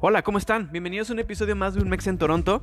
[0.00, 0.70] Hola, ¿cómo están?
[0.70, 2.60] Bienvenidos a un episodio más de Un Mex en Toronto.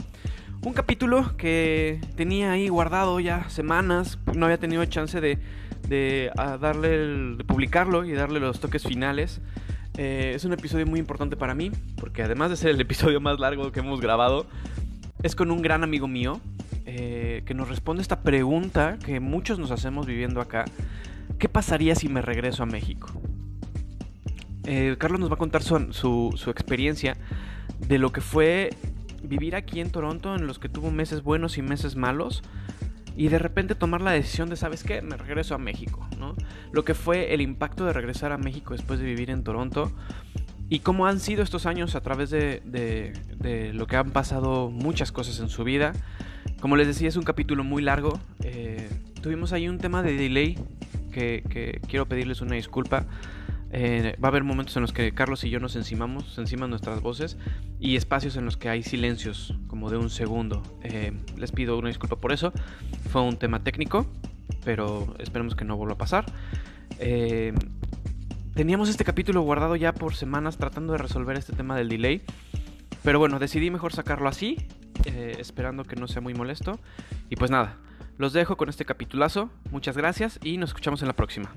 [0.61, 5.37] Un capítulo que tenía ahí guardado ya semanas, no había tenido chance de,
[5.89, 9.41] de, darle de publicarlo y darle los toques finales.
[9.97, 13.37] Eh, es un episodio muy importante para mí, porque además de ser el episodio más
[13.37, 14.45] largo que hemos grabado,
[15.21, 16.39] es con un gran amigo mío
[16.85, 20.63] eh, que nos responde esta pregunta que muchos nos hacemos viviendo acá.
[21.37, 23.09] ¿Qué pasaría si me regreso a México?
[24.65, 27.17] Eh, Carlos nos va a contar su, experiencia
[27.87, 28.71] de lo que fue
[29.23, 32.43] vivir aquí en Toronto, en los que tuvo meses buenos y meses malos,
[33.15, 35.01] y de repente tomar la decisión de, ¿sabes qué?
[35.01, 36.35] Me regreso a México, ¿no?
[36.71, 39.91] Lo que fue el impacto de regresar a México después de vivir en Toronto,
[40.67, 43.13] y cómo han sido estos años a través de,
[43.73, 45.93] lo que han pasado muchas cosas en su vida.
[46.59, 48.19] Como les decía, es un capítulo muy largo.
[48.43, 48.89] Eh,
[49.21, 50.57] tuvimos ahí un tema de delay
[51.11, 53.05] que quiero pedirles una disculpa.
[53.77, 57.01] Eh, va a haber momentos en los que Carlos y yo nos encimamos, enciman nuestras
[57.01, 57.37] voces
[57.77, 60.63] y espacios en los que hay silencios, como de un segundo.
[60.81, 62.53] Eh, les pido una disculpa por eso.
[63.11, 64.05] Fue un tema técnico,
[64.63, 66.25] pero esperemos que no vuelva a pasar.
[66.99, 67.53] Eh,
[68.53, 72.21] teníamos este capítulo guardado ya por semanas tratando de resolver este tema del delay.
[73.03, 74.69] Pero bueno, decidí mejor sacarlo así,
[75.05, 76.79] esperando que no sea muy molesto.
[77.29, 77.75] Y pues nada,
[78.17, 79.49] los dejo con este capitulazo.
[79.69, 81.53] Muchas gracias y nos escuchamos en la próxima.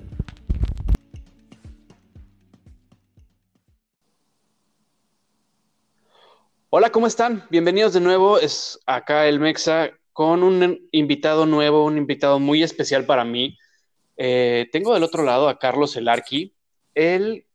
[6.70, 7.46] Hola, ¿cómo están?
[7.48, 8.38] Bienvenidos de nuevo.
[8.38, 13.56] Es acá el Mexa con un invitado nuevo, un invitado muy especial para mí.
[14.18, 16.54] Eh, tengo del otro lado a Carlos Elarqui.
[16.94, 17.46] Él,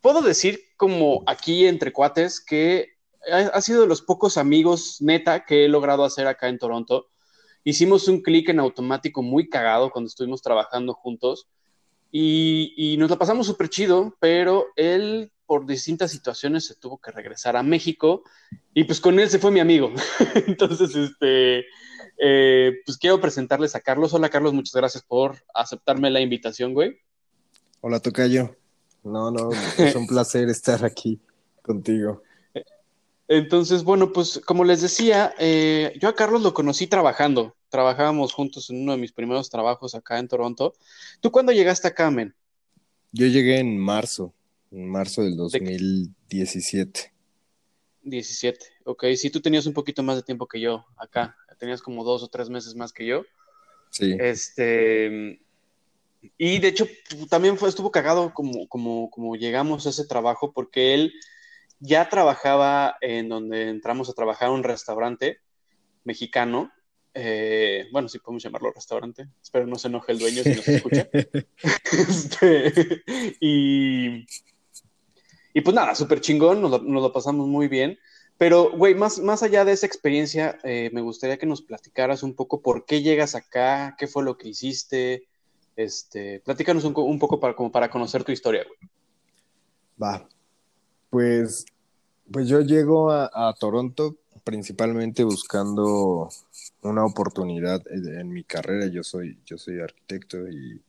[0.00, 2.94] puedo decir como aquí entre cuates, que
[3.30, 7.08] ha, sido de los pocos amigos neta que he logrado hacer acá en Toronto.
[7.62, 11.46] Hicimos un clic en automático muy cagado cuando estuvimos trabajando juntos
[12.10, 17.10] y, y nos la pasamos súper chido, pero él por distintas situaciones se tuvo que
[17.10, 18.24] regresar a México
[18.74, 19.92] y pues con él se fue mi amigo.
[20.46, 21.64] Entonces, este,
[22.18, 24.12] eh, pues quiero presentarles a Carlos.
[24.14, 26.98] Hola Carlos, muchas gracias por aceptarme la invitación, güey.
[27.80, 28.56] Hola Tocayo.
[29.04, 31.20] No, no, es un placer estar aquí
[31.62, 32.22] contigo.
[33.28, 37.56] Entonces, bueno, pues como les decía, eh, yo a Carlos lo conocí trabajando.
[37.68, 40.74] Trabajábamos juntos en uno de mis primeros trabajos acá en Toronto.
[41.20, 42.34] ¿Tú cuándo llegaste acá, men?
[43.12, 44.32] Yo llegué en marzo
[44.70, 47.12] en marzo del 2017.
[48.02, 49.04] 17, ok.
[49.16, 51.36] Sí, tú tenías un poquito más de tiempo que yo acá.
[51.58, 53.24] Tenías como dos o tres meses más que yo.
[53.90, 54.16] Sí.
[54.20, 55.40] Este.
[56.38, 56.86] Y de hecho,
[57.30, 61.12] también fue, estuvo cagado como, como, como llegamos a ese trabajo, porque él
[61.78, 65.38] ya trabajaba en donde entramos a trabajar un restaurante
[66.04, 66.72] mexicano
[67.18, 69.26] eh, bueno, sí podemos llamarlo restaurante.
[69.42, 71.08] Espero no se enoje el dueño si nos escucha.
[71.92, 73.02] Este,
[73.40, 74.26] y,
[75.56, 77.98] y pues nada, súper chingón, nos lo, pasamos muy bien.
[78.36, 82.34] Pero, güey, más, más allá de esa experiencia, eh, me gustaría que nos platicaras un
[82.34, 85.26] poco por qué llegas acá, qué fue lo que hiciste.
[85.74, 88.90] Este, platícanos un, un poco para, como para conocer tu historia, güey.
[90.02, 90.28] Va.
[91.08, 91.64] Pues,
[92.30, 96.28] pues yo llego a, Toronto principalmente buscando
[96.82, 98.88] una oportunidad en mi carrera.
[98.88, 100.82] Yo soy, yo soy arquitecto y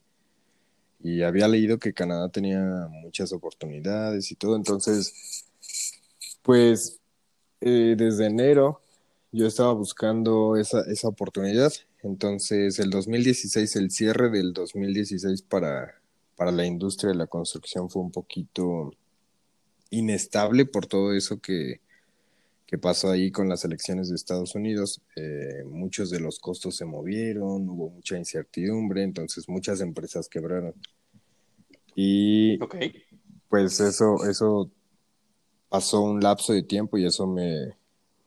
[0.99, 2.59] y había leído que Canadá tenía
[2.89, 5.45] muchas oportunidades y todo, entonces,
[6.41, 6.99] pues
[7.61, 8.81] eh, desde enero
[9.31, 11.71] yo estaba buscando esa, esa oportunidad,
[12.03, 16.01] entonces el 2016, el cierre del 2016 para,
[16.35, 18.91] para la industria de la construcción fue un poquito
[19.89, 21.81] inestable por todo eso que,
[22.67, 25.01] que pasó ahí con las elecciones de Estados Unidos.
[25.15, 30.73] Eh, muchos de los costos se movieron, hubo mucha incertidumbre, entonces muchas empresas quebraron.
[31.95, 32.59] Y
[33.47, 34.69] pues eso, eso
[35.69, 37.73] pasó un lapso de tiempo y eso me,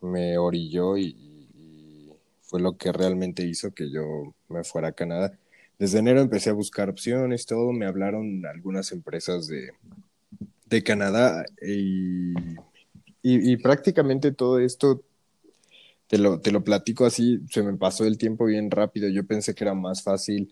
[0.00, 1.14] me orilló y,
[1.54, 2.10] y,
[2.42, 5.38] fue lo que realmente hizo que yo me fuera a Canadá.
[5.78, 9.70] Desde enero empecé a buscar opciones, todo, me hablaron algunas empresas de,
[10.64, 12.34] de Canadá y
[13.22, 15.02] y, prácticamente todo esto,
[16.06, 19.08] te lo, te lo platico así, se me pasó el tiempo bien rápido.
[19.08, 20.50] Yo pensé que era más fácil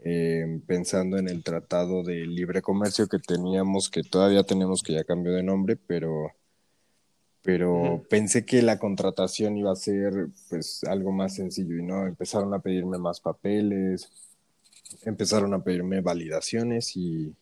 [0.00, 5.04] eh, pensando en el tratado de libre comercio que teníamos, que todavía tenemos, que ya
[5.04, 6.32] cambió de nombre, pero,
[7.42, 12.54] pero pensé que la contratación iba a ser pues algo más sencillo y no, empezaron
[12.54, 14.08] a pedirme más papeles,
[15.04, 17.34] empezaron a pedirme validaciones y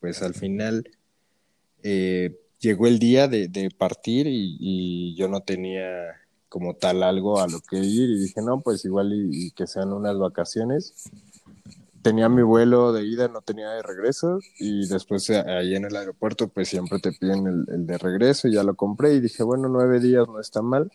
[0.00, 0.90] pues al final
[1.82, 5.84] eh, llegó el día de, partir y, yo no tenía
[6.48, 9.92] como tal algo a lo que ir y dije, no, pues igual y, que sean
[9.92, 11.10] unas vacaciones.
[12.02, 15.96] tenía mi vuelo de ida, no tenía de regreso y después eh, ahí en el
[15.96, 19.42] aeropuerto pues siempre te piden el, el, de regreso y ya lo compré y dije,
[19.42, 20.90] bueno, nueve días no está mal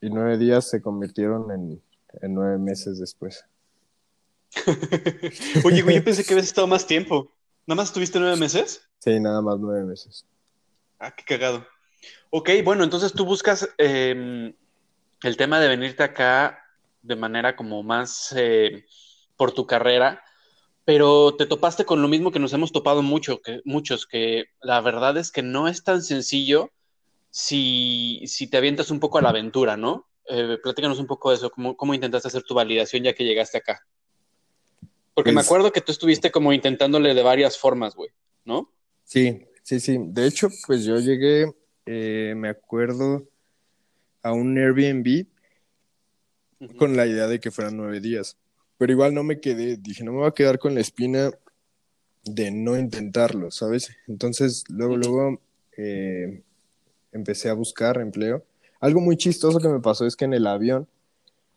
[0.00, 1.82] y nueve días se convirtieron en,
[2.20, 3.44] en nueve meses después.
[5.64, 7.32] Oye, güey, yo pensé que habías estado más tiempo.
[7.66, 8.82] ¿Nada más estuviste nueve meses?
[8.98, 10.26] Sí, nada más nueve meses.
[11.02, 11.66] Ah, qué cagado.
[12.30, 14.54] Ok, bueno, entonces tú buscas eh,
[15.24, 16.64] el tema de venirte acá
[17.02, 18.86] de manera como más eh,
[19.36, 20.22] por tu carrera,
[20.84, 24.80] pero te topaste con lo mismo que nos hemos topado mucho, que, muchos, que la
[24.80, 26.70] verdad es que no es tan sencillo
[27.30, 30.08] si, si te avientas un poco a la aventura, ¿no?
[30.28, 33.58] Eh, platícanos un poco de eso, ¿cómo, cómo intentaste hacer tu validación ya que llegaste
[33.58, 33.84] acá.
[35.14, 38.10] Porque me acuerdo que tú estuviste como intentándole de varias formas, güey,
[38.44, 38.72] ¿no?
[39.02, 39.98] Sí, sí, sí.
[39.98, 41.52] De hecho, pues yo llegué,
[41.86, 43.26] eh, me acuerdo,
[44.22, 45.26] a un Airbnb
[46.78, 48.36] con la idea de que fueran nueve días.
[48.78, 51.30] Pero igual no me quedé, dije, no me voy a quedar con la espina
[52.24, 53.90] de no intentarlo, ¿sabes?
[54.06, 55.40] Entonces, luego, luego
[55.76, 56.42] eh,
[57.12, 58.44] empecé a buscar empleo.
[58.80, 60.88] Algo muy chistoso que me pasó es que en el avión,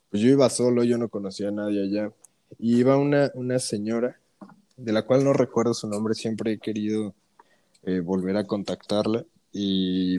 [0.10, 2.12] pues yo iba solo, yo no conocía a nadie allá.
[2.60, 4.20] Y iba una, una señora,
[4.78, 7.16] de la cual no recuerdo su nombre, siempre he querido
[7.86, 9.26] eh, volver a contactarla.
[9.52, 10.18] Y,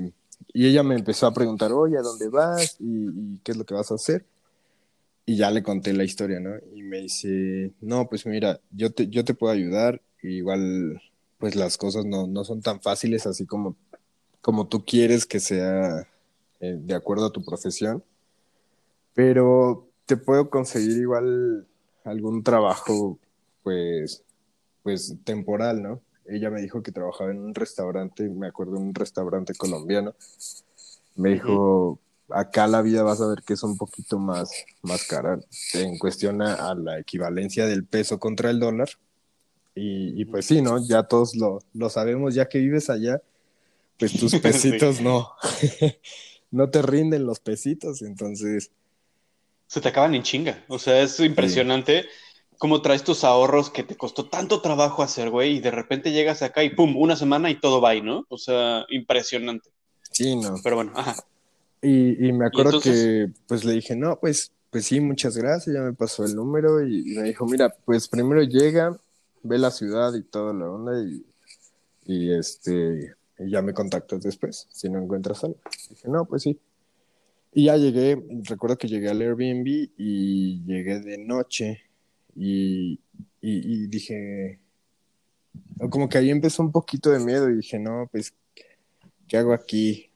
[0.53, 2.77] y ella me empezó a preguntar, oye, ¿a dónde vas?
[2.81, 4.25] ¿Y, qué es lo que vas a hacer?
[5.25, 6.55] Y ya le conté la historia, ¿no?
[6.75, 10.01] Y me dice, no, pues mira, yo te, yo te puedo ayudar.
[10.23, 11.03] Igual,
[11.39, 13.77] pues las cosas no, no son tan fáciles así como,
[14.41, 16.07] como tú quieres que sea
[16.61, 18.03] eh, de acuerdo a tu profesión.
[19.15, 21.67] Pero te puedo conseguir igual
[22.05, 23.19] algún trabajo,
[23.63, 24.23] pues,
[24.83, 26.01] pues temporal, ¿no?
[26.29, 30.15] Ella me dijo que trabajaba en un restaurante, me acuerdo, en un restaurante colombiano.
[31.15, 34.51] Me dijo, acá la vida vas a ver que es un poquito más,
[34.83, 35.39] más cara
[35.75, 38.89] en cuestión a, a la equivalencia del peso contra el dólar.
[39.75, 40.87] Y, y pues sí, ¿no?
[40.87, 43.21] Ya todos lo, lo sabemos, ya que vives allá,
[43.99, 44.39] pues tus Sí.
[44.41, 45.33] pesitos no,
[46.51, 48.71] no te rinden los pesitos, entonces,
[49.69, 50.65] Se te acaban en chinga.
[50.69, 52.07] O sea, es impresionante
[52.59, 56.43] cómo traes tus ahorros que te costó tanto trabajo hacer, güey, y de repente llegas
[56.43, 58.25] acá y pum, una semana y todo va ahí, ¿no?
[58.29, 59.71] O sea, impresionante.
[60.11, 60.55] sí, no.
[60.63, 61.17] Pero bueno, ajá.
[61.83, 62.95] Y, y me acuerdo entonces?
[62.95, 66.85] que pues le dije, no, pues, pues sí, muchas gracias, ya me pasó el número
[66.85, 68.97] y, y me dijo, mira, pues primero llega,
[69.43, 71.25] ve la ciudad y toda la onda y,
[72.07, 75.59] y este, y ya me contactas después, si no encuentras algo.
[75.91, 76.59] Dije, no, pues sí.
[77.53, 79.67] Y ya llegué, recuerdo que llegué al Airbnb
[79.97, 81.86] y llegué de noche
[82.37, 83.01] y,
[83.41, 84.61] y, y dije,
[85.91, 88.35] como que ahí empezó un poquito de miedo y dije, no, pues,
[89.27, 90.11] ¿qué hago aquí?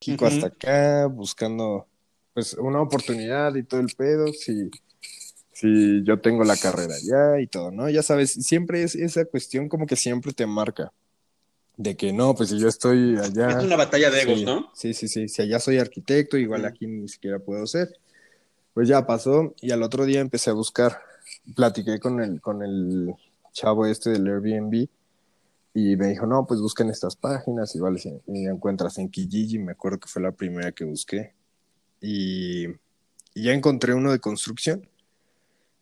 [0.00, 0.34] México Ujú.
[0.34, 1.86] hasta acá, buscando
[2.34, 4.70] pues una oportunidad y todo el pedo, si,
[5.52, 7.90] si yo tengo la carrera ya y todo, ¿no?
[7.90, 10.92] Ya sabes, siempre es esa cuestión como que siempre te marca,
[11.76, 13.58] de que no, pues si yo estoy allá...
[13.58, 14.70] Es una batalla de egos, sí, ¿no?
[14.74, 17.98] Sí, sí, sí, si allá soy arquitecto, igual aquí ni siquiera puedo ser.
[18.74, 20.98] Pues ya pasó y al otro día empecé a buscar,
[21.54, 23.14] platiqué con el, con el
[23.52, 24.88] chavo este del Airbnb
[25.74, 29.58] y me dijo, no, pues busca en estas páginas, igual si y encuentras en Kijiji,
[29.58, 31.34] me acuerdo que fue la primera que busqué.
[32.00, 32.66] Y,
[33.34, 34.86] y ya encontré uno de construcción,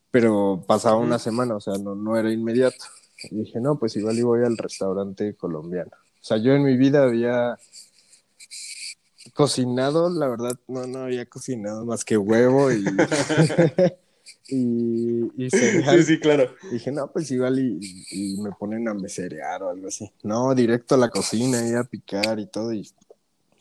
[0.09, 2.85] pero pasaba una semana, o sea, no, no era inmediato.
[3.29, 5.91] Y dije, no, pues igual y voy al restaurante colombiano.
[5.93, 7.57] O sea, yo en mi vida había
[9.33, 12.83] cocinado, la verdad, no, no había cocinado más que huevo y,
[14.47, 15.97] y, y cereal.
[15.99, 16.53] Sí, sí, claro.
[16.71, 17.79] Dije, no, pues igual y,
[18.11, 20.11] y me ponen a meserear o algo así.
[20.23, 22.73] No, directo a la cocina y a picar y todo.
[22.73, 22.87] Y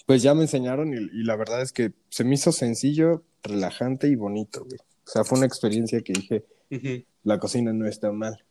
[0.07, 4.09] pues ya me enseñaron y, y la verdad es que se me hizo sencillo, relajante
[4.09, 4.79] y bonito, güey.
[5.07, 6.45] O sea, fue una experiencia que dije,
[7.25, 8.43] la cocina no está mal.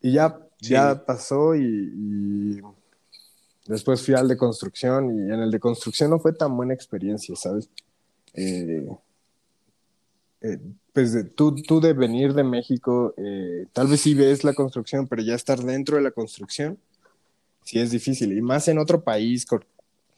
[0.00, 0.70] Y ya, Sí.
[0.70, 2.62] ya pasó y
[3.66, 7.36] después fui al de construcción y en el de construcción no fue tan buena experiencia,
[7.36, 7.70] ¿sabes?
[8.34, 8.86] Eh,
[10.40, 10.58] eh,
[10.92, 15.06] pues de- tú, tú de venir de México, eh, tal vez sí ves la construcción,
[15.08, 16.78] pero ya estar dentro de la construcción
[17.64, 18.36] sí es difícil.
[18.36, 19.64] Y más en otro país, con,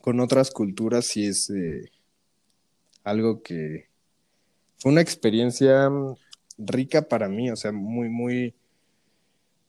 [0.00, 1.90] con otras culturas, sí es eh,
[3.04, 3.86] algo que
[4.78, 6.16] fue una experiencia mm,
[6.58, 8.54] rica para mí, o sea, muy, muy,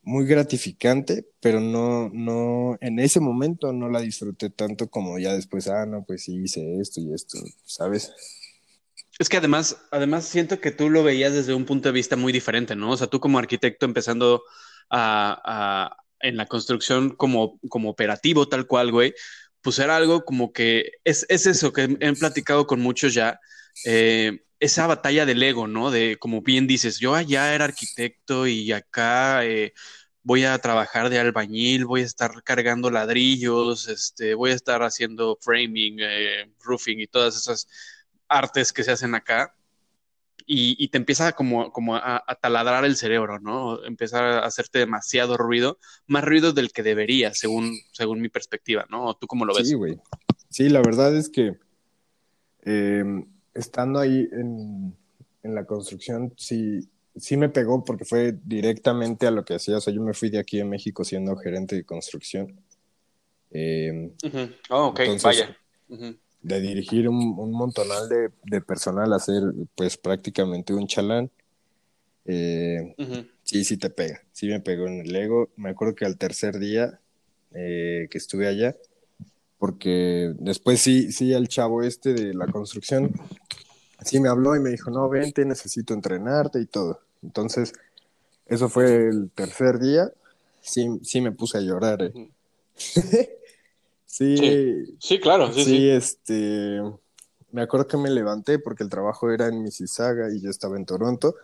[0.07, 5.67] muy gratificante, pero no, no, en ese momento no la disfruté tanto como ya después,
[5.69, 8.13] ah, no, pues sí hice esto y esto, ¿sabes?
[9.19, 12.31] Es que además, además siento que tú lo veías desde un punto de vista muy
[12.33, 12.91] diferente, ¿no?
[12.91, 14.43] O sea, tú como arquitecto empezando
[14.89, 15.41] a,
[15.91, 19.13] a- en la construcción como, como operativo tal cual, güey,
[19.61, 23.39] pues era algo como que es, es eso que he platicado con muchos ya.
[23.83, 25.91] eh, esa batalla del ego, ¿no?
[25.91, 29.73] De, como bien dices, yo allá era arquitecto y acá eh,
[30.23, 35.37] voy a trabajar de albañil, voy a estar cargando ladrillos, este, voy a estar haciendo
[35.39, 37.67] framing, eh, roofing y todas esas
[38.27, 39.53] artes que se hacen acá.
[40.49, 43.83] Y, te empieza como, como a, taladrar el cerebro, ¿no?
[43.83, 49.13] Empezar a hacerte demasiado ruido, más ruido del que debería, según, según mi perspectiva, ¿no?
[49.15, 49.67] ¿Tú cómo lo ves?
[49.67, 49.97] Sí, güey.
[50.49, 51.57] Sí, la verdad es que
[52.61, 53.25] em,
[53.57, 54.95] estando ahí en,
[55.43, 59.77] la construcción, sí, sí me pegó porque fue directamente a lo que hacía.
[59.77, 62.59] O sea, yo me fui de aquí en México siendo gerente de construcción.
[63.51, 64.11] Eh,
[64.69, 65.57] oh, ok, vaya.
[66.41, 69.41] De dirigir un, un montonal de, de, personal a hacer,
[69.73, 71.31] pues prácticamente un chalán.
[72.25, 72.93] Eh,
[73.43, 74.21] sí, sí te pega.
[74.33, 75.49] Sí me pegó en el ego.
[75.55, 76.99] Me acuerdo que al tercer día
[77.53, 78.75] eh, que estuve allá,
[79.59, 83.11] porque después sí, sí, el chavo este de la construcción,
[84.03, 87.01] sí me habló y me dijo, no, vente, necesito entrenarte y todo.
[87.23, 87.73] Entonces,
[88.45, 90.11] eso fue el tercer día,
[90.61, 92.03] sí, sí me puse a llorar.
[92.03, 92.29] Eh.
[94.05, 96.79] sí, sí, claro, sí, sí, este,
[97.51, 100.85] me acuerdo que me levanté porque el trabajo era en Mississauga y yo estaba en
[100.85, 101.35] Toronto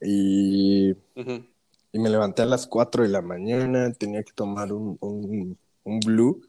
[0.00, 5.58] y, y me levanté a las 4 de la mañana, tenía que tomar un, un,
[5.84, 6.42] un blue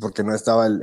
[0.00, 0.82] porque no estaba el,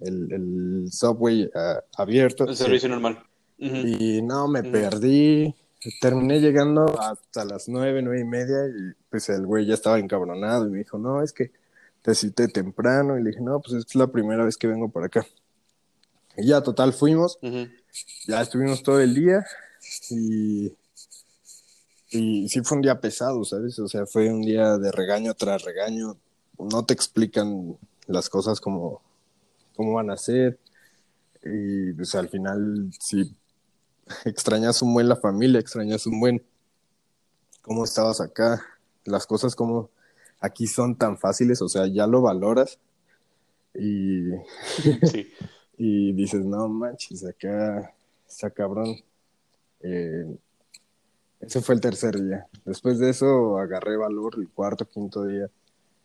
[0.00, 2.44] el, el, subway ah, abierto.
[2.44, 3.22] El servicio normal.
[3.58, 5.54] Y no, me perdí.
[6.00, 10.66] Terminé llegando hasta las nueve, nueve y media y pues el güey ya estaba encabronado
[10.66, 11.52] y me dijo, no, es que
[12.02, 15.04] te cité temprano y le dije, no, pues es la primera vez que vengo por
[15.04, 15.24] acá.
[16.36, 17.38] Y ya, total, fuimos,
[18.26, 19.44] ya estuvimos todo el día
[20.10, 20.72] y,
[22.10, 23.78] y sí fue un día pesado, ¿sabes?
[23.78, 26.18] O sea, fue un día de regaño tras regaño,
[26.58, 29.02] no te explican las cosas como,
[29.74, 30.58] como van a ser.
[31.44, 33.34] Y pues al final, si
[34.24, 36.42] extrañas un buen la familia, extrañas un buen
[37.62, 38.64] cómo estabas acá,
[39.04, 39.90] las cosas como
[40.40, 42.78] aquí son tan fáciles, o sea, ya lo valoras
[43.74, 44.30] y,
[45.76, 47.94] y dices, no manches, acá
[48.26, 48.96] está cabrón.
[49.80, 50.36] Eh,
[51.40, 52.46] ese fue el tercer día.
[52.64, 55.50] Después de eso agarré valor el cuarto, quinto día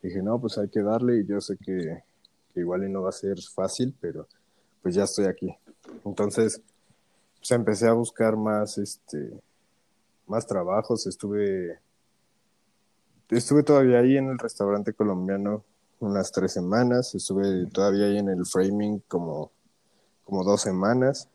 [0.02, 2.02] dije, no, pues hay que darle y yo sé que,
[2.54, 4.26] igual y no va a ser fácil, pero
[4.82, 5.56] pues ya estoy aquí.
[6.04, 6.60] Entonces,
[7.38, 9.40] pues empecé a buscar más, este,
[10.26, 11.78] más trabajos, estuve,
[13.28, 15.64] estuve todavía ahí en el restaurante colombiano
[16.00, 19.52] unas tres semanas, estuve todavía ahí en el framing como,
[20.24, 21.28] como dos semanas.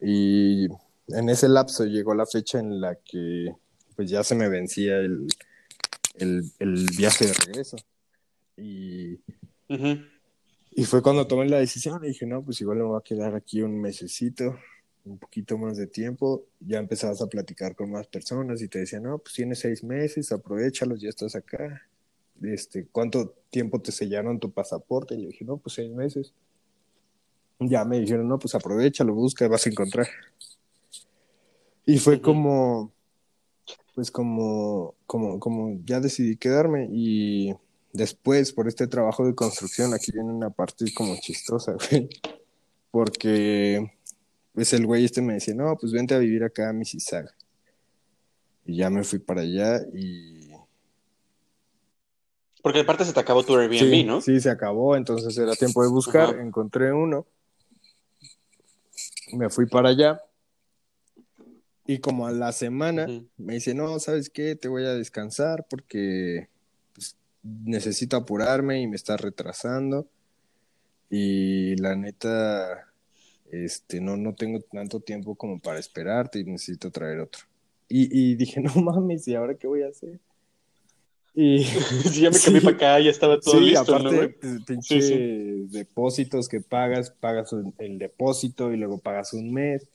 [0.00, 0.66] Y
[1.08, 3.54] en ese lapso llegó la fecha en la que
[3.96, 5.26] pues ya se me vencía el,
[6.14, 7.76] el, el viaje de regreso.
[8.56, 9.18] Y,
[10.70, 13.34] y fue cuando tomé la decisión y dije, no, pues igual me voy a quedar
[13.34, 14.56] aquí un mesecito,
[15.04, 16.44] un poquito más de tiempo.
[16.60, 20.32] Ya empezabas a platicar con más personas y te decían, no, pues tienes seis meses,
[20.32, 21.82] aprovechalos, ya estás acá.
[22.42, 25.14] Este, ¿Cuánto tiempo te sellaron tu pasaporte?
[25.14, 26.32] Y le dije, no, pues seis meses.
[27.60, 30.08] Ya me dijeron, no, pues aprovechalo, busca, vas a encontrar.
[31.86, 32.93] Y fue como,
[33.94, 37.54] pues como, como, como ya decidí quedarme y
[37.92, 42.08] después por este trabajo de construcción, aquí viene una parte como chistosa, güey,
[42.90, 43.92] porque
[44.52, 47.34] pues el güey este me decía, no, pues vente a vivir acá a Mississauga.
[48.66, 50.50] Y ya me fui para allá y...
[52.62, 54.20] Porque aparte se te acabó tu Airbnb, ¿no?
[54.22, 57.26] Sí, se acabó, entonces era tiempo de buscar, encontré uno,
[59.34, 60.20] me fui para allá
[61.86, 64.56] y como a la semana me dice, no, ¿sabes qué?
[64.56, 66.48] Te voy a descansar porque
[66.94, 70.08] pues, necesito apurarme y me está retrasando.
[71.10, 72.90] Y la neta,
[73.50, 77.42] este, no, no tengo tanto tiempo como para esperarte y necesito traer otro.
[77.86, 80.20] Y, y dije, no mames, ¿y ahora qué voy a hacer?
[81.34, 81.64] Y
[82.18, 84.64] ya me cambié para acá, ya estaba todo sí, listo, aparte, ¿no?
[84.64, 89.86] pinche depósitos que pagas, pagas el depósito y luego pagas un mes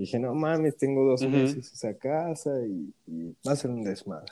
[0.00, 2.92] dije, no mames, tengo dos meses esa casa y,
[3.46, 4.30] va a ser un desmadre.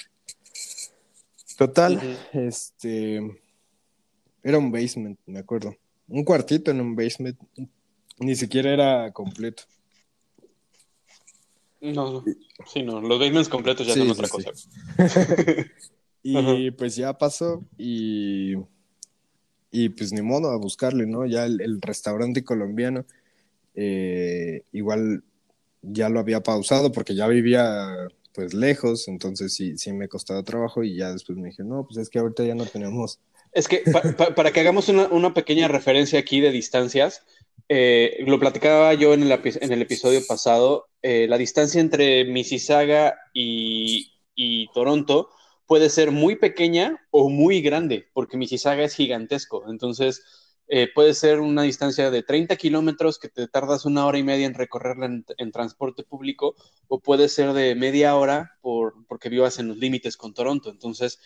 [1.56, 2.00] Total,
[2.32, 3.20] este,
[4.42, 5.76] era un basement, me acuerdo.
[6.08, 7.38] Un cuartito en un basement,
[8.18, 9.64] ni siquiera era completo.
[11.80, 12.24] No,
[12.66, 14.50] sí, no, los basements completos ya son otra cosa.
[16.22, 18.54] y pues ya pasó y,
[19.70, 21.26] y pues ni modo a buscarle, ¿no?
[21.26, 23.04] Ya el, restaurante colombiano,
[23.74, 25.22] eh, igual
[25.82, 30.84] ya lo había pausado porque ya vivía pues lejos, entonces sí, sí me costaba trabajo
[30.84, 33.20] y ya después me dije, no, pues es que ahorita ya no tenemos.
[33.52, 33.82] Es que
[34.36, 37.24] para que hagamos una, pequeña referencia aquí de distancias,
[37.68, 43.18] eh, lo platicaba yo en el, en el episodio pasado, eh, la distancia entre Mississauga
[43.32, 45.30] y, y, Toronto
[45.66, 49.64] puede ser muy pequeña o muy grande, porque Mississauga es gigantesco.
[49.68, 50.22] Entonces,
[50.70, 54.46] eh, puede ser una distancia de 30 kilómetros que te tardas una hora y media
[54.46, 56.56] en recorrerla en, transporte público,
[56.88, 60.70] o puede ser de media hora por, porque vivas en los límites con Toronto.
[60.70, 61.20] Entonces,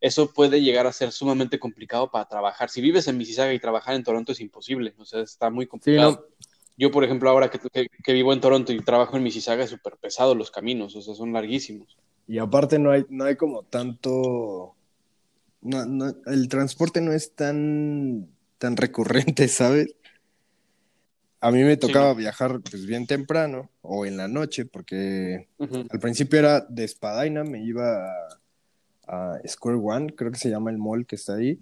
[0.00, 2.70] eso puede llegar a ser sumamente complicado para trabajar.
[2.70, 6.28] Si vives en Mississauga y trabajar en Toronto es imposible, o sea, está muy complicado.
[6.78, 7.58] Yo, por ejemplo, ahora que,
[8.02, 11.14] que, vivo en Toronto y trabajo en Mississauga, es súper pesado los caminos, o sea,
[11.14, 11.98] son larguísimos.
[12.26, 14.74] Y aparte no hay, no hay como tanto...
[15.62, 19.94] No, el transporte no es tan, tan recurrente, ¿sabes?
[21.40, 26.38] A mí me tocaba viajar pues bien temprano o en la noche, porque al principio
[26.38, 28.38] era de Espadaina, me iba a
[29.06, 31.58] a Square One, creo que se llama el mall que está ahí.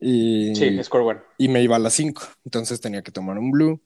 [0.00, 1.20] Y, sí, Square One.
[1.38, 3.80] Y me iba a las 5, entonces tenía que tomar un Blue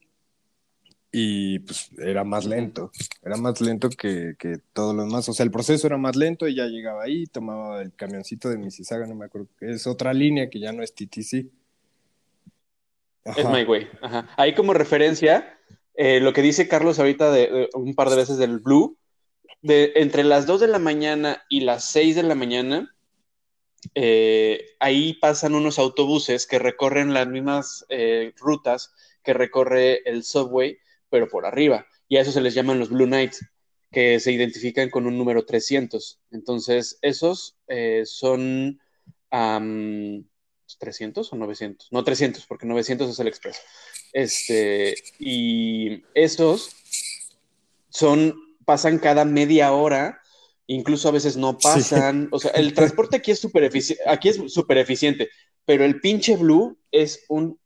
[1.11, 2.91] y pues era más lento,
[3.23, 6.47] era más lento que, que todo lo demás, o sea, el proceso era más lento
[6.47, 10.49] y ya llegaba ahí, tomaba el camioncito de Mississauga, no me acuerdo, es otra línea
[10.49, 11.47] que ya no es TTC.
[13.37, 14.27] Es My Way, Ajá.
[14.37, 15.57] Ahí como referencia,
[15.95, 18.97] eh, lo que dice Carlos ahorita de, un par de veces del Blue,
[19.61, 22.95] de entre las 2 de la mañana y las 6 de la mañana,
[23.95, 28.93] eh, ahí pasan unos autobuses que recorren las mismas eh, rutas
[29.23, 30.77] que recorre el subway,
[31.09, 31.85] pero por arriba.
[32.07, 33.45] Y a eso se les llaman los Blue Knights,
[33.91, 36.21] que se identifican con un número 300.
[36.31, 37.57] Entonces, esos
[38.05, 38.79] son
[40.77, 41.87] 300 o 900.
[41.91, 43.61] No 300, porque 900 es el expreso.
[44.13, 46.69] Este, y esos
[47.89, 48.35] son
[48.69, 50.21] pasan cada media hora,
[50.67, 52.29] incluso a veces no pasan.
[52.31, 55.29] O sea, el transporte aquí es súper eficiente, aquí es súper eficiente,
[55.65, 57.59] pero el pinche Blue es un,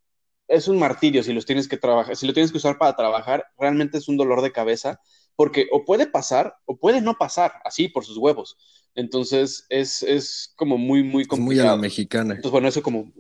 [0.48, 3.46] es un martirio si los tienes que trabajar, si lo tienes que usar para trabajar,
[3.58, 5.02] realmente es un dolor de cabeza,
[5.36, 8.58] porque o puede pasar o puede no pasar, así por sus huevos.
[8.96, 11.46] Entonces es, es como muy, muy complicado.
[11.46, 12.36] muy a la mexicana.
[12.36, 13.12] Entonces, bueno, eso como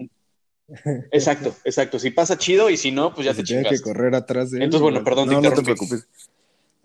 [1.11, 1.99] Exacto, exacto.
[1.99, 4.81] Si pasa chido y si no, pues ya te Tiene que correr atrás de Entonces,
[4.81, 6.07] bueno, perdón, no, no te preocupes.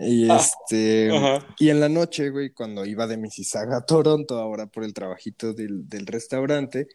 [0.01, 1.11] Y ah, este,
[1.59, 5.53] y en la noche, güey, cuando iba de Mississauga a Toronto, ahora por el trabajito
[5.53, 6.87] del, del restaurante,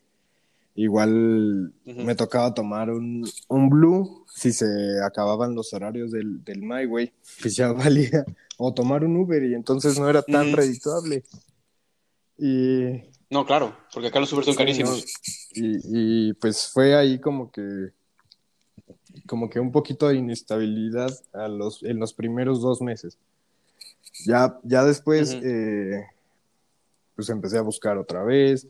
[0.75, 4.65] igual me tocaba tomar un, un, blue si se
[5.05, 8.23] acababan los horarios del, del My, güey, pues ya valía,
[8.57, 11.23] o tomar un Uber y entonces no era tan redituable.
[12.37, 13.11] Y...
[13.29, 15.05] No, claro, porque acá los Uber son carísimos.
[15.53, 17.91] y, y pues fue ahí como que
[19.25, 23.17] como que un poquito de inestabilidad a los, en los primeros dos meses.
[24.25, 26.05] Ya, ya después, eh,
[27.15, 28.67] pues empecé a buscar otra vez,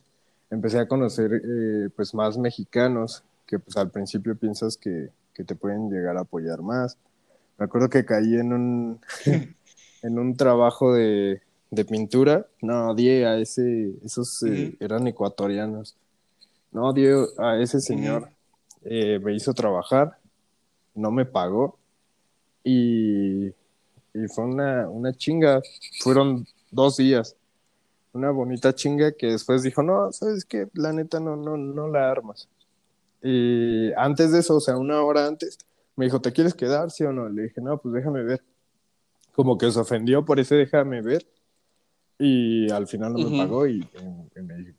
[0.50, 5.56] empecé a conocer eh, pues más mexicanos que pues al principio piensas que, que, te
[5.56, 6.98] pueden llegar a apoyar más.
[7.58, 9.02] Me acuerdo que caí en un,
[10.02, 11.42] en un trabajo de,
[11.74, 15.96] de pintura, no, odié a ese, esos eh, eran ecuatorianos,
[16.72, 18.30] no, odié a ese señor,
[18.84, 20.18] me hizo trabajar
[20.96, 21.78] no me pagó
[22.64, 25.62] y, y fue una, una chinga.
[26.00, 27.36] Fueron dos días.
[28.14, 30.68] Una bonita chinga que después dijo, no, ¿sabes qué?
[30.74, 32.48] La neta no, no, no la armas.
[33.24, 35.58] Y antes de eso, o sea, una hora antes,
[35.96, 37.28] me dijo, ¿te quieres quedar, sí o no?
[37.30, 38.44] Le dije, no, pues déjame ver.
[39.34, 41.26] Como que se ofendió por ese déjame ver.
[42.20, 43.88] Y al final no me pagó y,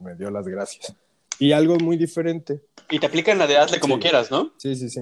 [0.00, 0.94] me, dio las gracias.
[1.38, 2.62] Y algo muy diferente.
[2.90, 4.52] Y te aplican la de hazle como quieras, ¿no?
[4.56, 5.00] Sí, sí, sí.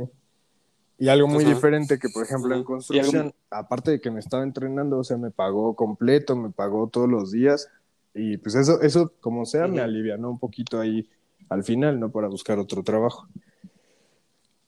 [0.98, 4.98] Y algo muy diferente que, por ejemplo, en construcción, aparte de que me estaba entrenando,
[4.98, 7.68] o sea, me pagó completo, me pagó todos los días.
[8.14, 11.08] Y pues eso, eso como sea, me alivianó un poquito ahí
[11.48, 12.10] al final, ¿no?
[12.12, 13.26] Para buscar otro trabajo.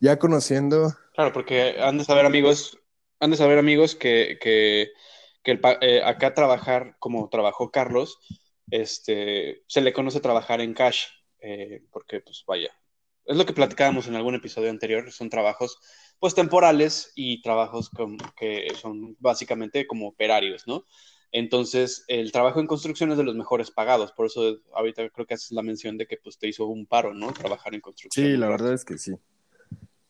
[0.00, 0.94] Ya conociendo.
[1.14, 2.78] Claro, porque han de saber, amigos,
[3.20, 4.90] han de saber, amigos, que, que,
[5.44, 8.18] que eh, acá trabajar como trabajó Carlos,
[8.70, 11.04] este, se le conoce trabajar en cash,
[11.40, 12.70] eh, porque, pues vaya,
[13.26, 15.78] es lo que platicábamos en algún episodio anterior, son trabajos
[16.18, 17.90] pues temporales y trabajos
[18.36, 20.86] que son básicamente como operarios, ¿no?
[21.32, 25.34] Entonces, el trabajo en construcción es de los mejores pagados, por eso ahorita creo que
[25.34, 27.32] haces la mención de que pues te hizo un paro, ¿no?
[27.32, 28.24] Trabajar en construcción.
[28.24, 29.12] Sí, la verdad es que sí.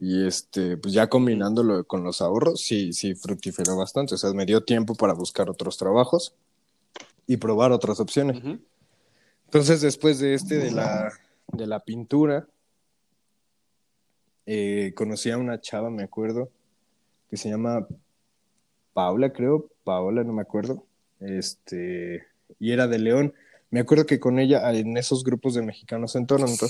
[0.00, 4.14] Y este, pues ya combinándolo con los ahorros, sí, sí fructiferó bastante.
[4.14, 6.34] O sea, me dio tiempo para buscar otros trabajos
[7.26, 8.42] y probar otras opciones.
[9.44, 11.12] Entonces, después de este, de la,
[11.52, 12.46] de la pintura,
[14.46, 16.50] eh, conocí a una chava, me acuerdo,
[17.30, 17.86] que se llama
[18.92, 20.84] Paula, creo, Paola, no me acuerdo,
[21.20, 22.26] este,
[22.58, 23.34] y era de León.
[23.74, 26.68] Me acuerdo que con ella, en esos grupos de mexicanos en Toronto,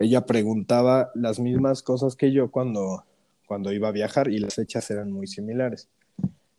[0.00, 3.04] ella preguntaba las mismas cosas que yo cuando,
[3.46, 5.88] cuando iba a viajar y las fechas eran muy similares.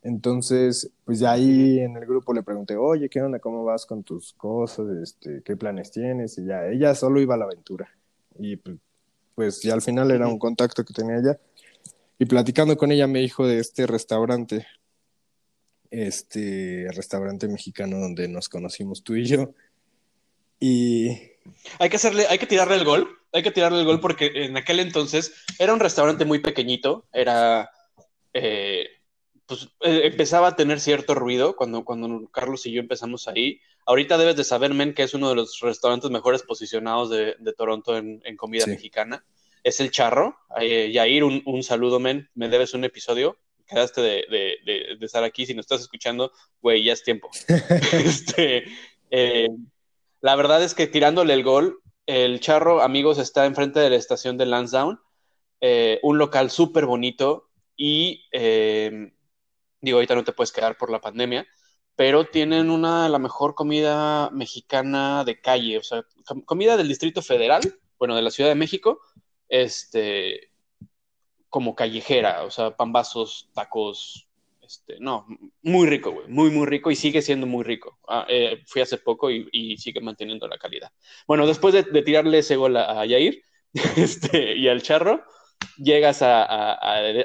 [0.02, 3.40] Entonces, pues ya ahí en el grupo le pregunté, oye, ¿qué onda?
[3.40, 4.88] ¿Cómo vas con tus cosas?
[5.04, 6.38] Este, ¿Qué planes tienes?
[6.38, 7.90] Y ya, ella solo iba a la aventura.
[8.40, 8.78] Y pues,
[9.36, 11.38] pues ya al final era un contacto que tenía ella.
[12.18, 14.66] Y platicando con ella me dijo de este restaurante,
[15.92, 19.54] este restaurante mexicano donde nos conocimos tú y yo.
[20.60, 21.10] Y...
[21.80, 24.56] Hay que hacerle, hay que tirarle el gol, hay que tirarle el gol porque en
[24.56, 27.70] aquel entonces era un restaurante muy pequeñito, era...
[28.34, 28.88] Eh,
[29.46, 33.60] pues eh, empezaba a tener cierto ruido cuando, cuando Carlos y yo empezamos ahí.
[33.86, 37.98] Ahorita debes de saber, men, que es uno de los restaurantes mejores posicionados de, Toronto
[37.98, 39.26] en, comida mexicana.
[39.64, 40.38] Es el Charro.
[40.60, 42.30] Eh, Yair, un, un, saludo, men.
[42.36, 43.38] Me debes un episodio.
[43.68, 44.26] Quedaste de,
[44.66, 45.46] de, de estar aquí.
[45.46, 47.30] Si nos estás escuchando, güey, ya es tiempo.
[47.92, 48.64] este,
[49.12, 49.50] eh,
[50.24, 54.40] la verdad es que tirándole el gol, el Charro, amigos, está enfrente de la estación
[54.40, 54.98] de Lansdowne.
[55.62, 58.26] Eh, un local súper bonito y
[59.84, 61.46] Digo, ahorita no te puedes quedar por la pandemia,
[61.98, 66.06] pero tienen una la mejor comida mexicana de calle, o sea,
[66.46, 67.62] comida del Distrito Federal,
[68.00, 69.02] bueno, de la Ciudad de México,
[69.50, 70.54] este,
[71.50, 74.30] como callejera, o sea, pambazos, tacos,
[74.74, 75.28] este, no,
[75.62, 78.00] muy rico, güey, muy, muy rico y sigue siendo muy rico.
[78.08, 80.92] Ah, eh, fui hace poco y, sigue manteniendo la calidad.
[81.28, 83.44] Bueno, después de, tirarle ese gol a, a Yair
[83.96, 85.24] este, y al charro,
[85.78, 86.78] llegas a,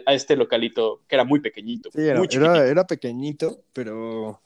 [0.09, 1.91] este localito que era muy pequeñito.
[1.91, 4.41] Sí, era, muy era, pequeñito, pero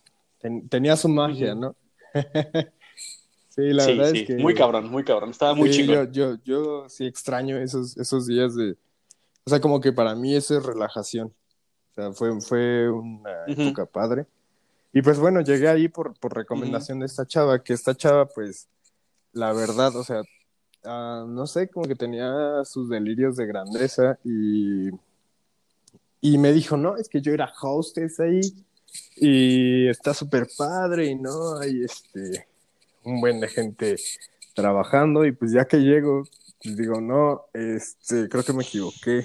[0.68, 1.74] tenía su magia, ¿no?
[3.48, 4.36] sí, la verdad es que.
[4.36, 5.30] Muy cabrón, muy cabrón.
[5.30, 6.04] Estaba muy chido.
[6.10, 8.76] Yo, yo, sí extraño esos, esos días de.
[9.44, 11.34] O sea, como que para mí eso es relajación.
[11.92, 14.26] O sea, fue, fue una época padre.
[14.92, 18.68] Y pues bueno, llegué ahí por, por recomendación de esta chava, que esta chava, pues,
[19.32, 20.22] la verdad, o sea,
[20.84, 24.88] Ah, no sé, como que tenía sus delirios de grandeza y,
[26.20, 28.40] y me dijo, no, es que yo era hostess ahí
[29.16, 32.48] y está súper padre y no, hay este,
[33.04, 33.96] un buen de gente
[34.54, 36.24] trabajando y pues ya que llego,
[36.62, 39.24] pues digo, no, este, creo que me equivoqué.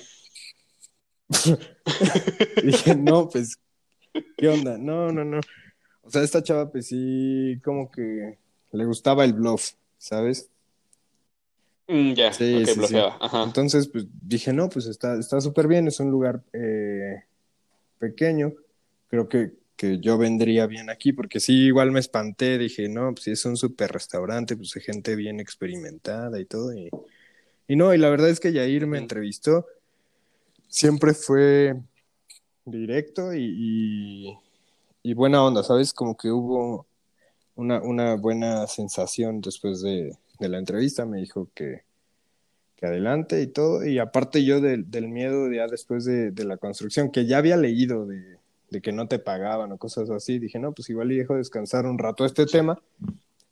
[2.63, 3.59] dije, no, pues,
[4.37, 4.77] ¿qué onda?
[4.77, 5.39] No, no, no.
[6.01, 8.37] O sea, esta chava, pues sí, como que
[8.71, 10.49] le gustaba el bluff, ¿sabes?
[11.87, 12.63] Mm, ya, sí,
[13.45, 17.23] Entonces, pues dije, no, pues está súper bien, es un lugar eh,
[17.99, 18.53] pequeño.
[19.09, 23.23] Creo que, que yo vendría bien aquí, porque sí, igual me espanté, dije, no, pues
[23.23, 26.73] si es un súper restaurante, pues hay gente bien experimentada y todo.
[26.73, 26.89] Y,
[27.67, 29.65] y no, y la verdad es que Yair me entrevistó,
[30.67, 31.75] siempre fue
[32.65, 34.37] directo y,
[35.03, 35.93] y, buena onda, ¿sabes?
[35.93, 36.85] Como que hubo
[37.55, 41.83] una, una buena sensación después de, de la entrevista, me dijo que,
[42.77, 47.25] que adelante y todo, y aparte yo del miedo ya después de, la construcción, que
[47.25, 48.37] ya había leído de,
[48.81, 51.97] que no te pagaban o cosas así, dije, no, pues igual y dejo descansar un
[51.97, 52.79] rato este tema,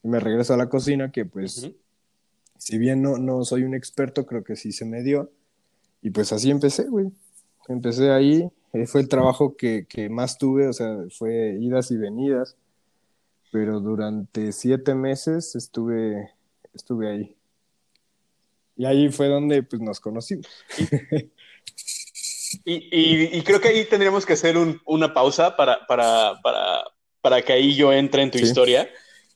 [0.04, 1.72] y me regreso a la cocina, que pues,
[2.60, 5.32] si bien no, no soy un experto, creo que sí se me dio,
[6.06, 7.08] y pues así empecé, güey,
[7.68, 11.98] empecé ahí, eh, fue el trabajo que, que más tuve, o sea, fue idas y
[11.98, 12.56] venidas,
[13.52, 16.30] pero durante siete meses estuve
[16.76, 17.36] estuve ahí.
[18.78, 20.46] Y ahí fue donde pues, nos conocimos.
[22.64, 26.84] Y, creo que ahí tendríamos que hacer una pausa para, para, para,
[27.20, 28.88] para, que ahí yo entre en tu historia.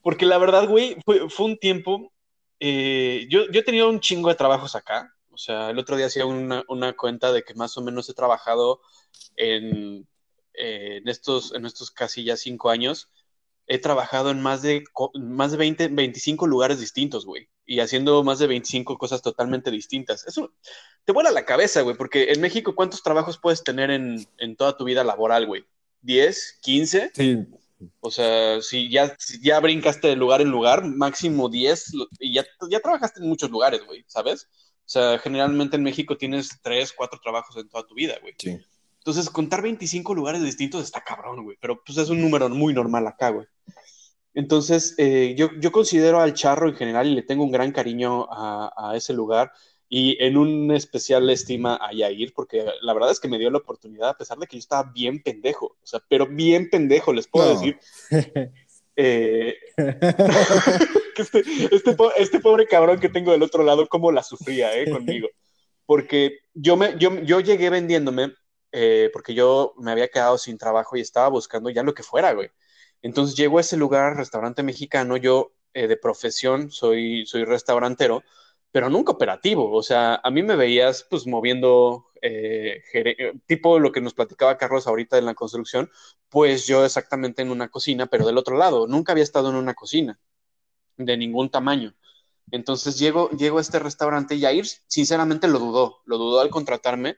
[0.04, 2.14] Porque la verdad, güey, fue, un tiempo.
[2.60, 5.16] Eh, yo, yo tenido un chingo de trabajos acá.
[5.40, 8.14] O sea, el otro día hacía una, una cuenta de que más o menos he
[8.14, 8.82] trabajado
[9.38, 10.06] en,
[10.54, 13.10] eh, en, estos, en estos casi ya cinco años
[13.66, 17.48] he trabajado en más de, más de 20, 25 lugares distintos, güey.
[17.66, 20.28] Y haciendo más de 25 cosas totalmente distintas.
[20.28, 20.52] Eso
[21.06, 24.84] te vuela la cabeza, güey, porque en México, ¿cuántos trabajos puedes tener en, toda tu
[24.84, 25.64] vida laboral, güey?
[26.04, 26.36] ¿10?
[26.62, 27.12] ¿15?
[27.14, 27.38] Sí.
[28.02, 32.82] O sea, si ya, ya brincaste de lugar en lugar, máximo 10, y ya, ya
[32.82, 34.50] trabajaste en muchos lugares, güey, ¿sabes?
[34.90, 38.34] O sea, generalmente en México tienes 3, 4 trabajos en toda tu vida, güey.
[38.40, 38.58] Sí.
[38.98, 41.58] Entonces, contar 25 lugares distintos está cabrón, güey.
[41.62, 43.46] Pero pues es un número muy normal acá, güey.
[44.34, 48.28] Entonces, eh, yo, yo, considero al charro en general y le tengo un gran cariño
[48.32, 49.52] a, ese lugar
[49.88, 53.60] y en un especial estima a Yair, porque la verdad es que me dio la
[53.60, 57.28] oportunidad, a pesar de que yo estaba bien pendejo, o sea, pero bien pendejo, les
[57.28, 57.78] puedo decir.
[59.02, 59.56] Eh,
[61.20, 61.40] este,
[61.72, 65.30] este, este, pobre cabrón que tengo del otro lado, cómo la sufría eh, conmigo.
[65.86, 68.34] Porque yo, me, yo, yo llegué vendiéndome
[68.72, 72.34] eh, porque yo me había quedado sin trabajo y estaba buscando ya lo que fuera,
[72.34, 72.50] güey.
[73.02, 78.24] Entonces llego a ese lugar, restaurante mexicano, yo eh, de profesión soy, soy restaurantero,
[78.72, 79.72] pero nunca operativo.
[79.72, 82.84] O sea, a mí me veías pues moviendo eh,
[83.48, 85.90] tipo lo que nos platicaba Carlos ahorita en la construcción,
[86.30, 88.88] pues yo exactamente en una cocina, pero del otro lado.
[88.88, 90.20] Nunca había estado en una cocina
[91.00, 91.96] de ningún tamaño.
[92.52, 97.18] Entonces llego, llego a este restaurante y Jair sinceramente lo dudó, lo dudó al contratarme.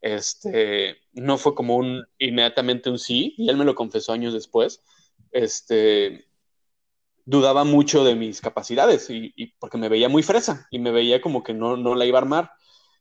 [0.00, 4.82] Este, no fue como un inmediatamente un sí, y él me lo confesó años después.
[5.32, 6.26] Este,
[7.24, 11.42] dudaba mucho de mis capacidades y, porque me veía muy fresa y me veía como
[11.42, 12.52] que no, no la iba a armar.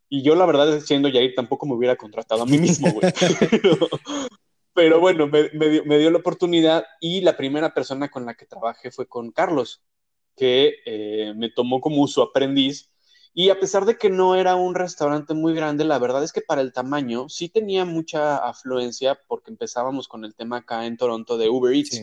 [0.07, 3.11] Y yo, la verdad, siendo Jair, tampoco me hubiera contratado a mí mismo, güey.
[4.73, 8.45] pero, bueno, me, dio, me, dio, la oportunidad y la primera persona con la que
[8.45, 9.83] trabajé fue con Carlos
[10.35, 12.91] que eh, me tomó como su aprendiz.
[13.33, 16.41] Y a pesar de que no era un restaurante muy grande, la verdad es que
[16.41, 21.37] para el tamaño sí tenía mucha afluencia porque empezábamos con el tema acá en Toronto
[21.37, 22.01] de Uber Eats.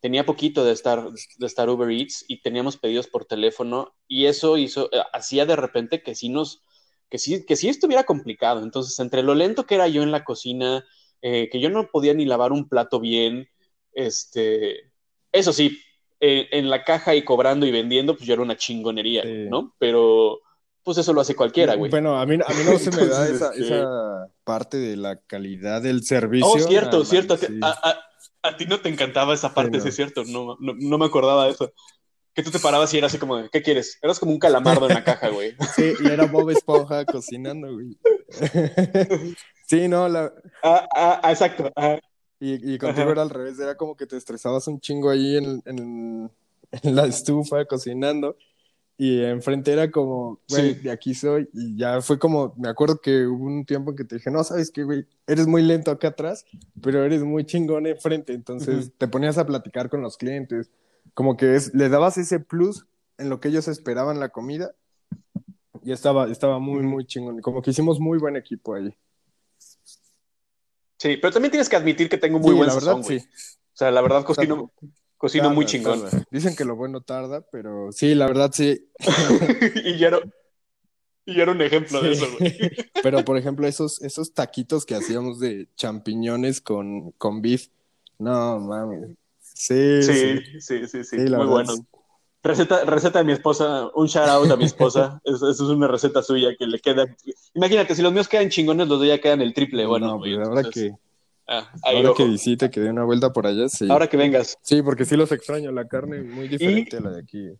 [0.00, 4.56] Tenía poquito de estar, de estar Uber Eats y teníamos pedidos por teléfono y eso
[4.56, 6.62] hizo, eh, hacía de repente que sí nos,
[7.08, 8.62] que sí, que sí estuviera complicado.
[8.62, 10.86] Entonces, entre lo lento que era yo en la cocina,
[11.20, 13.48] eh, que yo no podía ni lavar un plato bien,
[13.92, 14.92] este,
[15.32, 15.78] eso sí,
[16.20, 19.74] eh, en la caja y cobrando y vendiendo, pues ya era una chingonería, ¿no?
[19.78, 20.40] Pero
[20.82, 21.90] pues eso lo hace cualquiera, güey.
[21.90, 25.16] Bueno, a mí, a mí no se me da esa, este esa, parte de la
[25.16, 26.46] calidad del servicio.
[26.46, 27.38] Oh, cierto, cierto.
[28.42, 30.24] A, ti no te encantaba esa parte, sí, es cierto.
[30.24, 31.72] No, no, me acordaba de eso.
[32.34, 33.98] Que tú te parabas y era así como, ¿qué quieres?
[34.00, 35.54] Eras como un calamardo en la caja, güey.
[35.74, 37.98] Sí, y era Bob Esponja cocinando, güey.
[39.66, 40.32] sí, no, la...
[40.62, 41.70] Ah, ah, ah exacto.
[42.40, 45.62] Y, y contigo era al revés, era como que te estresabas un chingo ahí en,
[45.66, 46.30] en,
[46.82, 48.36] la estufa cocinando
[48.96, 51.48] y enfrente era como, güey, de aquí soy.
[51.54, 54.44] Y ya fue como, me acuerdo que hubo un tiempo en que te dije, no,
[54.44, 56.44] sabes qué, güey, eres muy lento acá atrás,
[56.82, 58.34] pero eres muy chingón enfrente.
[58.34, 60.70] Entonces te ponías a platicar con los clientes,
[61.14, 62.84] como que es, le dabas ese plus
[63.16, 64.74] en lo que ellos esperaban la comida.
[65.82, 67.40] Y estaba, estaba muy, muy chingón.
[67.40, 68.94] Como que hicimos muy buen equipo ahí.
[71.00, 73.16] Sí, pero también tienes que admitir que tengo muy buen la verdad, sí.
[73.16, 74.70] O sea, la verdad cocino,
[75.16, 76.04] cocino muy chingón.
[76.30, 78.86] Dicen que lo bueno tarda, pero sí, la verdad sí.
[79.82, 80.20] y, ya era,
[81.24, 82.54] y era un ejemplo de eso, güey.
[83.02, 87.68] pero, por ejemplo, esos, esos taquitos que hacíamos de champiñones con, con beef,
[88.18, 89.16] no, mames.
[89.40, 91.72] Sí, sí, sí, sí, sí, muy bueno.
[92.42, 95.20] Receta, receta de mi esposa, un shout out a mi esposa.
[95.24, 97.04] Eso, es una receta suya que le queda.
[97.54, 99.84] Imagínate, si los míos quedan chingones, los de ella quedan el triple.
[99.84, 100.92] Bueno, pues ahora que.
[101.46, 103.88] Ah, ahora que visite, que dé una vuelta por allá, sí.
[103.90, 104.56] Ahora que vengas.
[104.62, 105.72] Sí, porque sí los extraño.
[105.72, 107.50] La carne muy diferente a la de aquí.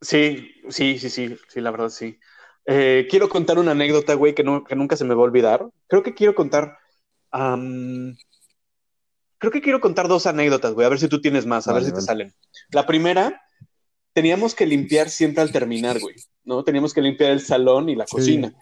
[0.00, 2.18] Sí, sí, sí, sí, sí, la verdad sí.
[2.66, 5.66] Eh, quiero contar una anécdota, güey, que, no, que nunca se me va a olvidar.
[5.88, 6.76] Creo que quiero contar.
[9.38, 11.84] Creo que quiero contar dos anécdotas, güey, a ver si tú tienes más, a ver
[11.84, 12.34] si te salen.
[12.70, 13.40] La primera,
[14.12, 16.64] teníamos que limpiar siempre al terminar, güey, ¿no?
[16.64, 18.52] Teníamos que limpiar el salón y la cocina.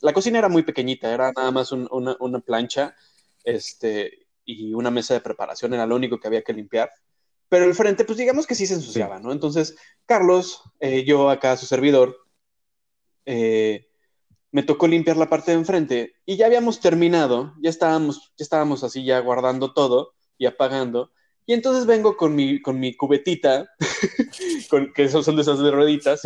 [0.00, 2.96] La cocina era muy pequeñita, era nada más una, plancha
[3.44, 6.90] este, y una mesa de preparación, era lo único que había que limpiar.
[7.48, 9.30] Pero el frente, pues digamos que sí se ensuciaba, ¿no?
[9.30, 12.16] Entonces, Carlos, eh, yo acá, su servidor,
[13.24, 13.86] eh,
[14.50, 18.82] me tocó limpiar la parte de enfrente y ya habíamos terminado, ya estábamos, ya estábamos
[18.82, 21.10] así ya guardando todo y apagando.
[21.46, 23.68] Y entonces vengo con mi, con mi cubetita,
[24.70, 26.22] con, que son de esas de rueditas,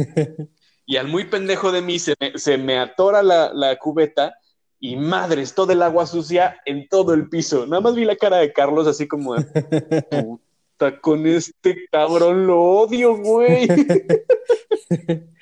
[0.86, 4.38] y al muy pendejo de mí se me, se me atora la, la, cubeta
[4.78, 7.66] y madres, todo el agua sucia en todo el piso.
[7.66, 13.16] Nada más vi la cara de Carlos así como, puta, con este cabrón lo odio,
[13.16, 13.66] güey.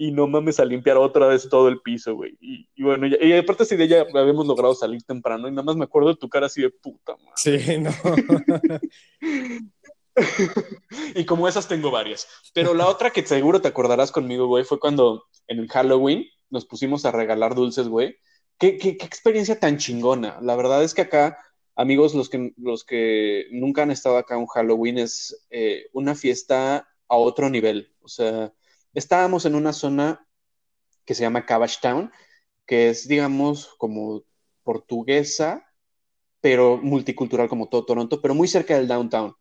[0.00, 2.34] y no mames a limpiar otra vez todo el piso, güey.
[2.40, 6.08] Y, bueno, y aparte de ella habíamos logrado salir temprano y nada más me acuerdo
[6.08, 7.34] de tu cara así de puta madre.
[7.36, 7.90] Sí, no.
[11.14, 12.26] y como esas tengo varias.
[12.54, 16.64] Pero la otra que seguro te acordarás conmigo, güey, fue cuando en el Halloween nos
[16.64, 18.16] pusimos a regalar dulces, güey.
[18.58, 20.38] Qué, qué, experiencia tan chingona.
[20.40, 21.36] La verdad es que acá,
[21.76, 26.88] amigos, los que, los que nunca han estado acá en Halloween, es eh, una fiesta
[27.06, 27.92] a otro nivel.
[28.00, 28.50] O sea,
[28.94, 30.26] estábamos en una zona
[31.04, 32.12] que se llama Cabbage Town,
[32.66, 34.22] que es, digamos, como
[34.62, 35.66] portuguesa,
[36.40, 39.34] pero multicultural como todo Toronto, pero muy cerca del downtown.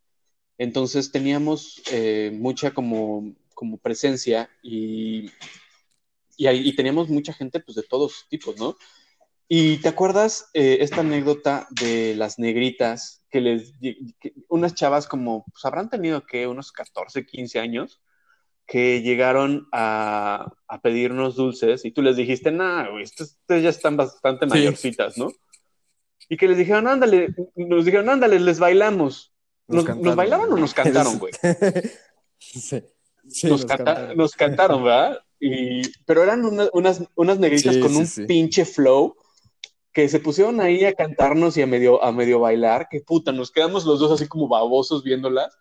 [0.57, 5.31] Entonces teníamos eh, mucha como, como presencia y,
[6.38, 8.75] y, teníamos mucha gente pues, de todos tipos, ¿no?
[9.47, 13.73] Y te acuerdas eh, esta anécdota de las negritas que les,
[14.47, 18.01] unas chavas como, pues habrán tenido que unos 14, 15 años,
[18.69, 23.97] que llegaron a, a, pedirnos dulces y tú les dijiste, nah, güey, ustedes ya están
[23.97, 25.32] bastante mayorcitas, ¿no?
[26.29, 29.34] Y que les dijeron, ándale, nos dijeron, ándale, les bailamos.
[29.67, 31.34] ¿Nos, bailaban o nos cantaron, güey?
[32.38, 32.84] sí.
[33.43, 33.65] nos,
[34.36, 34.84] cantaron.
[34.84, 35.19] ¿verdad?
[35.39, 39.15] Y, pero eran unas, unas negritas con un pinche flow
[39.91, 43.49] que se pusieron ahí a cantarnos y a medio, a medio bailar, que puta, nos
[43.49, 45.58] quedamos los dos así como babosos viéndolas.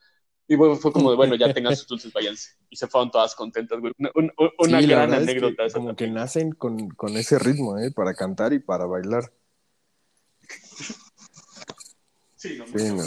[0.50, 2.52] Y bueno, fue como de, bueno, ya tengan sus dulces, váyanse.
[2.70, 3.92] Y se fueron todas contentas, güey.
[4.58, 5.66] Una, gran anécdota.
[5.66, 7.92] Es como que nacen con, con, ese ritmo, ¿eh?
[7.92, 9.30] Para cantar y para bailar.
[12.34, 13.02] Sí, no, sí, no.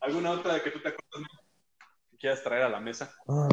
[0.00, 1.30] ¿Alguna otra de que tú te acuerdas
[2.10, 3.14] que quieras traer a la mesa?
[3.28, 3.48] Ah,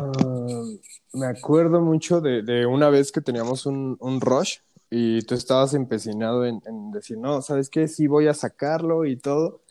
[1.13, 4.57] me acuerdo mucho de, de, una vez que teníamos un, un rush
[4.89, 7.87] y tú estabas empecinado en, en, decir, no, ¿sabes qué?
[7.87, 9.61] Sí voy a sacarlo y todo.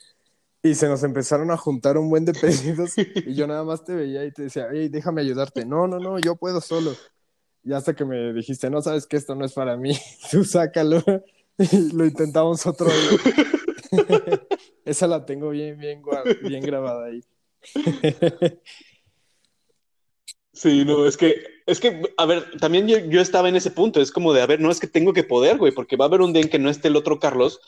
[0.63, 3.95] Y se nos empezaron a juntar un buen de pedidos y yo nada más te
[3.95, 5.65] veía y te decía, hey, déjame ayudarte.
[5.65, 6.95] No, no, no, yo puedo solo.
[7.63, 9.97] Y hasta que me dijiste, no, sabes que esto no es para mí,
[10.31, 11.03] tú sácalo.
[11.59, 14.43] Y lo intentamos otro día.
[14.85, 16.03] Esa la tengo bien, bien,
[16.43, 17.23] bien grabada ahí.
[20.57, 21.35] Sí, no, es que,
[21.67, 24.47] es que, a ver, también yo, yo, estaba en ese punto, es como de, a
[24.47, 26.49] ver, no es que tengo que poder, güey, porque va a haber un día en
[26.49, 27.61] que no esté el otro Carlos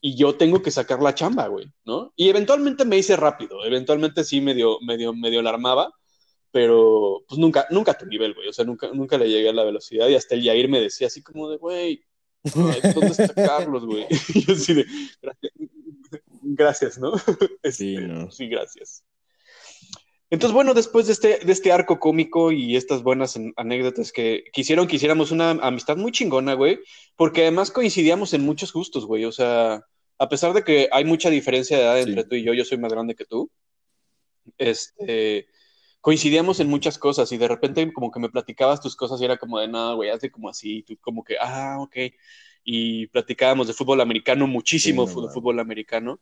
[0.00, 2.12] y yo tengo que sacar la chamba, güey, ¿no?
[2.16, 5.92] Y eventualmente me hice rápido, eventualmente sí medio, medio, medio la armaba,
[6.50, 9.52] pero pues nunca, nunca a tu nivel, güey, o sea, nunca, nunca le llegué a
[9.52, 12.04] la velocidad y hasta el Yair me decía así como de, güey,
[12.54, 14.06] ¿dónde está Carlos, güey?
[14.34, 14.86] Y yo así de,
[15.20, 15.52] gracias,
[16.42, 17.12] gracias ¿no?
[17.64, 18.30] sí, este, no.
[18.30, 19.04] Sí, gracias.
[20.30, 24.86] Entonces, bueno, después de este, de este arco cómico y estas buenas anécdotas que quisieron
[24.86, 26.78] que hiciéramos una amistad muy chingona, güey,
[27.16, 29.24] porque además coincidíamos en muchos gustos, güey.
[29.24, 29.84] O sea,
[30.18, 32.78] a pesar de que hay mucha diferencia de edad entre tú y yo, yo soy
[32.78, 33.50] más grande que tú,
[34.56, 35.48] este,
[36.00, 39.36] coincidíamos en muchas cosas y de repente como que me platicabas tus cosas y era
[39.36, 41.96] como de, nada, güey, hazte como así, y tú como que, ah, ok.
[42.62, 46.20] Y platicábamos de fútbol americano, muchísimo fútbol americano.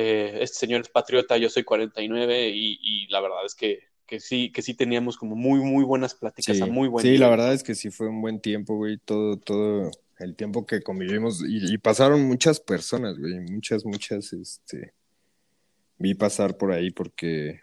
[0.00, 4.20] Eh, este señor es patriota, yo soy 49 y, y la verdad es que, que,
[4.20, 7.52] sí, que sí teníamos como muy, muy buenas pláticas sí, muy buen Sí, la verdad
[7.52, 11.76] es que sí fue un buen tiempo, güey, todo, todo el tiempo que convivimos y,
[11.78, 14.92] pasaron muchas personas, güey, muchas, muchas, este,
[15.98, 17.62] vi pasar por ahí porque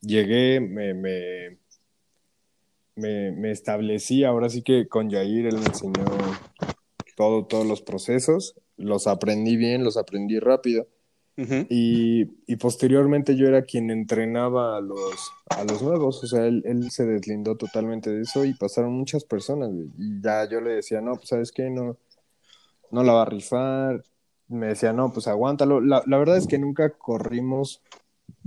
[0.00, 1.58] llegué, me, me,
[2.94, 6.06] me, me establecí, ahora sí que con Yair él me enseñó
[7.18, 10.88] todo, todos los procesos, los aprendí bien, los aprendí rápido
[11.36, 16.62] y, y, posteriormente yo era quien entrenaba a los, a los nuevos, o sea, él,
[16.66, 21.00] él, se deslindó totalmente de eso y pasaron muchas personas, y ya yo le decía,
[21.00, 21.96] no, pues sabes qué, no,
[22.90, 24.02] no la va a rifar,
[24.48, 25.80] me decía, no, pues aguántalo.
[25.80, 27.82] La, la verdad es que nunca corrimos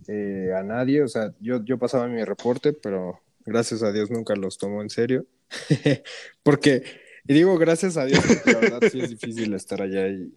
[0.08, 4.36] eh, a nadie, o sea, yo, yo pasaba mi reporte, pero gracias a Dios nunca
[4.36, 5.26] los tomó en serio,
[6.44, 6.84] porque,
[7.26, 10.34] y digo gracias a Dios, porque la verdad sí es difícil estar allá y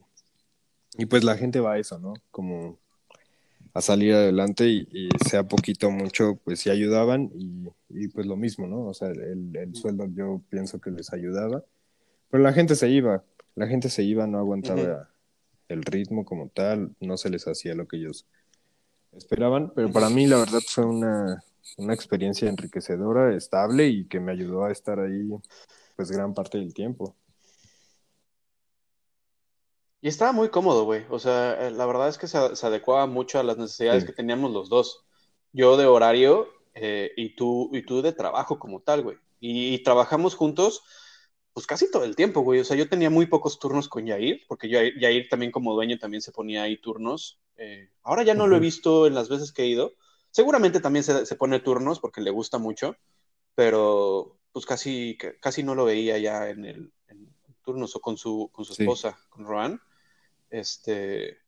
[0.98, 2.14] y pues la gente va a eso, ¿no?
[2.30, 2.78] Como
[3.74, 8.36] a salir adelante y, sea poquito o mucho, pues sí ayudaban y, y, pues lo
[8.36, 8.86] mismo, ¿no?
[8.86, 11.62] O sea, el, el, sueldo yo pienso que les ayudaba,
[12.30, 13.22] pero la gente se iba,
[13.54, 15.10] la gente se iba, no aguantaba
[15.68, 18.26] el ritmo como tal, no se les hacía lo que ellos
[19.14, 21.42] esperaban, pero para mí la verdad fue una,
[21.76, 25.28] una experiencia enriquecedora, estable y que me ayudó a estar ahí
[25.96, 27.14] pues gran parte del tiempo.
[30.00, 31.04] Y estaba muy cómodo, güey.
[31.10, 34.52] O sea, eh, la verdad es que se, adecuaba mucho a las necesidades que teníamos
[34.52, 35.04] los dos.
[35.52, 39.16] Yo de horario eh, y, tú, y tú de trabajo como tal, güey.
[39.40, 40.82] Y, trabajamos juntos,
[41.52, 42.60] pues casi todo el tiempo, güey.
[42.60, 45.98] O sea, yo tenía muy pocos turnos con Yair, porque yo, Yair también como dueño
[45.98, 47.40] también se ponía ahí turnos.
[47.56, 49.94] Eh, ahora ya no lo he visto en las veces que he ido.
[50.30, 52.96] Seguramente también se, pone turnos porque le gusta mucho,
[53.54, 56.92] pero pues casi, casi no lo veía ya en el
[57.66, 59.80] en turnos o con su, con su esposa, con Roan.
[60.50, 61.38] Este.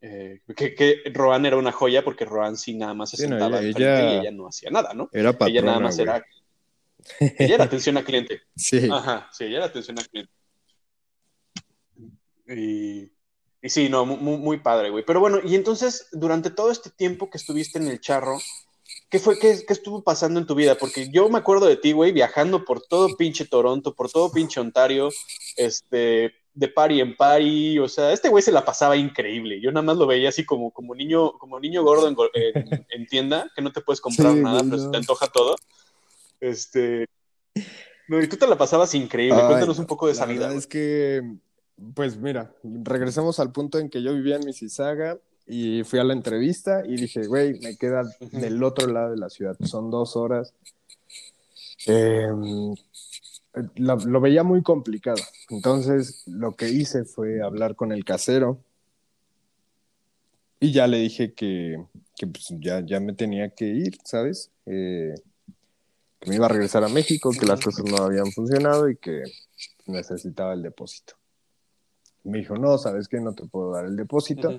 [0.00, 4.12] Eh, que, que, Roan era una joya porque Roan sí nada más se sentaba ella,
[4.12, 5.08] y ella no hacía nada, ¿no?
[5.12, 6.24] Era patrona, Ella nada más era.
[7.38, 8.42] Ella era atención al cliente.
[8.56, 8.88] Sí.
[8.90, 10.32] Ajá, sí, ella era atención al cliente.
[12.46, 13.10] Y,
[13.62, 15.04] y sí, no, muy, muy padre, güey.
[15.04, 18.38] Pero bueno, y entonces, durante todo este tiempo que estuviste en el charro,
[19.08, 20.76] ¿qué fue, qué, qué estuvo pasando en tu vida?
[20.76, 24.60] Porque yo me acuerdo de ti, güey, viajando por todo pinche Toronto, por todo pinche
[24.60, 25.10] Ontario,
[25.56, 29.60] este, de party en party, o sea, este güey se la pasaba increíble.
[29.60, 33.62] Yo nada más lo veía así como, como niño, como niño gordo en, tienda, que
[33.62, 35.56] no te puedes comprar nada, pero se te antoja todo.
[36.40, 37.06] Este.
[38.06, 39.40] No, y tú te la pasabas increíble.
[39.46, 40.54] Cuéntanos un poco de esa vida.
[40.54, 41.22] Es que,
[41.94, 46.14] pues mira, regresamos al punto en que yo vivía en Mississauga y fui a la
[46.14, 49.56] entrevista y dije, güey, me queda del otro lado de la ciudad.
[49.64, 50.54] Son dos horas.
[51.86, 52.28] Eh,
[53.76, 55.22] lo, veía muy complicado.
[55.50, 58.58] Entonces, lo que hice fue hablar con el casero
[60.60, 61.84] y ya le dije que,
[62.16, 64.50] que pues, ya, ya me tenía que ir, ¿sabes?
[64.64, 65.14] Eh,
[66.20, 69.24] que me iba a regresar a México, que las cosas no habían funcionado y que
[69.86, 71.16] necesitaba el depósito.
[72.22, 73.20] Me dijo, no, ¿sabes qué?
[73.20, 74.58] No te puedo dar el depósito.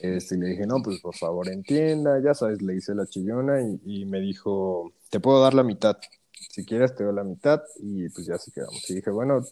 [0.00, 3.60] Este, y le dije, no, pues por favor entienda, ya sabes, le hice la chillona
[3.84, 5.98] y, me dijo, te puedo dar la mitad,
[6.32, 8.88] si quieres te doy la mitad y pues ya se quedamos.
[8.90, 9.44] Y dije, bueno,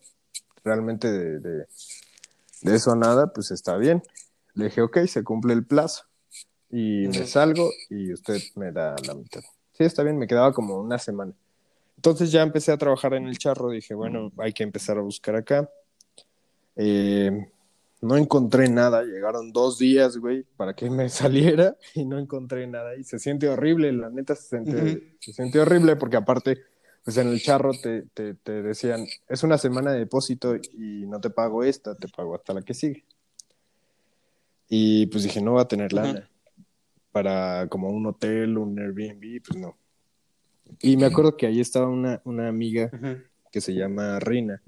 [0.65, 1.67] realmente de, de,
[2.75, 4.03] eso nada, pues está bien.
[4.55, 6.05] Le dije, ok, se cumple el plazo
[6.71, 9.41] y me salgo y usted me da la mitad.
[9.73, 11.33] Sí, está bien, me quedaba como una semana.
[11.97, 15.37] Entonces ya empecé a trabajar en el charro, dije, bueno, hay que empezar a buscar
[15.37, 15.71] acá.
[16.75, 17.52] Eh,
[18.03, 22.97] no encontré nada, llegaron dos días, güey, para que me saliera y no encontré nada.
[22.97, 26.59] Y se siente horrible, la neta se siente, se siente horrible porque aparte,
[27.05, 31.21] pues en el charro te, te, te, decían, es una semana de depósito y no
[31.21, 33.05] te pago esta, te pago hasta la que sigue.
[34.69, 36.29] Y pues dije, no va a tener lana
[37.13, 39.77] para como un hotel, un Airbnb, pues no.
[40.81, 42.91] Y me acuerdo que ahí estaba una, una amiga
[43.53, 44.61] que se llama Rina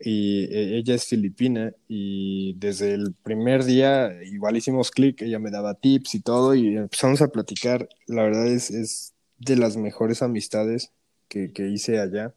[0.00, 5.50] y eh, ella es filipina y desde el primer día igual hicimos clic, ella me
[5.50, 7.88] daba tips y todo y empezamos a platicar.
[8.06, 10.92] La verdad es, es de las mejores amistades
[11.28, 12.34] que, que, hice allá,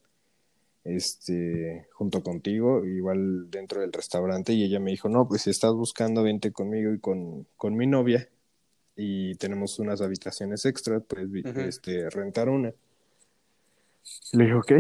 [0.84, 5.74] este, junto contigo, igual dentro del restaurante y ella me dijo, no, pues si estás
[5.74, 8.28] buscando, vente conmigo y con, con mi novia
[8.96, 12.74] y tenemos unas habitaciones extras, pues este, rentar una.
[14.34, 14.72] Le dije, ok,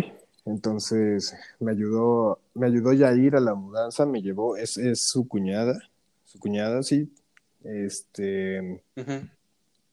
[0.46, 5.02] entonces me ayudó, me ayudó ya a ir a la mudanza, me llevó, es, es
[5.02, 5.80] su cuñada,
[6.26, 7.14] su cuñada, sí.
[7.64, 8.84] Este,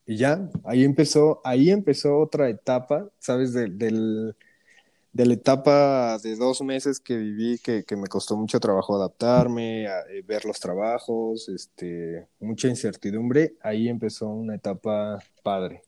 [0.07, 3.53] y ya, ahí empezó, ahí empezó otra etapa, ¿sabes?
[3.53, 4.35] De, del,
[5.13, 9.87] de la etapa de dos meses que viví, que, que me costó mucho trabajo adaptarme,
[9.87, 15.83] a, eh, ver los trabajos, este, mucha incertidumbre, ahí empezó una etapa padre.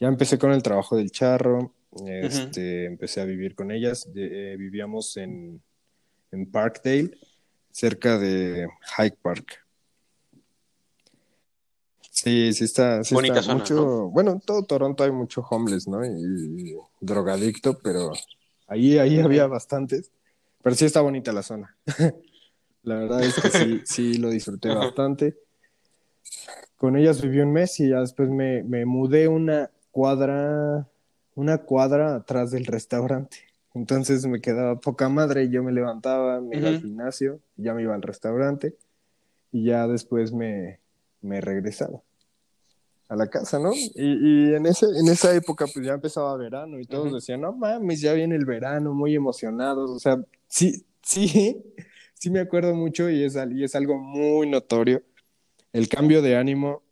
[0.00, 1.72] Ya empecé con el trabajo del charro,
[2.06, 4.08] este, Empecé a vivir con ellas.
[4.14, 5.62] Eh, vivíamos en,
[6.30, 7.10] en Parkdale,
[7.70, 8.66] cerca de
[8.96, 9.64] Hyde Park.
[12.10, 16.06] Sí, sí está, sí está mucho, bueno, en todo Toronto hay mucho homeless, ¿no?
[16.06, 18.12] Y, drogadicto, pero
[18.68, 20.12] ahí, ahí había bastantes.
[20.62, 21.76] Pero sí está bonita la zona.
[22.84, 25.36] la verdad es que sí, sí lo disfruté bastante.
[26.76, 30.88] Con ellas viví un mes y ya después me, me mudé una cuadra
[31.34, 33.38] una cuadra atrás del restaurante.
[33.74, 37.94] Entonces me quedaba poca madre yo me levantaba, me iba al gimnasio, ya me iba
[37.94, 38.76] al restaurante
[39.50, 40.80] y ya después me,
[41.20, 42.00] me regresaba
[43.08, 43.72] a la casa, ¿no?
[43.74, 47.52] Y, y, en, ese, en esa época pues ya empezaba verano y todos decían, no
[47.52, 51.62] mames, ya viene el verano, muy emocionados, o sea, sí, sí,
[52.14, 55.02] sí me acuerdo mucho y es, y es algo muy notorio
[55.74, 56.83] el cambio de ánimo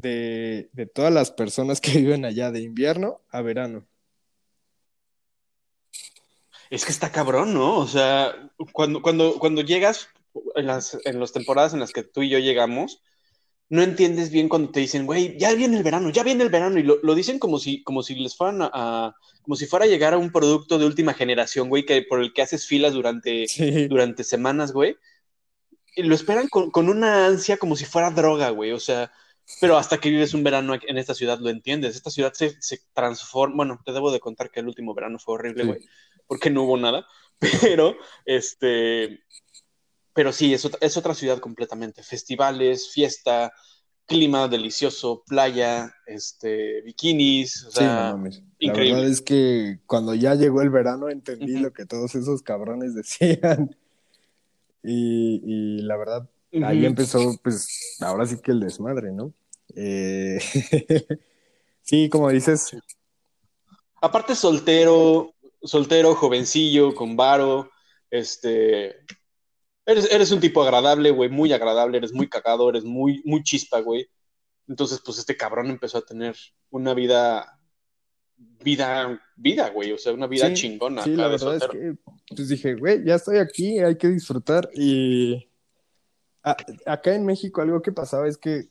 [0.00, 3.86] de, de todas las personas que viven allá de invierno a verano.
[6.70, 7.78] Es que está cabrón, ¿no?
[7.78, 10.08] O sea, cuando, cuando, cuando llegas
[10.54, 13.02] en las, en las temporadas en las que tú y yo llegamos,
[13.70, 16.78] no entiendes bien cuando te dicen, güey, ya viene el verano, ya viene el verano,
[16.78, 19.88] y lo, lo dicen como si, como si les fueran a, como si fuera a
[19.88, 23.46] llegar a un producto de última generación, güey, que, por el que haces filas durante,
[23.88, 24.96] durante semanas, güey.
[25.96, 28.72] Y lo esperan con, con, una ansia como si fuera droga, güey.
[28.72, 29.10] O sea,
[29.60, 31.96] pero hasta que vives un verano en esta ciudad lo entiendes.
[31.96, 33.56] Esta ciudad se, se transforma.
[33.56, 35.80] Bueno, te debo de contar que el último verano fue horrible, güey,
[36.26, 37.06] porque no hubo nada.
[37.62, 39.20] Pero, este.
[40.12, 42.02] Pero sí, es otra, es otra ciudad completamente.
[42.02, 43.52] Festivales, fiesta,
[44.08, 48.16] clima delicioso, playa, este, bikinis, o sea,
[48.58, 48.90] increíble.
[48.90, 52.94] La verdad es que cuando ya llegó el verano entendí lo que todos esos cabrones
[52.94, 53.76] decían.
[54.80, 56.30] Y, y la verdad,
[56.64, 59.32] Ahí empezó, pues, ahora sí que el desmadre, ¿no?
[59.74, 60.40] Eh...
[61.82, 62.76] sí, como dices.
[64.00, 67.70] Aparte soltero, soltero, jovencillo, con varo,
[68.10, 68.96] este...
[69.84, 73.80] Eres, eres un tipo agradable, güey, muy agradable, eres muy cagado, eres muy, muy chispa,
[73.80, 74.06] güey.
[74.68, 76.36] Entonces, pues este cabrón empezó a tener
[76.70, 77.58] una vida,
[78.36, 81.02] vida, vida, güey, o sea, una vida chingona.
[81.02, 81.94] Sí, la verdad es que,
[82.36, 85.47] pues dije, güey, ya estoy aquí, hay que disfrutar y
[86.86, 88.68] acá en México algo que pasaba es que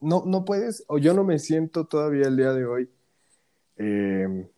[0.00, 2.90] no, no puedes, o yo no me siento todavía el día de hoy
[3.76, 4.48] em,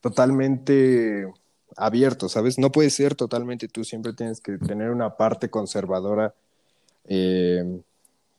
[0.00, 1.30] totalmente
[1.76, 2.58] abierto, ¿sabes?
[2.58, 6.34] No puedes ser totalmente tú, siempre tienes que tener una parte conservadora,
[7.04, 7.82] em,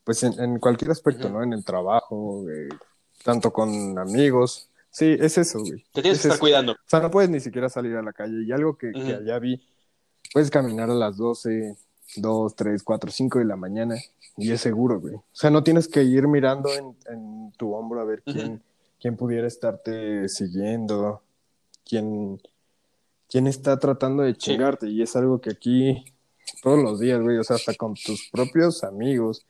[0.03, 1.43] pues en, cualquier aspecto, ¿no?
[1.43, 2.69] En el trabajo, eh,
[3.23, 4.67] tanto con amigos.
[4.89, 5.85] Sí, es eso, güey.
[5.93, 6.73] Te tienes que estar cuidando.
[6.73, 8.43] O sea, no puedes ni siquiera salir a la calle.
[8.43, 9.61] Y algo que, que allá vi,
[10.33, 11.77] puedes caminar a las 12,
[12.15, 13.95] 2, 3, 4, 5 de la mañana
[14.37, 15.15] y es seguro, güey.
[15.15, 18.61] O sea, no tienes que ir mirando en, en tu hombro a ver quién,
[18.99, 21.21] quién pudiera estarte siguiendo,
[21.85, 22.41] quién,
[23.29, 24.87] quién está tratando de chingarte.
[24.87, 26.05] Y es algo que aquí
[26.61, 29.45] todos los días, güey, o sea, hasta con tus propios amigos,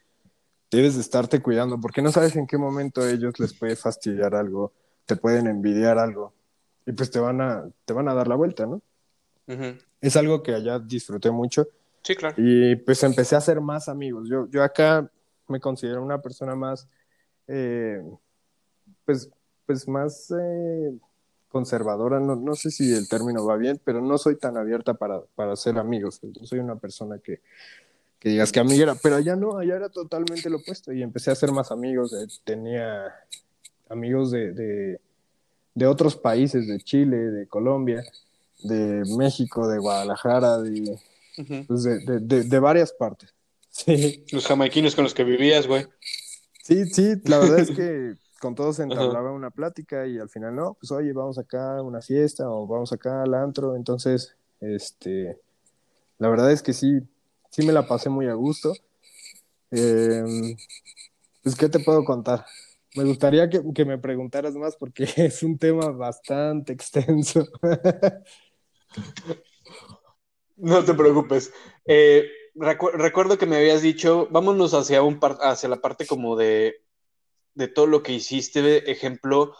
[0.69, 4.35] debes de estarte cuidando porque no sabes en qué momento a ellos les puede fastidiar
[4.35, 4.71] algo,
[5.05, 6.33] te pueden envidiar algo
[6.85, 8.81] y pues te van a, te van a dar la vuelta, ¿no?
[9.99, 11.67] Es algo que allá disfruté mucho.
[12.03, 12.35] Sí, claro.
[12.37, 14.27] Y pues empecé a hacer más amigos.
[14.29, 15.09] Yo, yo acá
[15.47, 16.87] me considero una persona más,
[17.47, 18.01] eh,
[19.05, 19.29] pues,
[19.65, 20.97] pues más eh,
[21.49, 22.19] conservadora.
[22.19, 25.55] No, no sé si el término va bien, pero no soy tan abierta para, para
[25.55, 26.19] ser amigos.
[26.23, 27.41] Yo soy una persona que,
[28.19, 30.91] que digas que amiguera, pero allá no, allá era totalmente lo opuesto.
[30.93, 32.13] Y empecé a hacer más amigos.
[32.13, 33.13] eh, tenía
[33.89, 35.01] amigos de, de,
[35.75, 38.03] de otros países, de Chile, de Colombia,
[38.63, 40.99] de México, de Guadalajara, de,
[41.67, 43.33] Pues de, de, de, de varias partes.
[43.73, 45.87] Sí, Los jamaiquinos con los que vivías, güey.
[46.61, 50.55] sí, sí, la verdad es que con todos se entablaba una plática y al final,
[50.55, 53.75] no, pues oye, vamos acá a una fiesta o vamos acá al antro.
[53.77, 55.37] Entonces, este,
[56.19, 56.99] la verdad es que sí,
[57.49, 58.73] sí me la pasé muy a gusto.
[59.71, 60.23] Eh,
[61.43, 62.45] pues, ¿qué te puedo contar?
[62.95, 67.45] Me gustaría que, que me preguntaras más porque es un tema bastante extenso.
[70.57, 71.51] No te preocupes.
[71.85, 76.35] Eh, recu- recuerdo que me habías dicho, vámonos hacia, un par- hacia la parte como
[76.35, 76.83] de,
[77.55, 78.91] de todo lo que hiciste.
[78.91, 79.55] Ejemplo,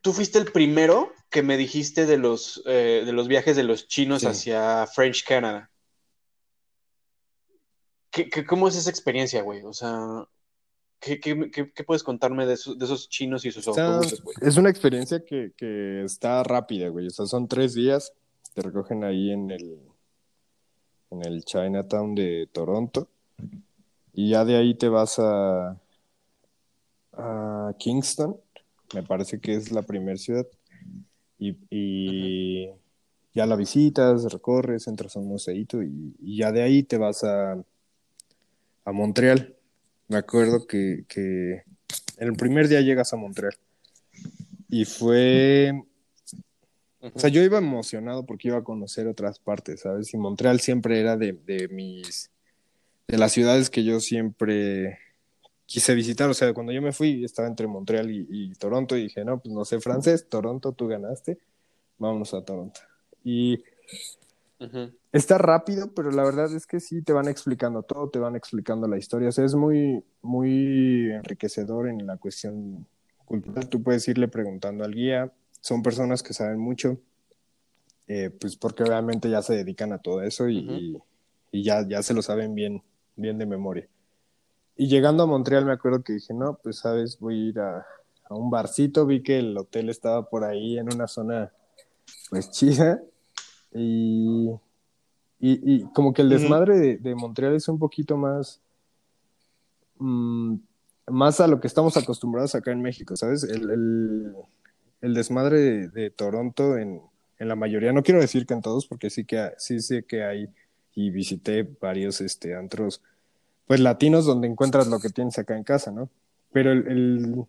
[0.00, 3.86] tú fuiste el primero que me dijiste de los, eh, de los viajes de los
[3.88, 4.26] chinos Sí.
[4.26, 5.70] hacia French Canada.
[8.10, 9.62] ¿Qué, qué- cómo es esa experiencia, güey?
[9.62, 10.26] O sea,
[10.98, 14.36] ¿qué, qué- qué- puedes contarme de esos, de esos chinos y sus autobuses, güey?
[14.40, 17.06] es una experiencia que, que está rápida, güey.
[17.06, 18.12] O sea, son tres días.
[18.54, 19.78] Te recogen ahí en el,
[21.10, 23.08] en el Chinatown de Toronto.
[24.12, 25.80] Y ya de ahí te vas a,
[27.12, 28.36] a Kingston.
[28.94, 30.46] Me parece que es la primera ciudad.
[31.38, 32.68] Y, y
[33.32, 37.24] ya la visitas, recorres, entras a un museito y, y ya de ahí te vas
[37.24, 37.52] a,
[38.84, 39.54] a Montreal.
[40.08, 41.62] Me acuerdo que, que
[42.18, 43.54] el primer día llegas a Montreal.
[44.68, 45.84] Y fue,
[47.02, 47.12] Ujú.
[47.14, 50.12] o sea, yo iba emocionado porque iba a conocer otras partes, ¿sabes?
[50.12, 52.30] Y Montreal siempre era de, de mis,
[53.08, 54.98] de las ciudades que yo siempre
[55.66, 56.28] quise visitar.
[56.28, 59.40] O sea, cuando yo me fui, estaba entre Montreal y, y Toronto y dije, no,
[59.40, 61.38] pues no sé francés, Toronto, tú ganaste,
[61.98, 62.80] vámonos a Toronto.
[63.24, 63.62] Y
[64.60, 64.92] Ujú.
[65.10, 68.86] Está rápido, pero la verdad es que sí te van explicando todo, te van explicando
[68.86, 69.30] la historia.
[69.30, 72.86] O sea, es muy, muy enriquecedor en la cuestión
[73.24, 73.68] cultural.
[73.68, 75.32] Tú puedes irle preguntando al guía.
[75.60, 76.98] Son personas que saben mucho,
[78.06, 81.02] eh, pues porque obviamente ya se dedican a todo eso y, y-
[81.52, 82.82] y ya, ya se lo saben bien,
[83.16, 83.88] bien de memoria.
[84.76, 87.86] Y llegando a Montreal me acuerdo que dije, no, pues sabes, voy a ir a,
[88.28, 89.04] a un barcito.
[89.04, 91.52] Vi que el hotel estaba por ahí en una zona,
[92.30, 93.02] pues chida.
[93.74, 94.48] Y,
[95.40, 98.60] y, y como que el desmadre de, de Montreal es un poquito más,
[99.98, 100.54] mm,
[101.08, 103.42] más a lo que estamos acostumbrados acá en México, ¿sabes?
[103.44, 104.32] El, el,
[105.00, 107.00] el desmadre de, de Toronto en,
[107.38, 110.24] en la mayoría, no quiero decir que en todos, porque sí que sí sé que
[110.24, 110.48] hay
[110.94, 113.02] y visité varios este, antros,
[113.66, 116.08] pues latinos donde encuentras lo que tienes acá en casa, ¿no?
[116.52, 117.44] Pero el, el-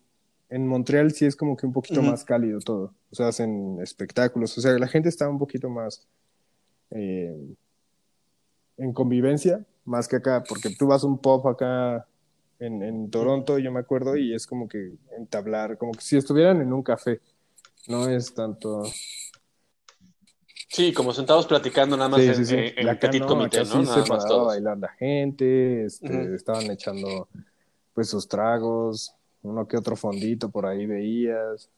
[0.49, 4.57] en Montreal sí es como que un poquito más cálido todo, o sea, hacen espectáculos,
[4.57, 6.05] o sea, la gente está un poquito más
[6.91, 7.35] eh,
[8.77, 12.05] en convivencia, más que acá, porque tú vas a un pub acá
[12.59, 16.61] en, en Toronto, yo me acuerdo, y es como que entablar, como que si estuvieran
[16.61, 17.19] en un café,
[17.87, 18.83] no es tanto...
[20.69, 22.53] Sí, como sentados platicando nada más Sí, en, sí, sí.
[22.55, 23.75] en- en Y acá petit no, comité, acá ¿no?
[23.81, 24.47] sí Nada se más a todos.
[24.47, 27.27] bailar la gente, este, estaban echando
[27.93, 31.69] pues sus tragos, uno que otro fondito por ahí veías.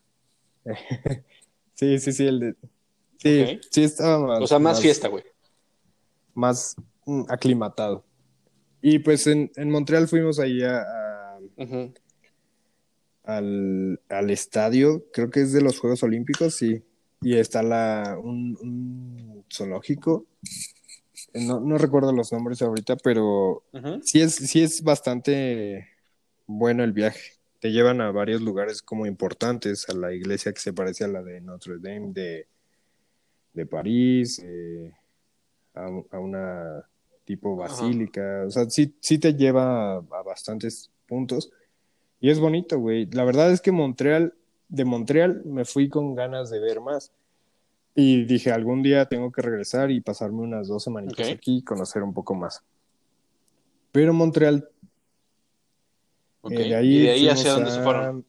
[1.73, 2.55] sí, sí, sí, el de...
[3.17, 4.41] Sí, sí estaba más...
[4.41, 5.23] O sea, más fiesta, güey.
[6.35, 6.75] Más
[7.05, 8.03] mm, aclimatado.
[8.81, 11.39] Y pues en, en Montreal fuimos ahí a- a-.
[13.23, 16.83] al, al estadio, creo que es de los Juegos Olímpicos, sí.
[17.21, 20.25] Y está la, un, un zoológico.
[21.33, 23.63] No, no recuerdo los nombres ahorita, pero
[24.03, 25.87] sí es, sí es bastante
[26.45, 27.31] bueno el viaje.
[27.59, 31.23] Te llevan a varios lugares como importantes, a la iglesia que se parece a la
[31.23, 32.47] de Notre Dame de,
[33.53, 34.91] de París, eh,
[35.73, 36.87] a, a una
[37.23, 38.43] tipo basílica.
[38.45, 41.51] O sea, sí, sí te lleva a, a bastantes puntos.
[42.23, 43.05] Y es bonito, güey.
[43.07, 44.33] La verdad es que Montreal,
[44.69, 47.11] de Montreal me fui con ganas de ver más.
[47.95, 52.01] Y dije, algún día tengo que regresar y pasarme unas dos semanitas aquí y conocer
[52.01, 52.63] un poco más.
[53.91, 54.69] Pero Montreal,
[56.39, 56.51] Ok.
[56.53, 58.25] eh, de ahí, ¿Y de ahí hacia dónde se fueron?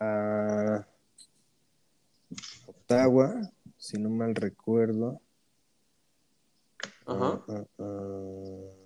[0.00, 0.88] A
[2.66, 3.42] Ottawa,
[3.76, 5.20] si no mal recuerdo.
[7.06, 7.44] Ajá.
[7.46, 8.79] Ah, ah, ah.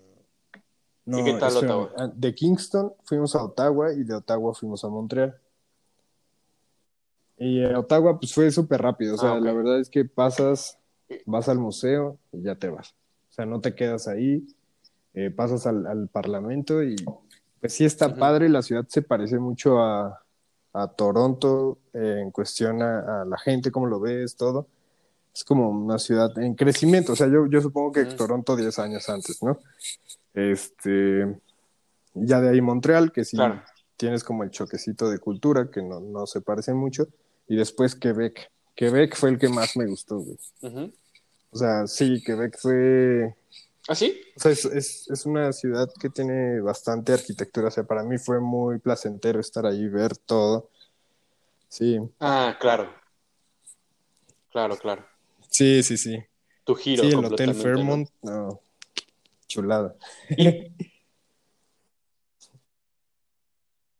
[1.06, 1.56] No, ¿Y qué tal.
[1.56, 1.92] Ottawa?
[1.96, 5.38] Ah, De Kingston fuimos a Ottawa y de Ottawa fuimos a Montreal.
[7.36, 10.78] Y eh, Ottawa pues fue súper rápido, o sea, Ah, la verdad es que pasas,
[11.26, 12.94] vas al museo y ya te vas.
[13.30, 14.46] O sea, no te quedas ahí,
[15.14, 16.94] eh, pasas al, al parlamento y
[17.60, 20.22] pues sí está padre, la ciudad se parece mucho a,
[20.72, 24.68] a Toronto eh, en cuestión a, a la gente, cómo lo ves, todo.
[25.34, 28.04] Es como una ciudad en crecimiento, o sea, yo, yo supongo que.
[28.04, 29.58] Toronto 10 años antes, ¿no?
[30.34, 31.38] Este,
[32.14, 33.62] ya de ahí Montreal, que sí Claro.
[33.96, 37.06] tienes como el choquecito de cultura, que no, no se parecen mucho,
[37.48, 38.50] y después Quebec.
[38.74, 40.36] Quebec fue el que más me gustó, güey.
[41.50, 43.34] O sea, sí, Quebec fue...
[43.86, 44.18] ¿Ah, sí?
[44.36, 48.18] O sea, es, es, es una ciudad que tiene bastante arquitectura, o sea, para mí
[48.18, 50.70] fue muy placentero estar ahí, ver todo.
[51.68, 52.88] Sí, Ah, claro.
[54.50, 55.04] Claro, claro.
[55.48, 56.16] sí, sí, sí.
[56.64, 57.54] Tu giro Sí, el Hotel.
[57.54, 58.60] Fairmont, no,
[59.54, 59.94] chulada.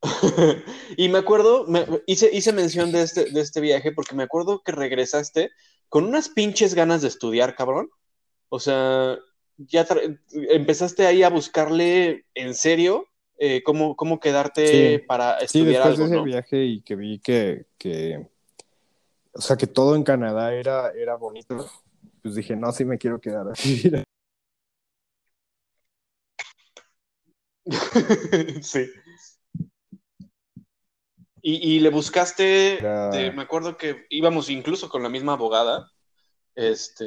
[0.96, 4.62] y me acuerdo, me- hice, hice mención de este, de este viaje porque me acuerdo
[4.62, 5.50] que regresaste
[5.88, 7.88] con unas pinches ganas de estudiar, cabrón.
[8.48, 9.18] O sea,
[9.56, 9.86] ya
[10.32, 13.06] empezaste ahí a buscarle en serio
[13.38, 15.04] eh, cómo, cómo quedarte Sí.
[15.06, 16.24] para Sí, estudiar después algo, de ese ¿no?
[16.24, 18.28] viaje y que vi que, que,
[19.32, 21.66] o sea, que todo en Canadá era, era bonito,
[22.22, 23.90] pues dije, no, sí me quiero quedar así.
[28.62, 28.90] sí.
[31.42, 32.78] Y, y le buscaste,
[33.34, 35.90] me acuerdo que íbamos incluso con la misma abogada,
[36.54, 37.04] este,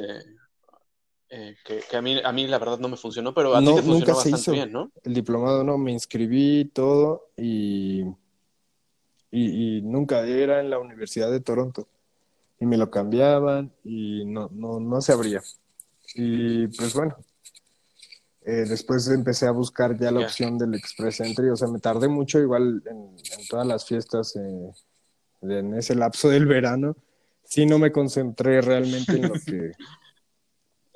[1.30, 3.70] eh, que, que a mí, a mí la verdad no me funcionó, pero a No,
[3.70, 4.52] ti te funcionó nunca se bastante hizo.
[4.52, 4.92] bien, ¿no?
[5.02, 8.02] El diplomado no, me inscribí todo y,
[9.30, 11.88] y, y nunca era en la Universidad de Toronto.
[12.60, 15.42] Y me lo cambiaban y no, no, no se abría.
[16.14, 17.16] Y pues bueno,
[18.48, 21.50] eh, después empecé a buscar ya la opción del Express Entry.
[21.50, 24.72] O sea, me tardé mucho igual en, en todas las fiestas eh,
[25.42, 26.96] en ese lapso del verano.
[27.44, 29.72] Sí, no me concentré realmente en lo que,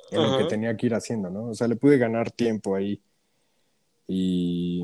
[0.09, 0.47] en lo que Ajá.
[0.47, 1.49] tenía que ir haciendo, ¿no?
[1.49, 2.99] O sea, le pude ganar tiempo ahí.
[4.07, 4.83] Y,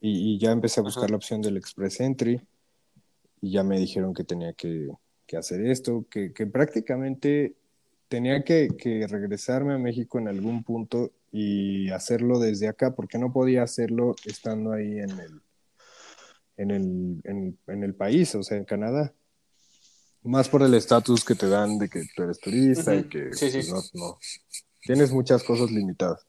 [0.00, 1.12] y, y ya empecé a buscar Ajá.
[1.12, 2.44] la opción del Express Entry.
[3.40, 4.88] Y ya me dijeron que tenía que,
[5.28, 7.54] que hacer esto, que, que prácticamente
[8.08, 13.32] tenía que, que regresarme a México en algún punto y hacerlo desde acá, porque no
[13.32, 15.42] podía hacerlo estando ahí en el,
[16.56, 19.12] en el, en, en el país, o sea, en Canadá.
[20.22, 23.50] Más por el estatus que te dan de que tú eres turista y que Sí,
[23.50, 23.70] sí.
[23.70, 24.18] pues, no, no.
[24.82, 26.26] Tienes muchas cosas limitadas.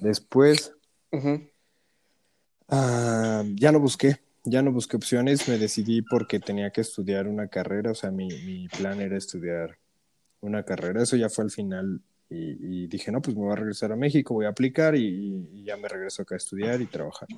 [0.00, 0.72] Después,
[2.68, 7.48] ah, ya no busqué, ya no busqué opciones, me decidí porque tenía que estudiar una
[7.48, 9.78] carrera, o sea, mi, mi plan era estudiar
[10.40, 13.92] una carrera, eso ya fue al final y, dije, no, pues me voy a regresar
[13.92, 17.28] a México, voy a aplicar y, y ya me regreso acá a estudiar y trabajar.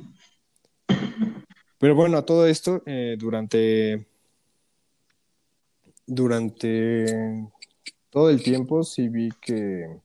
[1.78, 4.06] Pero bueno, a todo esto, eh, durante,
[6.06, 7.46] durante
[8.08, 10.00] todo el tiempo sí vi que,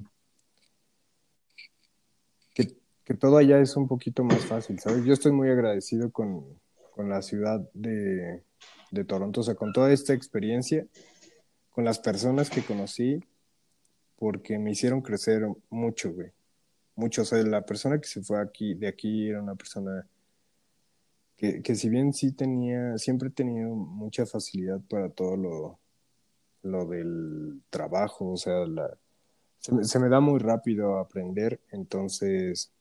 [2.54, 2.76] que,
[3.06, 5.06] que todo allá es un poquito más fácil, ¿sabes?
[5.06, 6.60] Yo estoy muy agradecido con,
[6.92, 8.44] con la ciudad de,
[9.08, 10.86] Toronto, o sea, con toda esta experiencia,
[11.70, 13.24] con las personas que conocí,
[14.18, 16.32] porque me hicieron crecer mucho, güey.
[16.96, 20.08] Mucho, o sea, la persona que se fue aquí, de aquí era una persona
[21.38, 25.80] que, que si bien sí tenía, siempre he tenido mucha facilidad para todo lo,
[26.64, 28.66] lo del trabajo, o sea,
[29.60, 32.72] se, me, da muy rápido aprender, entonces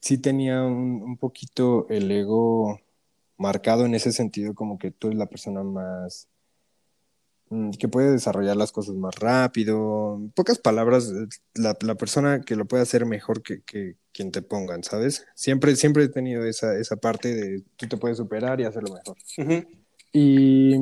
[0.00, 2.80] sí tenía un, un poquito el ego
[3.36, 6.28] marcado en ese sentido, como que tú eres la persona más
[7.50, 10.16] mm, que puede desarrollar las cosas más rápido.
[10.16, 11.12] En pocas palabras,
[11.54, 15.26] la, la persona que lo puede hacer mejor que, que, quien te pongan, ¿sabes?
[15.34, 19.66] Siempre, siempre he tenido esa, esa parte de tú te puedes superar y hacerlo mejor.
[20.12, 20.76] Y,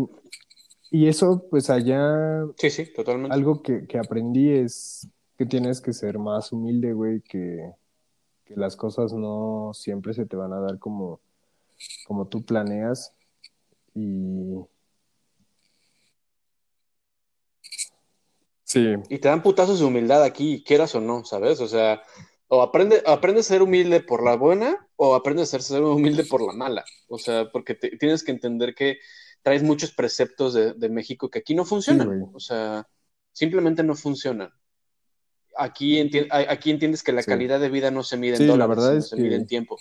[0.90, 3.34] y eso, pues allá, Sí, sí, totalmente.
[3.34, 5.08] algo que, que aprendí es
[5.38, 7.72] que tienes que ser más humilde, güey, que,
[8.50, 11.20] que las cosas no siempre se te van a dar como,
[12.04, 13.14] como tú planeas.
[13.94, 14.56] Y
[18.64, 21.60] sí, Y te dan putazos de humildad aquí, quieras o no, ¿sabes?
[21.60, 22.02] O sea,
[22.48, 26.24] O aprende, aprende a ser humilde por la buena o aprende a ser, ser humilde
[26.24, 26.84] por la mala.
[27.08, 28.98] O sea, porque tienes que entender que
[29.42, 32.28] traes muchos preceptos de, México que aquí no funcionan.
[32.34, 32.88] o sea,
[33.32, 34.50] simplemente no funcionan.
[35.62, 36.00] Aquí,
[36.30, 39.16] aquí entiendes que la calidad de vida no se mide en dólares, la verdad se
[39.16, 39.78] mide en tiempo.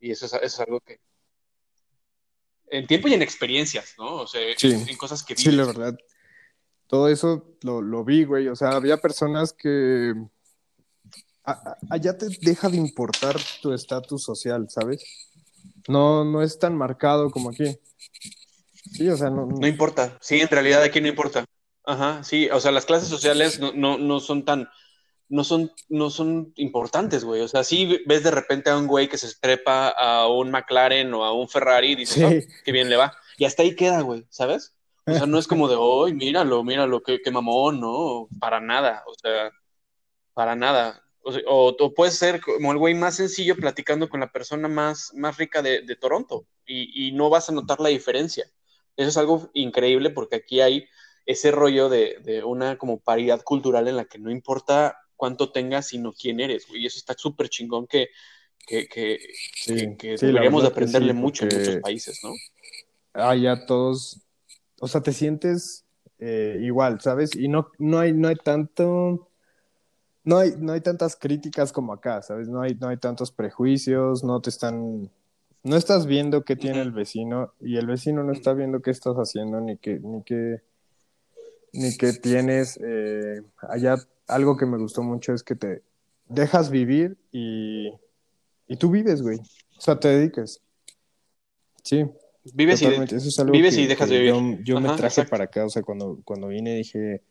[0.00, 0.98] Y eso es, algo que...
[2.68, 4.16] En tiempo y en experiencias, ¿no?
[4.16, 5.44] O sea, en cosas que vives.
[5.44, 5.96] Sí, la verdad.
[6.86, 8.48] Todo eso lo, lo vi, güey.
[8.48, 10.14] O sea, había personas que
[11.44, 15.30] allá te deja de importar tu estatus social, ¿sabes?
[15.88, 17.78] No, no es tan marcado como aquí.
[18.92, 20.18] Sí, o sea, no, no, importa.
[20.20, 21.44] Sí, en realidad aquí no importa.
[21.90, 24.68] Ajá, sí, o sea, las clases sociales no, no, no son tan,
[25.28, 27.40] no son, no son importantes, güey.
[27.40, 31.12] O sea, sí ves de repente a un güey que se estrepa a un McLaren
[31.14, 33.12] o a un Ferrari y dices, oh, qué bien le va.
[33.38, 34.76] Y hasta ahí queda, güey, ¿sabes?
[35.04, 39.02] O sea, no es como de, hoy, míralo, míralo, qué, qué mamón, no, para nada,
[39.08, 39.50] o sea,
[40.32, 41.02] para nada.
[41.22, 45.38] O, o, puede ser como el güey más sencillo platicando con la persona más, más
[45.38, 48.46] rica de, Toronto y, y, no vas a notar la diferencia.
[48.96, 50.86] Eso es algo increíble porque aquí hay
[51.26, 55.88] ese rollo de, de una como paridad cultural en la que no importa cuánto tengas,
[55.88, 56.82] sino quién eres, güey.
[56.82, 58.08] Y eso está súper chingón que,
[58.66, 62.30] que, que, deberíamos de aprenderle mucho en muchos países, ¿no?
[63.12, 64.20] Ah, ya todos,
[64.80, 65.84] o sea, te sientes
[66.18, 67.34] eh, igual, ¿sabes?
[67.34, 69.30] Y no, no, hay, no hay tanto
[70.24, 72.48] no hay, no hay tantas críticas como acá, ¿sabes?
[72.48, 75.10] No hay, no hay tantos prejuicios, no te están,
[75.62, 79.16] no estás viendo qué tiene el vecino y el vecino no está viendo qué estás
[79.16, 80.62] haciendo ni qué, ni qué,
[81.72, 82.78] ni qué tienes.
[82.82, 83.96] Eh, allá
[84.26, 85.82] algo que me gustó mucho es que te
[86.28, 87.92] dejas vivir y,
[88.68, 89.38] y tú vives, güey.
[89.76, 90.62] O sea, te dediques.
[91.82, 92.04] Sí.
[92.54, 92.86] Vives, y,
[93.50, 94.62] vives y dejas vivir.
[94.62, 97.22] Yo, me traje para acá, o sea, cuando, cuando vine dije,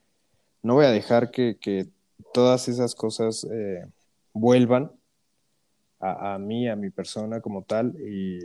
[0.61, 1.87] no voy a dejar que, que
[2.31, 3.85] todas esas cosas eh,
[4.33, 4.91] vuelvan
[5.99, 7.95] a, a, mí, a mi persona como tal.
[7.99, 8.39] Y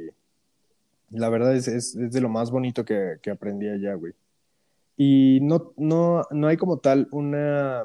[1.11, 4.15] la verdad es, es, de lo más bonito que, que, aprendí allá, güey.
[4.97, 7.85] Y no, no, no hay como tal una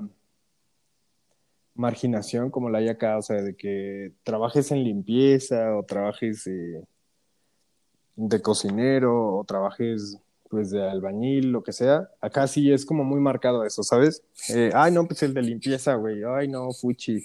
[1.79, 6.83] marginación como la hay acá, o sea, de que trabajes en limpieza o trabajes eh,
[8.15, 10.17] de cocinero o trabajes
[10.49, 14.23] pues de albañil, lo que sea, acá sí es como muy marcado eso, ¿sabes?
[14.49, 17.23] Eh, ay, no, pues el de limpieza, güey, ay, no, fuchi.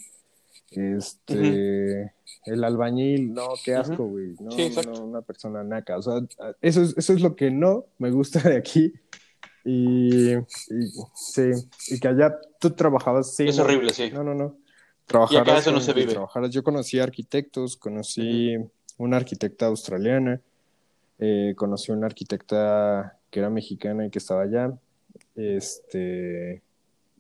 [0.70, 2.12] Este,
[2.44, 4.50] el albañil, no, qué asco, güey, no,
[4.84, 6.20] no, una persona naca, o sea,
[6.60, 8.92] eso es, eso es lo que no me gusta de aquí.
[9.64, 10.34] Y,
[11.14, 11.50] sí,
[11.88, 13.48] y que allá tú trabajabas, sí.
[13.48, 14.10] Es horrible, sí.
[14.12, 14.56] No, no, no.
[15.06, 16.12] Trabajaras, y acá eso no se vive.
[16.12, 16.50] Trabajaras.
[16.50, 18.56] Yo conocí arquitectos, conocí
[18.98, 20.40] una arquitecta australiana,
[21.18, 24.72] eh, conocí una arquitecta que era mexicana y que estaba allá,
[25.34, 26.62] este,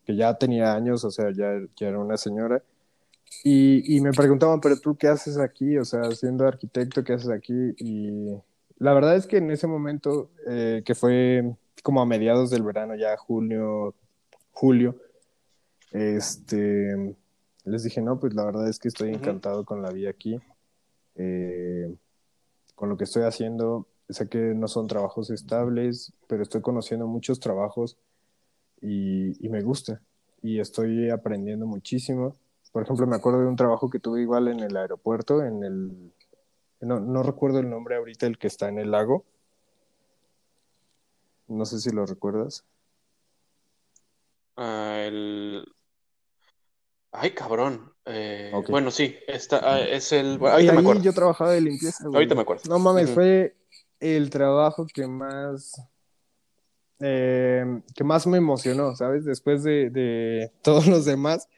[0.04, 2.62] que ya tenía años, o sea, ya, ya era una señora.
[3.42, 7.30] Y, y, me preguntaban, pero tú qué haces aquí, o sea, siendo arquitecto, ¿qué haces
[7.30, 7.74] aquí?
[7.78, 8.30] Y
[8.78, 12.94] la verdad es que en ese momento, eh, que fue como a mediados del verano,
[12.94, 13.94] ya junio,
[14.52, 14.96] julio,
[15.92, 17.16] este,
[17.64, 20.38] les dije, no, pues la verdad es que estoy encantado con la vida aquí.
[21.16, 21.94] Eh,
[22.74, 23.86] con lo que estoy haciendo.
[24.08, 27.96] Sé que no son trabajos estables, pero estoy conociendo muchos trabajos
[28.80, 30.02] y, me gusta.
[30.42, 32.34] Y estoy aprendiendo muchísimo.
[32.72, 36.12] Por ejemplo, me acuerdo de un trabajo que tuve igual en el aeropuerto, en el...
[36.80, 39.24] No, no recuerdo el nombre ahorita, el que está en el lago.
[41.46, 42.64] No sé si lo recuerdas.
[44.56, 45.64] Ah, el...
[47.12, 47.92] Ay, cabrón.
[48.06, 50.38] Eh, bueno, sí, esta, ah, es el.
[50.40, 51.02] ahorita me acuerdo.
[51.02, 52.04] Yo trabajaba de limpieza.
[52.04, 52.62] Ahorita me acuerdo.
[52.68, 53.56] No mames, fue
[54.00, 55.80] el trabajo que más.
[57.00, 57.64] Eh,
[57.94, 59.24] que más me emocionó, ¿sabes?
[59.24, 61.48] Después de, de, todos los demás,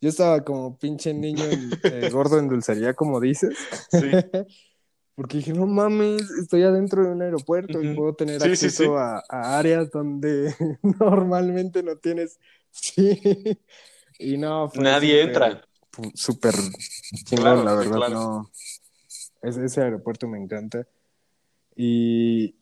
[0.00, 1.44] yo estaba como pinche niño
[1.84, 3.56] eh, gordo en dulcería, como dices.
[3.90, 4.10] Sí.
[5.14, 9.58] Porque dije, no mames, estoy adentro de un aeropuerto y puedo tener acceso A, a,
[9.58, 12.38] áreas donde normalmente no tienes.
[12.72, 13.20] Sí.
[14.16, 14.70] Y no.
[14.76, 15.60] Nadie entra
[16.14, 16.54] súper
[17.24, 18.50] chingón, la verdad, no.
[19.42, 20.86] ese aeropuerto me encanta.
[21.74, 22.54] Y,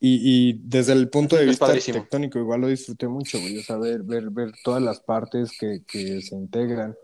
[0.00, 3.76] y, y, desde el punto de vista arquitectónico igual lo disfruté mucho, güey, o sea,
[3.76, 6.96] ver, ver, ver todas las partes que, que, se integran.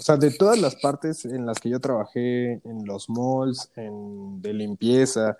[0.00, 4.40] O sea, de todas las partes en las que yo trabajé, en los malls, en,
[4.40, 5.36] de limpieza,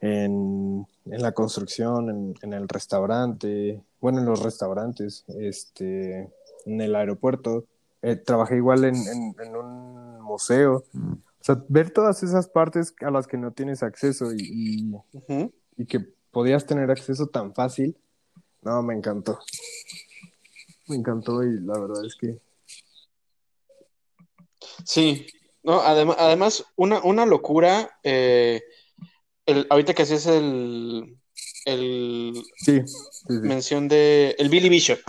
[0.00, 6.28] en, en la construcción, en, en, el restaurante, bueno, en los restaurantes, este,
[6.66, 7.66] en el aeropuerto,
[8.02, 10.82] eh, trabajé igual en, en, un museo.
[10.92, 11.12] Mm.
[11.12, 14.92] O sea, ver todas esas partes a las que no tienes acceso y,
[15.76, 16.00] y, que
[16.32, 17.96] podías tener acceso tan fácil,
[18.62, 19.38] no, me encantó.
[20.88, 22.40] Me encantó y la verdad es que
[24.84, 25.26] Sí,
[25.62, 28.62] no, además, además una, una locura, eh,
[29.46, 31.16] el, ahorita que hacías el,
[31.64, 32.96] el Sí, sí,
[33.26, 33.32] sí.
[33.42, 35.00] mención de el Billy Bishop,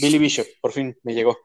[0.00, 1.38] Billy Bishop, por fin me llegó.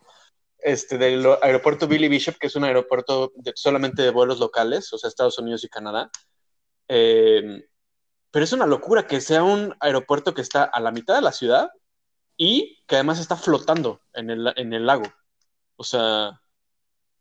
[0.59, 4.97] Este, del aeropuerto Billy Bishop, que es un aeropuerto de- solamente de vuelos locales, o
[4.97, 6.09] sea, Estados Unidos y Canadá.
[6.87, 7.65] Eh,
[8.31, 11.33] pero es una locura que sea un aeropuerto que está a la mitad de la
[11.33, 11.69] ciudad
[12.37, 15.03] y que además está flotando en el, en el lago.
[15.75, 16.39] O sea,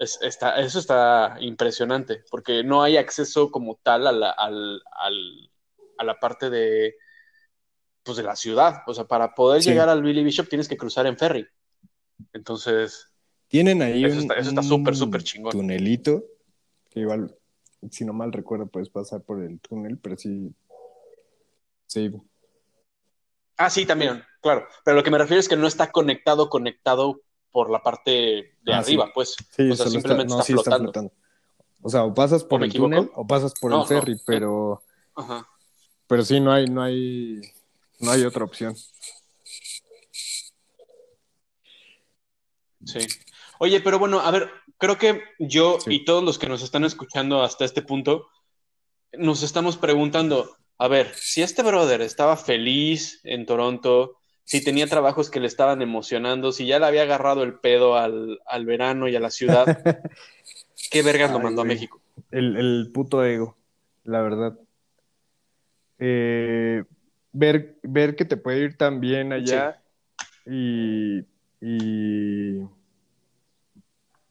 [0.02, 5.50] es- está, eso está impresionante, porque no hay acceso como tal a la, al- al-
[5.98, 6.94] a la parte de,
[8.02, 8.82] pues, de la ciudad.
[8.86, 9.70] O sea, para poder Sí.
[9.70, 11.46] llegar al Billy Bishop tienes que cruzar en ferry.
[12.32, 13.08] Entonces,
[13.48, 15.52] Tienen ahí Eso un, está- eso está súper, súper chingón.
[15.52, 16.24] tunelito,
[16.88, 17.36] que igual,
[17.90, 20.54] si no mal recuerdo, puedes pasar por el túnel, pero sí,
[21.86, 22.10] sí,
[23.58, 24.66] ah, sí, también, claro.
[24.84, 27.20] Pero lo que me refiero es que no está conectado, conectado
[27.52, 28.10] por la parte
[28.62, 29.10] de Ah, arriba, sí.
[29.14, 29.36] pues.
[29.50, 31.12] sí, o sea, simplemente no, está, sí flotando.
[31.82, 34.20] O sea, o pasas por el túnel o pasas por No, el ferry, no.
[34.26, 34.82] pero,
[35.14, 35.46] Ajá.
[36.06, 37.40] pero sí, no hay, no hay,
[38.00, 38.74] no hay otra opción.
[42.84, 43.00] Sí.
[43.58, 45.94] Oye, pero bueno, a ver, creo que yo Sí.
[45.94, 48.28] y todos los que nos están escuchando hasta este punto,
[49.12, 55.30] nos estamos preguntando, a ver, si este brother estaba feliz en Toronto, si tenía trabajos
[55.30, 59.16] que le estaban emocionando, si ya le había agarrado el pedo al, al verano y
[59.16, 59.64] a la ciudad,
[60.90, 61.64] ¿qué vergas lo mandó a.
[61.64, 62.00] México?
[62.30, 63.56] El, el puto ego,
[64.04, 64.58] la verdad.
[65.98, 66.84] Eh,
[67.32, 69.80] ver, ver que te puede ir tan bien allá
[70.44, 71.20] y,
[71.60, 72.60] y,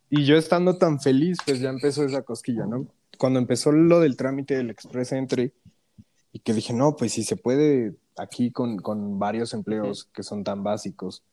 [0.09, 2.87] y yo estando tan feliz, pues ya empezó esa cosquilla, ¿no?
[3.17, 5.53] Cuando empezó lo del trámite del Express Entry
[6.33, 10.43] y que dije, no, pues si se puede aquí con, con varios empleos que son
[10.43, 11.23] tan básicos,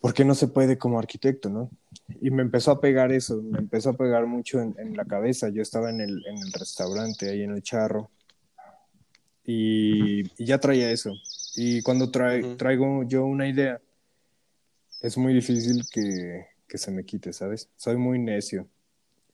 [0.00, 1.70] ¿por qué no se puede como arquitecto, no?
[2.20, 5.48] Y me empezó a pegar eso, me empezó a pegar mucho en, en la cabeza.
[5.48, 8.10] Yo estaba en el, en el restaurante, ahí en el charro,
[9.44, 11.16] y, y ya traía eso.
[11.56, 12.56] Y cuando Ujú.
[12.56, 13.80] traigo yo una idea,
[15.00, 17.68] es muy difícil que, que se me quite, ¿sabes?
[17.76, 18.68] Soy muy necio.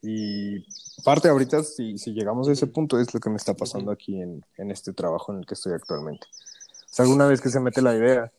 [0.03, 0.65] Y
[1.05, 4.21] parte ahorita, si, si llegamos a ese punto, es lo que me está pasando aquí
[4.21, 6.27] en, en este trabajo en el que estoy actualmente.
[6.27, 8.33] O sea, alguna vez que se mete la idea,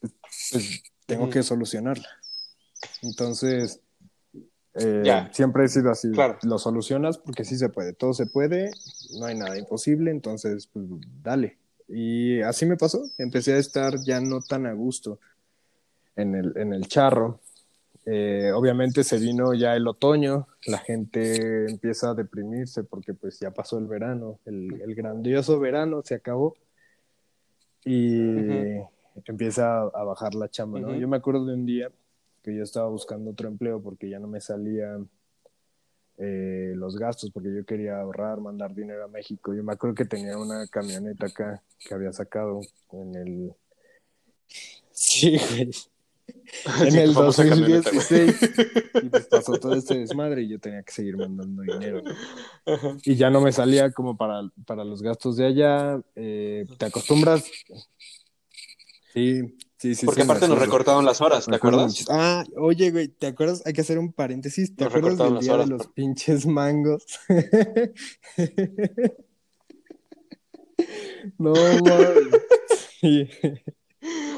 [0.00, 2.08] pues tengo que solucionarla.
[3.02, 3.80] Entonces,
[4.74, 5.30] eh, Ya.
[5.32, 6.10] siempre he sido así.
[6.12, 6.38] Claro.
[6.42, 8.70] Lo solucionas porque sí se puede, todo se puede,
[9.18, 10.86] no hay nada imposible, entonces, pues
[11.22, 11.58] dale.
[11.88, 15.18] Y así me pasó, empecé a estar ya no tan a gusto
[16.16, 17.40] en el, en el charro.
[18.10, 23.50] Eh, obviamente se vino ya el otoño, la gente empieza a deprimirse porque pues ya
[23.50, 26.56] pasó el verano, el, el grandioso verano se acabó
[27.84, 28.78] y
[29.26, 30.94] empieza a, bajar la chamba, ¿no?
[30.94, 31.90] Yo me acuerdo de un día
[32.42, 35.10] que yo estaba buscando otro empleo porque ya no me salían
[36.16, 39.52] eh, los gastos, porque yo quería ahorrar, mandar dinero a México.
[39.52, 42.60] Yo me acuerdo que tenía una camioneta acá que había sacado
[42.92, 43.54] en el...
[44.92, 45.70] Sí, güey.
[46.80, 48.26] En Sí, el tu famosa camioneta, güey.
[48.26, 48.50] 2016.
[49.02, 52.02] Y pues pasó todo este desmadre y yo tenía que seguir mandando dinero.
[52.02, 52.74] ¿no?
[52.74, 52.96] Ajá.
[53.04, 56.00] Y ya no me salía como para, para los gastos de allá.
[56.16, 57.44] eh, te acostumbras.
[59.14, 59.42] Sí,
[59.78, 60.06] sí, sí.
[60.06, 62.04] Porque sí, aparte nos recortaron las horas, ¿te acuerdas?
[62.10, 63.62] Ah, oye, güey, ¿te acuerdas?
[63.66, 64.74] Hay que hacer un paréntesis.
[64.74, 67.04] ¿Te Nos acuerdas del día horas, de los pinches mangos?
[71.38, 72.42] no, mames.
[73.00, 73.28] Sí.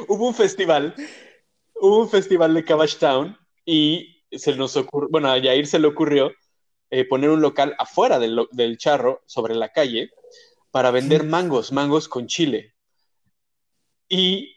[0.09, 0.95] Hubo un festival,
[1.81, 5.89] hubo un festival de Cabbage Town y se nos ocurrió, bueno, a Yair se le
[5.89, 6.33] ocurrió
[6.91, 10.11] eh, poner un local afuera del, del charro, sobre la calle,
[10.70, 12.74] para vender mangos, mangos con chile.
[14.09, 14.57] Y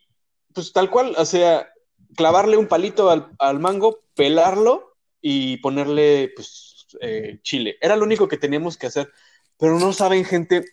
[0.54, 1.72] pues tal cual, o sea,
[2.16, 7.78] clavarle un palito al, al mango, pelarlo y ponerle pues eh, chile.
[7.82, 9.12] Era lo único que teníamos que hacer.
[9.58, 10.66] Pero no saben, gente,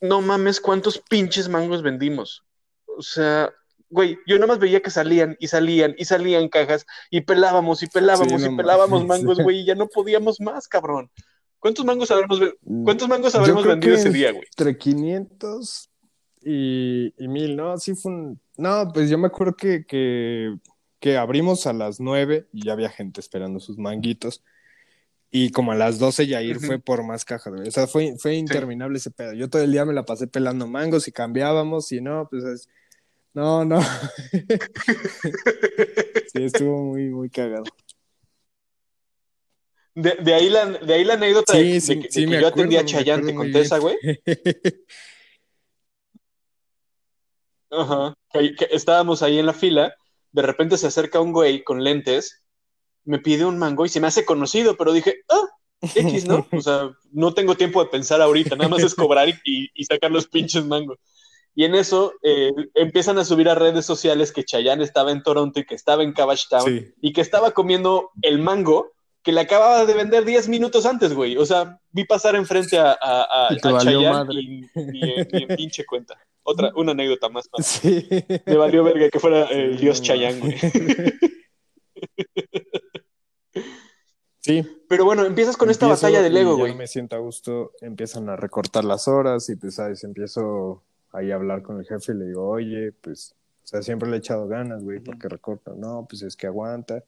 [0.00, 2.44] no mames cuántos pinches mangos vendimos.
[2.86, 3.52] O sea,
[3.90, 7.86] güey, yo nada más veía que salían y salían y salían cajas y pelábamos y
[7.86, 11.10] pelábamos Sí, y pelábamos mangos, güey, y ya no podíamos más, cabrón.
[11.58, 14.44] ¿Cuántos mangos habremos, ve- ¿cuántos mangos habremos vendido ese día, güey?
[14.56, 15.90] Entre 500
[16.42, 17.76] y, y 1000, ¿no?
[17.78, 18.40] Sí fue un...
[18.56, 20.54] No, pues yo me acuerdo que, que,
[21.00, 24.44] que abrimos a las 9 y ya había gente esperando sus manguitos.
[25.30, 27.68] Y como a las 12 ya ir fue por más cajas, güey.
[27.68, 29.32] O sea, fue, fue interminable ese pedo.
[29.34, 32.68] Yo todo el día me la pasé pelando mangos y cambiábamos y no, pues es...
[33.38, 33.80] No, no.
[36.32, 37.62] sí, estuvo muy, muy cagado.
[39.94, 42.48] De, de ahí la, de ahí la anécdota de, Sí, de sí, que, de yo
[42.48, 43.96] acuerdo, atendía a Chayanne, ¿te conté esa, güey?
[47.70, 48.12] Ajá.
[48.32, 49.94] Que, que estábamos ahí en la fila,
[50.32, 52.42] de repente se acerca un güey con lentes,
[53.04, 55.46] me pide un mango y se me hace conocido, pero dije, ah,
[55.80, 56.44] X, ¿no?
[56.50, 60.10] O sea, no tengo tiempo de pensar ahorita, nada más es cobrar y, y sacar
[60.10, 60.98] los pinches mangos.
[61.54, 65.60] Y en eso eh, empiezan a subir a redes sociales que Chayanne estaba en Toronto
[65.60, 68.92] y que estaba en Cabbage Town y que estaba comiendo el mango
[69.22, 71.36] que le acababa de vender 10 minutos antes, güey.
[71.36, 75.02] O sea, vi pasar enfrente a, a, a, Chayanne y, ni,
[75.42, 76.16] en pinche cuenta.
[76.42, 77.48] Otra, una anécdota más.
[77.58, 78.08] Sí.
[78.46, 80.56] Me valió verga que fuera el dios Chayanne, güey.
[84.40, 84.64] Sí.
[84.88, 86.74] Pero bueno, empiezas con esta batalla del ego, güey.
[86.74, 90.04] me siento a gusto, empiezan a recortar las horas y pues, ¿sabes?
[90.04, 93.34] Empiezo ahí hablar con el jefe y le digo, oye, pues,
[93.64, 95.72] o sea, siempre le he echado ganas, güey, porque recorta.
[95.76, 97.04] No, pues es que aguanta,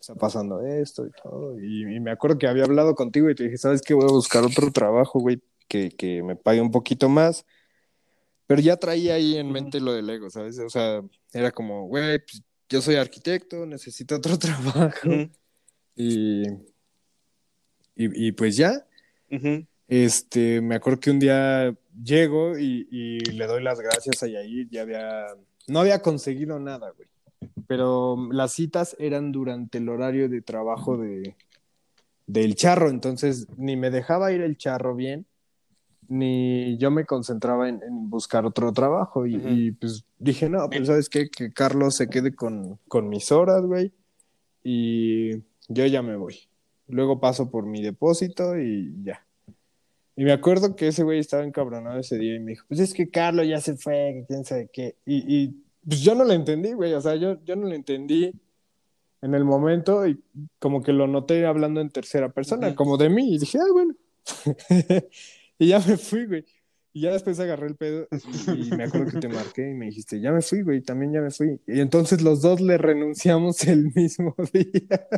[0.00, 1.60] está pasando esto y todo.
[1.60, 3.94] Y, me acuerdo que había hablado contigo y te dije, ¿sabes qué?
[3.94, 7.46] Voy a buscar otro trabajo, güey, que, que me pague un poquito más.
[8.46, 10.58] Pero ya traía ahí en mente lo del ego, ¿sabes?
[10.58, 15.08] O sea, era como, güey, pues, yo soy arquitecto, necesito otro trabajo.
[15.94, 16.44] y,
[17.96, 18.84] y, pues ya.
[19.88, 24.82] Este, me acuerdo que un día llego y, le doy las gracias a Yair, ya
[24.82, 25.26] había,
[25.68, 27.08] no había conseguido nada, güey.
[27.66, 31.36] Pero las citas eran durante el horario de trabajo de,
[32.26, 35.26] del charro, entonces ni me dejaba ir el charro bien,
[36.08, 37.80] ni yo me concentraba en,
[38.10, 39.26] buscar otro trabajo.
[39.26, 43.62] Y, pues dije, no, pues sabes qué, que Carlos se quede con, con mis horas,
[43.62, 43.92] güey,
[44.62, 46.48] y yo ya me voy.
[46.88, 49.23] Luego paso por mi depósito y ya.
[50.16, 52.94] Y me acuerdo que ese güey estaba encabronado ese día y me dijo, pues es
[52.94, 54.96] que Carlos ya se fue, que quién sabe qué.
[55.04, 58.32] Y, y pues yo no lo entendí, güey, o sea, yo, yo no lo entendí
[59.22, 60.22] en el momento y
[60.58, 63.94] como que lo noté hablando en tercera persona, como de mí, y dije, ah, bueno.
[65.58, 66.44] y ya me fui, güey.
[66.92, 68.06] Y ya después agarré el pedo
[68.56, 71.20] y me acuerdo que te marqué y me dijiste, ya me fui, güey, también ya
[71.20, 71.58] me fui.
[71.66, 75.08] Y entonces los dos le renunciamos el mismo día.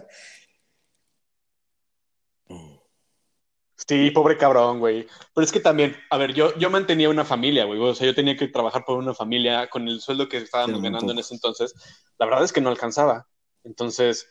[3.76, 5.06] Sí, pobre cabrón, güey.
[5.34, 7.78] Pero es que también, a ver, yo, yo mantenía una familia, güey.
[7.78, 11.12] O sea, yo tenía que trabajar por una familia con el sueldo que estábamos ganando
[11.12, 11.74] en ese entonces.
[12.18, 13.28] La verdad es que no alcanzaba.
[13.64, 14.26] Entonces,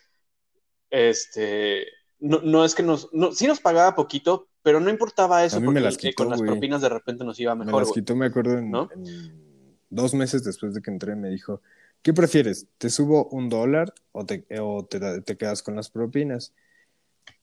[0.89, 1.86] este,
[2.20, 5.80] no, no es que nos, no, sí nos pagaba poquito, pero no importaba eso porque
[5.80, 7.74] las con las propinas de repente nos iba mejor.
[7.74, 8.72] Me las quitó, me acuerdo, en,
[9.89, 11.62] dos meses después de que entré, me dijo,
[12.02, 12.68] ¿qué prefieres?
[12.80, 16.54] ¿Te subo un dólar o te, o te, te quedas con las propinas?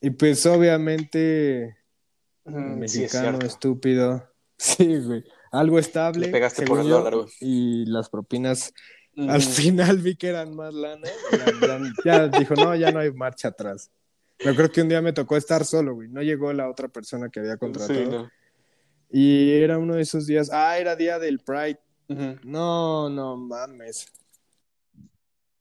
[0.00, 1.76] Y pues obviamente
[2.44, 4.28] mexicano estúpido.
[4.58, 5.24] Sí, güey.
[5.50, 6.28] Algo estable.
[6.28, 8.72] pegaste por el dólar, Y las propinas,
[9.16, 11.08] al final vi que eran más lana.
[12.04, 13.90] Ya, dijo, no, ya no hay marcha atrás.
[14.38, 16.08] Yo creo que un día me tocó estar solo, güey.
[16.08, 18.30] No llegó la otra persona que había contratado.
[19.10, 20.48] Y era uno de esos días.
[20.52, 21.80] Ah, era día del Pride.
[22.44, 24.06] No, no mames.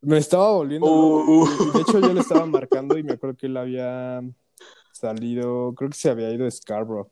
[0.01, 0.87] Me estaba volviendo.
[0.87, 1.71] Uh, uh.
[1.73, 4.21] De hecho, yo le estaba marcando y me acuerdo que él había
[5.01, 7.09] salido, creo que se había ido Scarborough.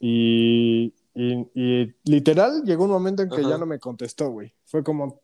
[0.00, 4.52] Y, y, literal llegó un momento en que ya no me contestó, güey.
[4.64, 5.22] Fue como,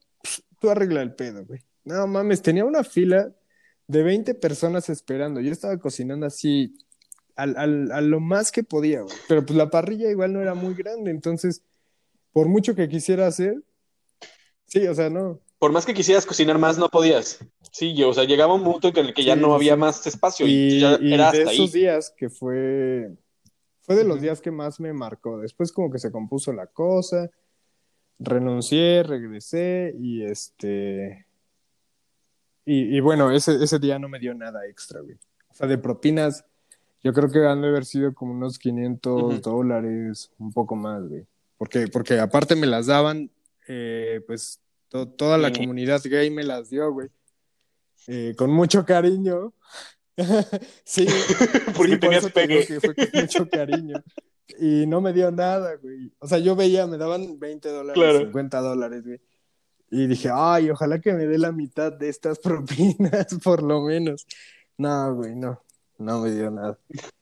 [0.60, 1.60] tú arregla el pedo, güey.
[1.84, 3.32] No mames, tenía una fila
[3.86, 5.40] de 20 personas esperando.
[5.40, 6.74] Yo estaba cocinando así
[7.36, 9.14] al, al, a lo más que podía, güey.
[9.28, 11.62] Pero pues la parrilla igual no era muy grande, entonces,
[12.32, 13.62] por mucho que quisiera hacer,
[14.66, 15.40] sí, o sea, no.
[15.60, 17.38] Por más que quisieras cocinar más, no podías.
[17.70, 20.46] Sí, yo, o sea, llegaba un punto en el que ya no había más espacio
[20.46, 23.12] y, ya era hasta de esos días que fue
[23.82, 25.38] fue de los días que más me marcó.
[25.38, 27.30] Después como que se compuso la cosa,
[28.18, 31.26] renuncié, regresé y este
[32.64, 35.16] y, bueno, ese, ese día no me dio nada extra, güey.
[35.50, 36.44] O sea, de propinas,
[37.02, 41.26] yo creo que han de haber sido como unos 500 dólares, un poco más, güey.
[41.58, 43.28] Porque, porque aparte me las daban,
[43.66, 47.08] eh, pues toda la comunidad gay me las dio, güey.
[48.06, 49.54] Eh, con mucho cariño.
[50.84, 51.06] sí,
[51.76, 52.64] porque tenías pegue.
[52.80, 54.02] fue con mucho cariño.
[54.58, 56.12] Y no me dio nada, güey.
[56.18, 59.20] O sea, yo veía, me daban 20 dólares, 50 dólares, güey.
[59.92, 64.26] Y dije, ay, ojalá que me dé la mitad de estas propinas, por lo menos.
[64.76, 65.62] No, güey, no.
[65.98, 66.78] No me dio nada.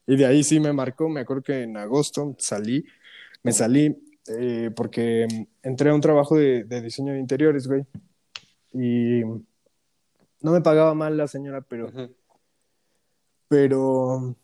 [0.06, 1.08] Y de ahí sí me marcó.
[1.08, 2.84] Me acuerdo que en agosto salí.
[3.42, 3.96] Me salí
[4.28, 5.26] eh, porque
[5.62, 7.84] entré a un trabajo de, de diseño de interiores, güey.
[8.72, 9.22] Y
[10.40, 11.90] no me pagaba mal la señora, pero.
[13.48, 14.36] Pero.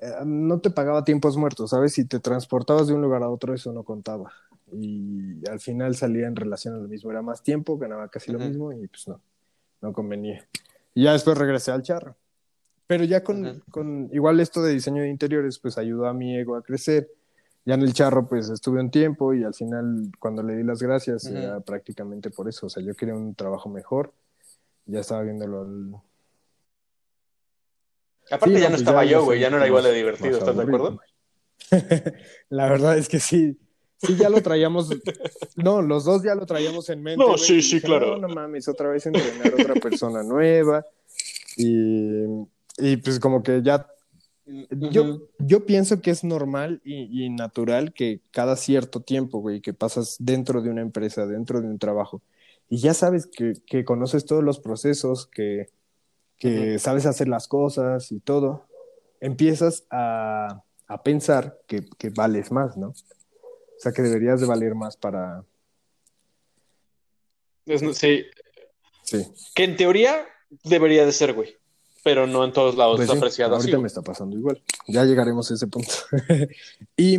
[0.00, 1.92] Eh, no te pagaba tiempos muertos, ¿sabes?
[1.94, 4.32] Si te transportabas de un lugar a otro, eso no contaba.
[4.72, 7.10] Y al final salía en relación a lo mismo.
[7.10, 9.20] Era más tiempo, ganaba casi lo mismo y pues no,
[9.80, 10.46] no convenía.
[10.94, 12.16] Y ya después regresé al charro.
[12.86, 16.56] Pero ya con, con, igual esto de diseño de interiores, pues ayudó a mi ego
[16.56, 17.10] a crecer.
[17.68, 20.82] Ya en el charro, pues estuve un tiempo y al final, cuando le di las
[20.82, 22.64] gracias, era prácticamente por eso.
[22.64, 24.14] O sea, yo quería un trabajo mejor
[24.86, 26.02] ya estaba viéndolo.
[28.30, 30.38] Aparte Sí, ya no, pues estaba ya- yo, güey, ya no era igual de divertido,
[30.38, 30.98] ¿estás de acuerdo?
[32.48, 33.58] La verdad es que sí.
[33.98, 34.88] Sí, ya lo traíamos.
[35.56, 37.22] No, los dos ya lo traíamos en mente.
[37.22, 38.16] No, sí, sí, dije, claro.
[38.16, 40.86] No, no mames, otra vez entrenar a otra persona nueva.
[41.58, 42.24] Y,
[42.78, 43.86] y pues como que ya.
[44.70, 49.74] Yo, yo pienso que es normal y, y natural que cada cierto tiempo, güey, que
[49.74, 52.22] pasas dentro de una empresa, dentro de un trabajo,
[52.68, 55.68] y ya sabes que, que conoces todos los procesos, que,
[56.38, 58.66] que sabes hacer las cosas y todo,
[59.20, 62.88] empiezas a, a pensar que, que vales más, ¿no?
[62.88, 65.44] O sea, que deberías de valer más para...
[67.66, 68.24] Sí,
[69.08, 70.26] Sí, que en teoría
[70.64, 71.56] debería de ser, güey,
[72.08, 73.64] pero no en todos lados pues es sí, apreciado así.
[73.66, 74.62] ahorita me está pasando igual.
[74.86, 75.92] Ya llegaremos a ese punto.
[76.96, 77.16] y,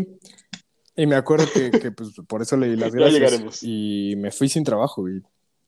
[0.96, 3.14] y me acuerdo que, que, pues, por eso leí las Ya gracias.
[3.14, 3.60] llegaremos.
[3.62, 5.22] Y me fui sin trabajo, y,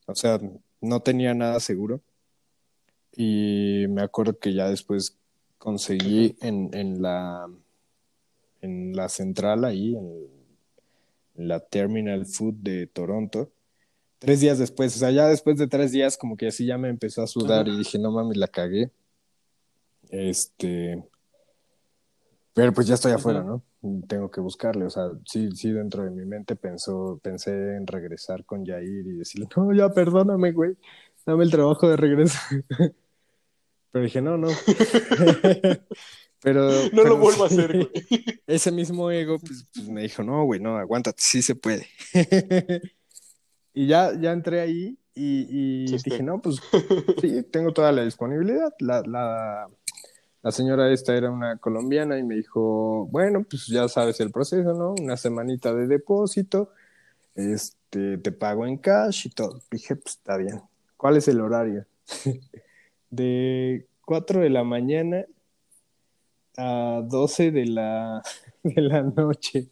[0.06, 0.40] o sea,
[0.80, 2.00] no tenía nada seguro.
[3.14, 5.16] Y me acuerdo que ya después
[5.56, 7.46] conseguí en, en la
[8.60, 10.26] en la central ahí, en,
[11.36, 13.52] en la Terminal Food de Toronto.
[14.18, 16.88] Tres días después, o sea, ya después de tres días, como que así ya me
[16.88, 18.90] empezó a sudar y dije, no mames, la cagué.
[20.12, 21.02] Este.
[22.54, 23.62] Pero pues ya estoy afuera, ¿no?
[24.06, 24.84] Tengo que buscarle.
[24.84, 29.16] O sea, sí, sí, dentro de mi mente pensó, pensé en regresar con Jair y
[29.16, 30.76] decirle, no, ya perdóname, güey.
[31.24, 32.38] Dame el trabajo de regreso.
[33.90, 34.48] Pero dije, no, no.
[36.42, 36.70] pero.
[36.70, 37.90] No pero lo vuelvo a hacer, güey.
[38.46, 41.86] Ese mismo ego, pues, pues, me dijo, no, güey, no, aguántate, sí se puede.
[43.74, 46.10] y ya, ya entré ahí y, y Sí, sí.
[46.10, 46.58] dije, no, pues
[47.20, 48.72] sí, tengo toda la disponibilidad.
[48.78, 49.68] La, la,
[50.42, 54.74] la señora esta era una colombiana y me dijo, bueno, pues ya sabes el proceso,
[54.74, 54.94] ¿no?
[55.00, 56.70] Una semanita de depósito,
[57.34, 59.60] este, te pago en cash y todo.
[59.70, 60.60] Dije, pues está bien.
[60.96, 61.86] ¿Cuál es el horario?
[63.10, 65.24] de 4 de la mañana
[66.56, 68.22] a 12 de la,
[68.64, 69.68] de la noche.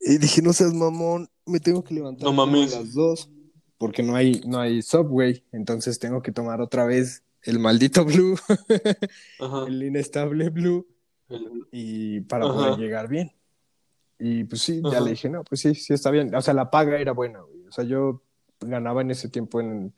[0.00, 3.30] Y dije, no seas mamón, me tengo que levantar No a las 2
[3.78, 8.36] porque no hay, no hay subway, entonces tengo que tomar otra vez el maldito blue,
[9.40, 9.64] Ajá.
[9.68, 10.86] el inestable blue,
[11.28, 12.54] El- y para Ajá.
[12.54, 13.32] poder llegar bien.
[14.18, 15.00] Y pues sí, ya Ajá.
[15.00, 16.34] le dije, no, pues sí, sí está bien.
[16.34, 17.66] O sea, la paga era buena, güey.
[17.66, 18.22] O sea, yo
[18.60, 19.92] ganaba en ese tiempo en,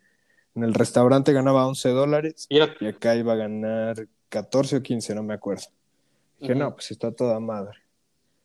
[0.54, 5.14] en el restaurante, ganaba 11 dólares Y y acá iba a ganar 14 o 15,
[5.14, 5.64] no me acuerdo.
[6.40, 7.78] Dije, no, pues está toda madre.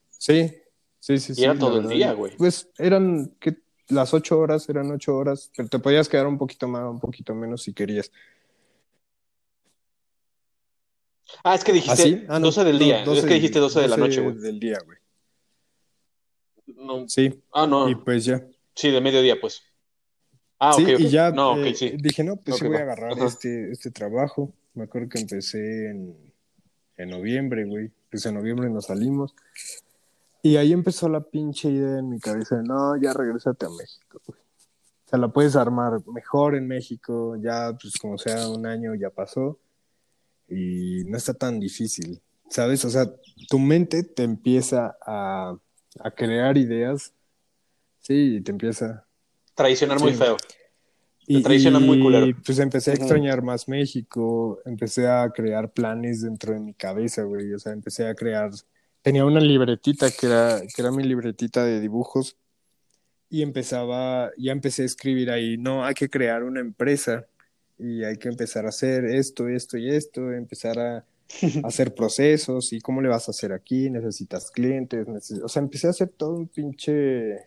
[0.10, 0.54] Sí,
[1.00, 1.36] sí, sí.
[1.36, 1.95] sí, era todo el verdad.
[1.95, 2.36] día, güey.
[2.36, 6.68] Pues eran, que Las 8 horas eran 8 horas, pero te podías quedar un poquito
[6.68, 8.12] más, un poquito menos si querías.
[11.44, 12.26] Ah, es que dijiste.
[12.28, 13.04] Ah, no, 12 del do- día.
[13.06, 14.36] 12 es que dijiste 12 de la noche, güey.
[14.38, 14.98] del día, güey.
[16.76, 17.08] No.
[17.08, 17.90] Sí, Ah, no.
[17.90, 18.46] y pues ya.
[18.76, 19.62] Sí, de mediodía, pues.
[20.60, 21.94] Ah, sí, ok, y ya No, ok, eh, sí.
[21.98, 22.80] dije, no, pues sí voy va.
[22.80, 23.26] a agarrar Ajá.
[23.26, 24.54] este, este trabajo.
[24.74, 26.16] Me acuerdo que empecé en,
[26.98, 27.92] en noviembre, güey.
[28.12, 29.34] Pues en noviembre nos salimos.
[30.42, 34.22] Y ahí empezó la pinche idea en mi cabeza de, no, ya regrésate a México,
[34.26, 34.40] güey.
[34.40, 39.10] O sea, la puedes armar mejor en México, ya, pues como sea, un año ya
[39.10, 39.60] pasó.
[40.50, 42.84] Y no está tan difícil, ¿sabes?
[42.86, 43.06] O sea,
[43.50, 45.56] tu mente te empieza a,
[46.00, 47.14] a crear ideas.
[48.00, 49.06] Sí, y te empieza,
[49.56, 50.18] Traicionar muy Sí.
[50.18, 50.38] feo.
[51.28, 52.26] y, traicionan muy culero.
[52.26, 57.22] y, pues empecé a extrañar más México, empecé a crear planes dentro de mi cabeza,
[57.24, 57.54] güey.
[57.54, 58.50] O sea, empecé a crear.
[59.04, 62.36] Tenía una libretita que era, que era mi libretita de dibujos.
[63.30, 67.28] Y empezaba, ya empecé a escribir ahí, no, hay que crear una empresa
[67.80, 71.06] y hay que empezar a hacer esto, esto y esto, empezar a,
[71.64, 75.88] hacer procesos y cómo le vas a hacer aquí, necesitas clientes, neces- o sea, empecé
[75.88, 77.46] a hacer todo un pinche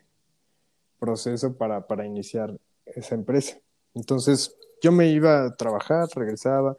[0.99, 2.57] proceso para, para iniciar
[2.87, 3.59] esa empresa.
[3.95, 6.77] Entonces, yo me iba a trabajar, regresaba,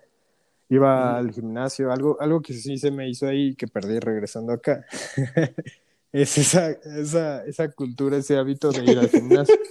[0.70, 4.86] iba al gimnasio, algo, algo que sí se me hizo ahí que perdí regresando acá.
[6.12, 9.56] es esa, esa, esa cultura, ese hábito de ir al gimnasio.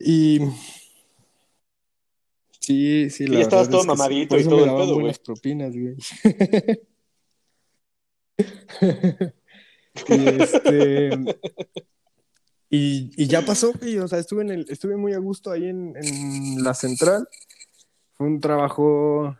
[0.00, 0.38] Y
[2.68, 4.62] sí, sí, Y la ya estabas todo es que sí, mamadito por y todo me
[4.62, 5.14] el pedo, güey.
[5.24, 5.96] propinas, güey.
[10.08, 11.10] y este
[12.70, 15.64] y, y ya pasó, güey, o sea, estuve en el, estuve muy a gusto ahí
[15.68, 17.28] en, en la central.
[18.14, 19.36] Fue un trabajo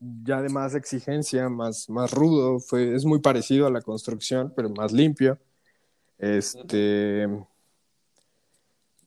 [0.00, 4.68] ya de más exigencia, más, más rudo, fue, es muy parecido a la construcción, pero
[4.70, 5.38] más limpio.
[6.18, 7.28] Este,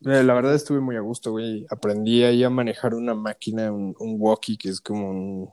[0.02, 1.66] la verdad estuve muy a gusto, güey.
[1.70, 5.50] Aprendí ahí a manejar una máquina, un, un walkie, que es como un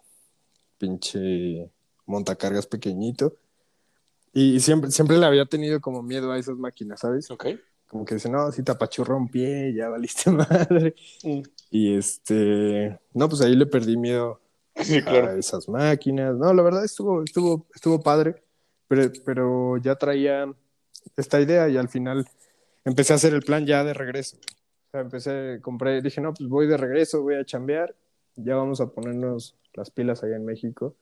[0.78, 1.70] pinche
[2.06, 3.36] montacargas pequeñito.
[4.32, 7.30] Y siempre, siempre le había tenido como miedo a esas máquinas, ¿sabes?
[7.30, 7.46] Ok.
[7.88, 10.94] Como que dice, no, si te apachurra un pie, ya valiste madre.
[11.22, 11.40] Mm.
[11.70, 14.40] Y este, no, pues ahí le perdí miedo
[14.76, 15.28] Sí, claro.
[15.30, 16.36] a esas máquinas.
[16.36, 18.42] No, la verdad estuvo, estuvo, estuvo padre,
[18.86, 20.46] pero, pero ya traía
[21.16, 22.26] esta idea y al final
[22.84, 24.36] empecé a hacer el plan ya de regreso.
[24.36, 27.94] O sea, empecé, compré, dije, no, pues voy de regreso, voy a chambear,
[28.36, 30.96] ya vamos a ponernos las pilas allá en México.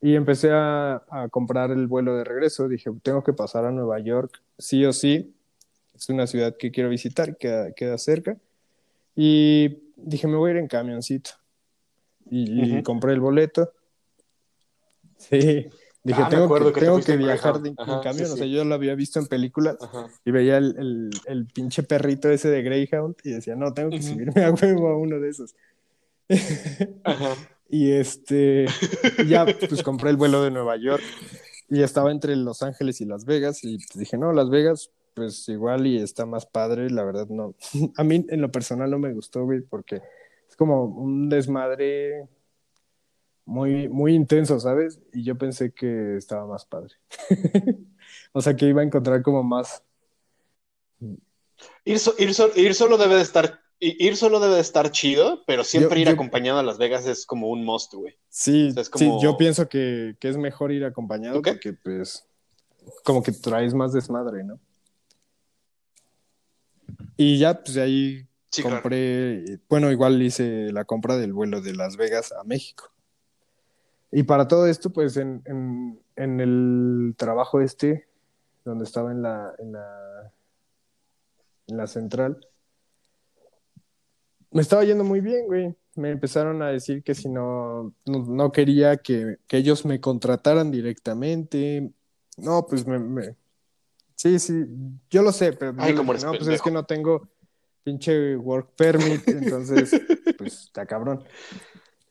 [0.00, 2.68] Y empecé a, a comprar el vuelo de regreso.
[2.68, 5.34] Dije, tengo que pasar a Nueva York, sí o sí.
[5.94, 8.36] Es una ciudad que quiero visitar, queda, queda cerca.
[9.16, 11.30] Y dije, me voy a ir en camioncito.
[12.30, 12.82] Y, y Ujú.
[12.82, 13.72] compré el boleto.
[15.16, 15.68] Sí.
[16.04, 18.26] Dije, Ah, tengo, que, que te tengo que viajar de- en Ajá, camión.
[18.26, 18.52] sí, O sea, sí.
[18.52, 20.06] yo lo había visto en películas Ajá.
[20.24, 23.96] y veía el, el, el pinche perrito ese de Greyhound y decía, no, tengo que
[24.00, 24.08] Ujú.
[24.08, 25.54] subirme a huevo a uno de esos.
[27.04, 27.30] Ajá.
[27.66, 28.66] Y este,
[29.26, 31.02] ya pues compré el vuelo de Nueva York
[31.70, 35.48] y estaba entre Los Ángeles y Las Vegas y pues, dije, no, Las Vegas, pues
[35.48, 37.54] igual y está más padre, la verdad no.
[37.96, 40.02] A mí en lo personal no me gustó, güey, porque
[40.48, 42.28] es como un desmadre
[43.46, 45.00] muy, muy intenso, ¿sabes?
[45.12, 46.94] Y yo pensé que estaba más padre.
[48.32, 49.82] O sea, que iba a encontrar como más...
[51.84, 55.42] Ir, so- ir, so- ir solo debe de estar, ir solo debe de estar chido,
[55.46, 58.14] pero siempre Yo- ir yo- acompañado a Las Vegas es como un must, güey.
[58.28, 61.52] Sí, O sea, es sí, yo pienso que, que es mejor ir acompañado ¿Tú qué?
[61.52, 62.26] porque pues
[63.04, 64.58] como que traes más desmadre, ¿no?
[67.16, 68.82] Y ya, pues de ahí Sí, claro.
[68.82, 72.90] compré, bueno, igual hice la compra del vuelo de Las Vegas a México.
[74.16, 78.06] Y para todo esto, pues en, en, en el trabajo este,
[78.64, 80.32] donde estaba en la, en la,
[81.66, 82.38] en la central,
[84.52, 85.74] me estaba yendo muy bien, güey.
[85.96, 90.70] Me empezaron a decir que si no, no, no quería que, que ellos me contrataran
[90.70, 91.90] directamente.
[92.36, 93.34] No, pues me, me-
[94.14, 94.64] Sí, sí,
[95.10, 97.28] yo lo sé, pero Ay, no, pues es que no tengo
[97.82, 99.90] pinche work permit, entonces,
[100.38, 101.24] pues está cabrón.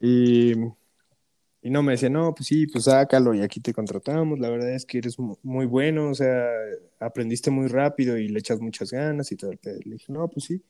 [0.02, 0.54] Y,
[1.64, 4.38] y no me decía, no, pues sí, pues sácalo y aquí te contratamos.
[4.40, 6.46] La verdad es que eres mu- muy bueno, o sea,
[7.00, 9.60] aprendiste muy rápido y le echas muchas ganas y todo el.
[9.86, 10.62] Le dije, no, pues sí,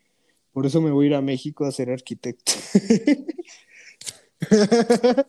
[0.51, 2.53] por eso me voy a ir a México a ser arquitecto.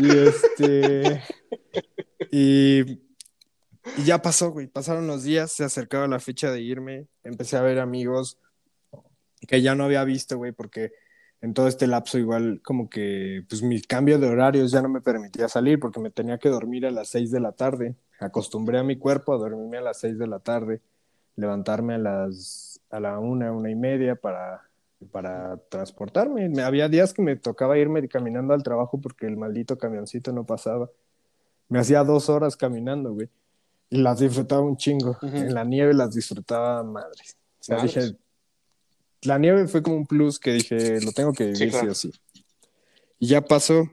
[0.00, 1.22] y este.
[2.32, 2.80] Y,
[3.96, 4.66] y ya pasó, güey.
[4.66, 7.06] Pasaron los días, se acercaba la fecha de irme.
[7.22, 8.38] Empecé a ver amigos
[9.46, 10.90] que ya no había visto, güey, porque
[11.44, 15.02] en todo este lapso igual como que pues mi cambio de horarios ya no me
[15.02, 17.96] permitía salir porque me tenía que dormir a las 6 de la tarde.
[18.18, 20.80] Acostumbré a mi cuerpo a dormirme a las 6 de la tarde,
[21.36, 24.62] levantarme a las a la una, una y media para,
[25.12, 26.48] para transportarme.
[26.48, 30.46] Me, había días que me tocaba irme caminando al trabajo porque el maldito camioncito no
[30.46, 30.88] pasaba.
[31.68, 33.28] Me hacía dos horas caminando, güey.
[33.90, 35.18] Y las disfrutaba un chingo.
[35.20, 37.36] En la nieve las disfrutaba madres.
[37.60, 37.94] O sea, Madres.
[37.94, 38.16] dije,
[39.24, 42.12] la nieve fue como un plus que dije, lo tengo que vivir Sí, o sí.
[43.18, 43.88] Y ya pasó.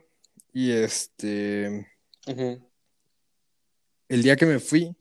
[0.53, 1.87] Y este,
[4.09, 4.95] el día que me fui,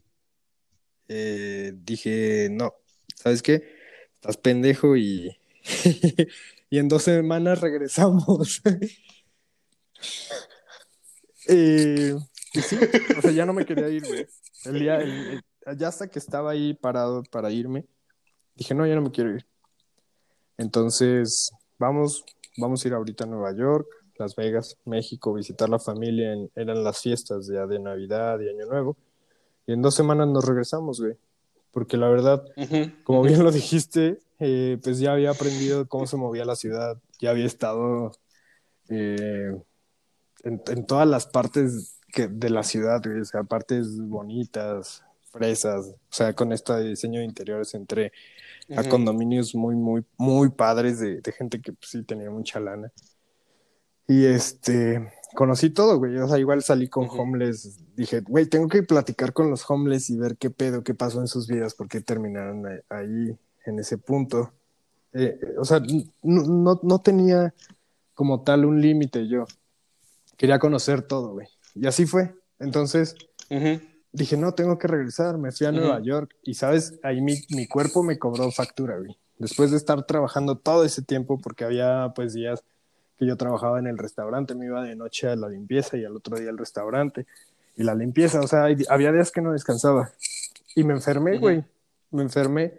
[1.09, 2.73] eh, dije, no,
[3.17, 3.63] ¿sabes qué?
[4.15, 5.37] Estás pendejo y,
[6.71, 8.63] y en dos semanas regresamos.
[11.49, 12.15] Eh,
[12.53, 12.77] y sí,
[13.17, 14.27] o sea, ya no me quería ir, güey.
[14.65, 17.87] El día, el- el- ya hasta que estaba ahí parado para irme,
[18.55, 19.47] dije, no, ya no me quiero ir.
[20.61, 22.23] Entonces, vamos,
[22.59, 23.89] vamos a ir ahorita a Nueva York,
[24.19, 26.35] Las Vegas, México, visitar la familia.
[26.35, 28.97] en- eran las fiestas ya de Navidad y Año Nuevo.
[29.67, 31.15] Y en dos semanas nos regresamos, güey.
[31.73, 32.45] Porque la verdad,
[33.05, 37.31] como bien lo dijiste, eh, pues ya había aprendido cómo se movía la ciudad, ya
[37.31, 38.13] había estado
[38.91, 39.57] eh,
[40.43, 45.87] en, en todas las partes que, de la ciudad, güey, o sea, partes bonitas, fresas,
[45.87, 47.73] o sea, con este diseño de interiores
[48.71, 52.61] entré a condominios muy, muy, muy padres de, de gente que pues, sí tenía mucha
[52.61, 52.93] lana.
[54.07, 56.17] Y este, conocí todo, güey.
[56.19, 57.21] O sea, igual salí con Ujú.
[57.23, 57.79] homeless.
[57.95, 61.29] Dije, güey, tengo que platicar con los homeless y ver qué pedo, qué pasó en
[61.29, 63.37] sus vidas, por qué terminaron ahí-
[63.67, 64.53] en ese punto.
[65.13, 67.55] Eh, o sea, n- no, no tenía
[68.15, 69.45] como tal un límite yo.
[70.37, 71.47] Quería conocer todo, güey.
[71.75, 72.35] Y así fue.
[72.59, 73.15] Entonces,
[73.51, 73.81] Ujú.
[74.13, 75.73] Dije, no, tengo que regresar, me fui a.
[75.73, 76.99] Nueva York y, ¿sabes?
[77.03, 79.17] Ahí mi, mi cuerpo me cobró factura, güey.
[79.39, 82.63] Después de estar trabajando todo ese tiempo, porque había pues días
[83.19, 86.17] que yo trabajaba en el restaurante, me iba de noche a la limpieza y al
[86.17, 87.27] otro día al restaurante
[87.77, 90.13] y la limpieza, o sea, había días que no descansaba
[90.75, 91.41] y me enfermé, Ujú.
[91.41, 91.65] güey,
[92.11, 92.75] me enfermé,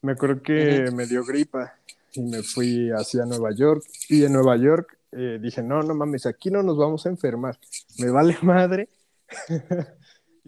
[0.00, 0.96] me acuerdo que Ujú.
[0.96, 1.74] me dio gripa
[2.12, 6.26] y me fui hacia Nueva York y en Nueva York eh, dije, no, no mames,
[6.26, 7.58] aquí no nos vamos a enfermar,
[7.98, 8.88] me vale madre.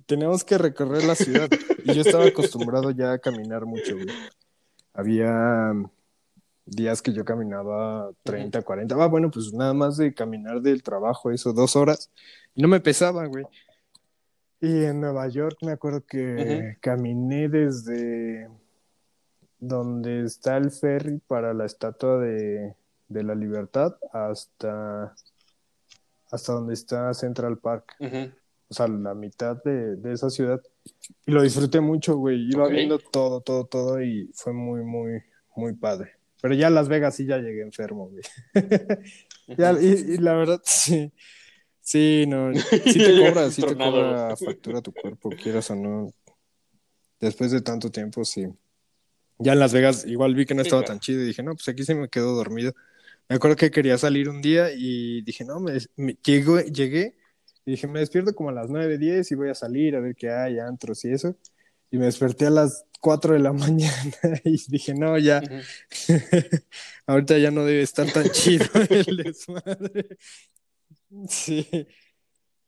[0.06, 1.48] Tenemos que recorrer la ciudad.
[1.84, 4.08] Y yo estaba acostumbrado ya a caminar mucho, güey.
[4.92, 5.72] Había,
[6.66, 8.94] días que yo caminaba 30, 40.
[8.94, 12.10] Ah, bueno, pues nada más de caminar del trabajo, eso, dos horas.
[12.54, 13.44] Y no me pesaba, güey.
[14.60, 18.48] Y en Nueva York me acuerdo que caminé desde
[19.58, 22.74] donde está el ferry para la estatua de,
[23.08, 25.14] de la libertad hasta,
[26.30, 27.96] hasta donde está Central Park.
[28.68, 30.60] O sea, la mitad de, de, esa ciudad.
[31.26, 32.50] Y lo disfruté mucho, güey.
[32.50, 35.22] Iba viendo todo, todo, todo y fue muy, muy,
[35.54, 36.12] muy padre.
[36.40, 38.22] Pero ya a Las Vegas sí ya llegué enfermo, güey.
[39.46, 41.12] y, la verdad, sí.
[41.80, 42.54] Sí, no.
[42.54, 46.12] Sí te cobra, sí te cobra factura tu cuerpo, quieras o no.
[47.20, 48.46] Después de tanto tiempo, sí.
[49.38, 51.68] Ya en Las Vegas igual vi que no estaba tan chido y dije, no, pues
[51.68, 52.74] aquí se me quedo dormido.
[53.28, 55.78] Me acuerdo que quería salir un día y dije, no, me,
[56.22, 57.16] llegué
[57.66, 60.14] y dije, me despierto como a las 9, 10 y voy a salir a ver
[60.14, 61.36] qué hay, antros y eso.
[61.90, 65.42] Y me desperté a las 4 de la mañana y dije, no, ya,
[67.06, 70.18] ahorita ya no debe estar tan chido el desmadre.
[71.28, 71.66] Sí.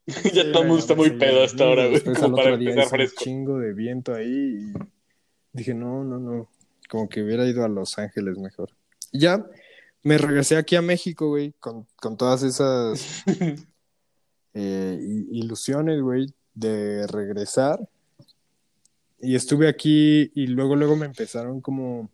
[0.07, 2.03] ya todo el mundo está muy pedo hasta ahora, güey.
[2.03, 3.17] Como para empezar fresco.
[3.21, 4.73] Un chingo de viento ahí y
[5.53, 6.49] dije, no, no, no.
[6.89, 8.71] Como que hubiera ido a Los Ángeles mejor.
[9.11, 9.45] Y ya
[10.03, 13.25] me regresé aquí a México, güey, con, con todas esas
[14.59, 14.99] eh,
[15.31, 17.79] ilusiones, güey, de regresar.
[19.21, 22.11] Y estuve aquí y luego, luego me empezaron como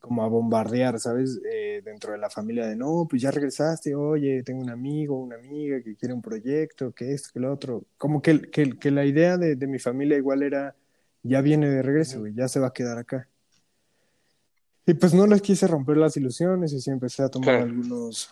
[0.00, 1.40] como a bombardear, ¿sabes?
[1.52, 5.36] Eh, dentro de la familia de, no, pues ya regresaste, oye, tengo un amigo, una
[5.36, 7.84] amiga que quiere un proyecto, que esto, que lo otro.
[7.98, 10.74] Como que, que, que la idea de, de, mi familia igual era,
[11.22, 13.28] ya viene de regreso, güey, ya se va a quedar acá.
[14.86, 18.30] Y pues no les quise romper las ilusiones y sí empecé a tomar algunos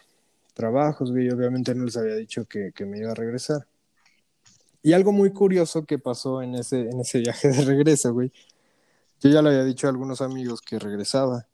[0.59, 3.69] trabajos, güey, obviamente no les había dicho que, que me iba a regresar.
[4.83, 8.33] Y algo muy curioso que pasó en ese, en ese viaje de regreso, güey,
[9.21, 11.47] yo ya le había dicho a algunos amigos que regresaba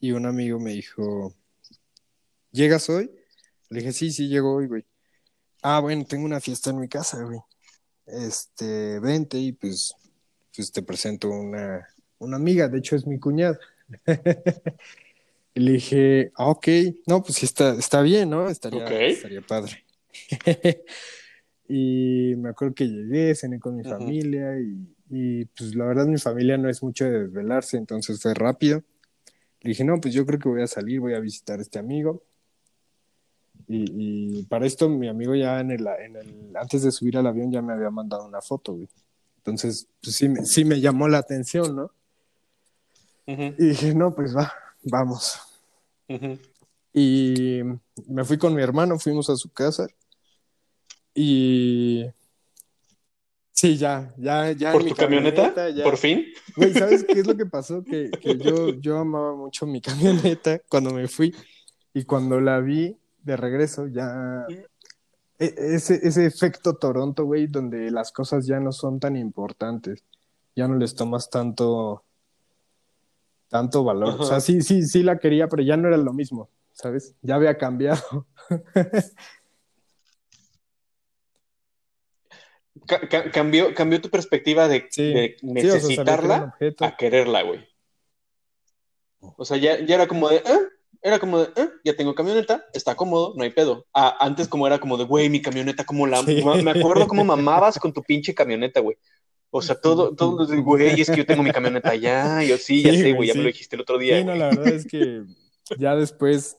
[0.00, 1.34] y un amigo me dijo,
[2.50, 3.10] ¿llegas hoy?
[3.68, 4.86] Le dije, sí, sí, llego hoy, güey.
[5.62, 7.40] Ah, bueno, tengo una fiesta en mi casa, güey.
[8.06, 9.94] Este, vente y pues,
[10.54, 11.86] pues te presento una,
[12.18, 13.58] una amiga, de hecho es mi cuñada.
[15.56, 16.68] y le dije, ah, ok,
[17.06, 18.50] no, pues sí está, está bien, ¿no?
[18.50, 19.86] Estaría, estaría padre.
[21.66, 26.18] y me acuerdo que llegué, cené con mi familia y, y, pues la verdad mi
[26.18, 28.82] familia no es mucho de desvelarse, entonces fue rápido.
[29.62, 31.78] Le dije, no, pues yo creo que voy a salir, voy a visitar a este
[31.78, 32.22] amigo.
[33.66, 37.50] Y, para esto mi amigo ya en el, en el, antes de subir al avión
[37.50, 38.88] ya me había mandado una foto, güey.
[39.38, 41.90] Entonces, pues sí, sí me llamó la atención, ¿no?
[43.26, 44.52] Y dije, no, pues va,
[44.82, 45.38] vamos.
[46.92, 47.60] Y
[48.06, 49.86] me fui con mi hermano, fuimos a su casa.
[51.14, 52.06] Y
[53.56, 54.70] Sí, ya, ya, ya.
[54.70, 55.54] ¿Por tu camioneta?
[55.82, 56.26] ¿Por fin?
[56.56, 57.82] Güey, ¿sabes qué es lo que pasó?
[57.82, 61.34] Que, que yo, yo amaba mucho mi camioneta cuando me fui
[61.94, 64.44] y cuando la vi de regreso ya...
[65.38, 70.04] E, ese, ese efecto Toronto, güey, donde las cosas ya no son tan importantes,
[70.54, 72.04] ya no les tomas tanto,
[73.56, 74.16] tanto valor.
[74.18, 77.14] O sea, sí, sí, sí la quería, pero ya no era lo mismo, ¿sabes?
[77.22, 78.26] Ya había cambiado.
[83.32, 87.66] cambió, cambió tu perspectiva de, necesitarla a quererla, güey.
[89.38, 90.60] O sea, ya, ya era como de, ¿eh?
[91.00, 91.70] Era como de, ¿eh?
[91.82, 93.86] Ya tengo camioneta, está cómodo, no hay pedo.
[93.94, 96.22] Ah, antes como era como de, güey, mi camioneta, como la...
[96.22, 98.98] Me acuerdo cómo mamabas con tu pinche camioneta, güey.
[99.50, 102.92] O sea, todo, todo, güey, es que yo tengo mi camioneta allá, yo sí, ya
[102.92, 104.18] sé, güey, ya me lo dijiste el otro día.
[104.18, 105.22] Sí, no, la verdad es que
[105.78, 106.58] ya después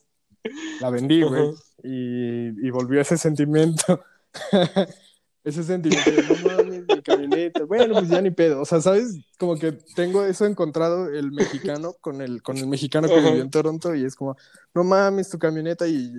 [0.82, 1.52] la vendí, güey,
[1.84, 4.02] y, y volvió ese sentimiento.
[5.48, 7.64] ese sentimiento de, no mames, mi camioneta.
[7.64, 8.62] Bueno, pues ya ni pedo.
[8.62, 9.18] O sea, ¿sabes?
[9.40, 13.50] Como que tengo eso encontrado el mexicano con el, con el mexicano que vivió en
[13.50, 14.36] Toronto y es como,
[14.74, 16.12] no mames, tu camioneta y,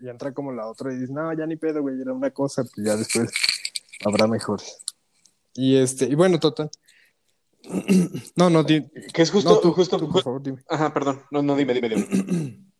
[0.00, 2.62] y, entra como la otra y dices, no, ya ni pedo, güey, era una cosa,
[2.62, 3.32] pues ya después
[4.04, 4.78] habrá mejores.
[5.54, 6.70] Y este, y bueno, total.
[8.36, 8.82] no, no, di...
[9.12, 10.62] que es justo, tú, justo, por favor, dime.
[10.68, 12.58] Ajá, perdón, no, no, dime, dime, dime.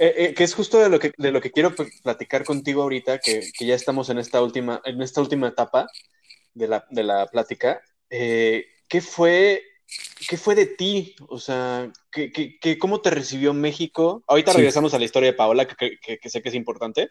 [0.00, 3.18] Eh, eh, que es justo de lo que, de lo que quiero platicar contigo ahorita,
[3.18, 5.88] que, que, ya estamos en esta última, en esta última etapa
[6.54, 7.80] de la, de la plática.
[8.08, 9.60] Eh, ¿qué, fue,
[10.28, 11.16] ¿Qué fue de ti?
[11.28, 14.22] O sea, ¿qué, qué, cómo te recibió México?
[14.28, 17.10] Ahorita regresamos a la historia de Paola, que, que sé que es importante.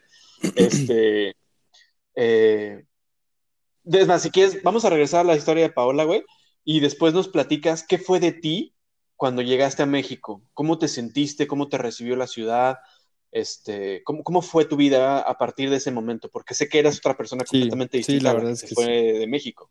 [0.56, 1.36] Este,
[3.92, 6.24] es más, si quieres, vamos a regresar a la historia de Paola, güey,
[6.64, 8.74] y después nos platicas qué fue de ti
[9.18, 10.42] cuando llegaste a México?
[10.54, 11.48] ¿Cómo te sentiste?
[11.48, 12.78] ¿Cómo te recibió la ciudad?
[13.32, 16.30] Este, ¿cómo, ¿Cómo fue tu vida a partir de ese momento?
[16.30, 19.26] Porque sé que eras otra persona completamente distinta sí, la verdad es que fue de
[19.26, 19.70] México.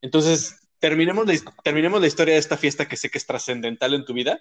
[0.00, 4.06] Entonces, terminemos la, terminemos la historia de esta fiesta que sé que es trascendental en
[4.06, 4.40] tu vida.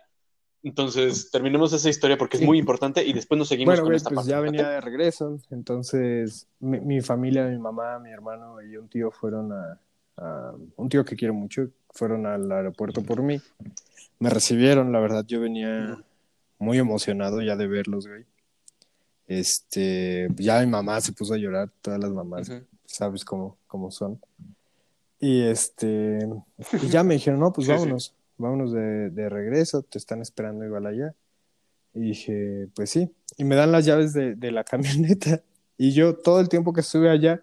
[0.61, 2.45] Entonces, terminemos esa historia porque es Sí.
[2.45, 4.31] muy importante y después nos seguimos Bueno, con esta pues parte.
[4.31, 9.09] ya venía de regreso, entonces mi, mi familia, mi mamá, mi hermano y un tío
[9.09, 9.79] fueron a,
[10.17, 13.39] a- un tío que quiero mucho, fueron al aeropuerto por mí.
[14.19, 15.97] Me recibieron, la verdad, yo venía
[16.57, 18.25] muy emocionado ya de verlos, güey.
[19.27, 22.51] Este, ya mi mamá se puso a llorar, todas las mamás,
[22.85, 24.19] sabes cómo, cómo son.
[25.19, 26.19] Y este,
[26.81, 28.11] y ya me dijeron, no, pues Sí, sí.
[28.39, 31.13] Vámonos, de, de regreso, te están esperando igual allá.
[31.93, 33.11] Y dije, pues sí.
[33.37, 35.43] Y me dan las llaves de, de la camioneta.
[35.77, 37.39] Y yo todo el tiempo que estuve allá,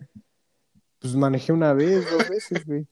[0.98, 2.86] pues manejé una vez, dos veces, güey.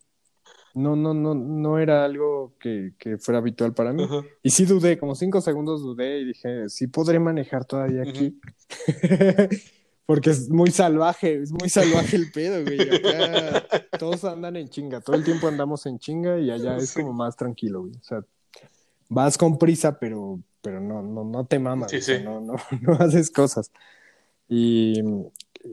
[0.74, 4.02] No, no, no, no era algo que, que fuera habitual para mí.
[4.04, 4.22] Ajá.
[4.42, 8.40] Y sí dudé, como cinco segundos dudé y dije, sí podré manejar todavía aquí.
[10.06, 12.80] Porque es muy salvaje, es muy salvaje el pedo, güey.
[12.80, 13.66] Acá
[13.98, 17.36] todos andan en chinga, todo el tiempo andamos en chinga y allá es como más
[17.36, 17.94] tranquilo, güey.
[17.94, 18.24] O sea,
[19.08, 22.24] vas con prisa, pero, pero no, no, no te mamas, Sí, o sea, sí.
[22.24, 23.70] no, no, no haces cosas.
[24.48, 25.02] Y,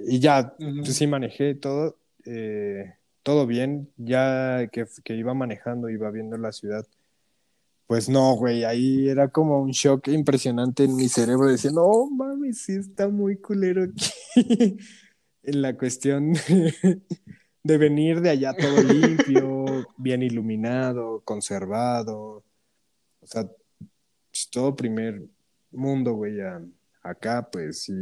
[0.07, 2.93] y ya, pues sí manejé todo, eh,
[3.23, 3.89] todo bien.
[3.97, 6.85] Ya que, que iba manejando, iba viendo la ciudad.
[7.87, 11.47] Pues no, güey, ahí era como un shock impresionante en mi cerebro.
[11.47, 14.11] Decía, no mames, sí está muy culero aquí.
[15.43, 16.33] en la cuestión
[17.63, 22.43] de, venir de allá todo limpio, bien iluminado, conservado.
[23.19, 23.49] O sea,
[24.31, 25.23] pues, todo primer
[25.71, 26.37] mundo, güey.
[27.03, 27.93] Acá, pues sí,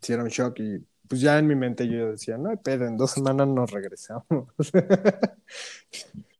[0.00, 0.58] sí era un shock.
[0.60, 4.48] Y pues ya en mi mente yo decía, no, pero en dos semanas nos regresamos.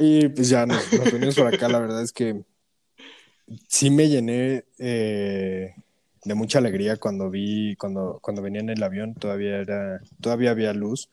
[0.00, 1.68] Y pues ya nos, nos venimos por acá.
[1.68, 2.42] La verdad es que
[3.68, 5.74] sí me llené eh,
[6.24, 10.72] de mucha alegría cuando vi, cuando, cuando venía en el avión, todavía era, todavía había
[10.72, 11.10] luz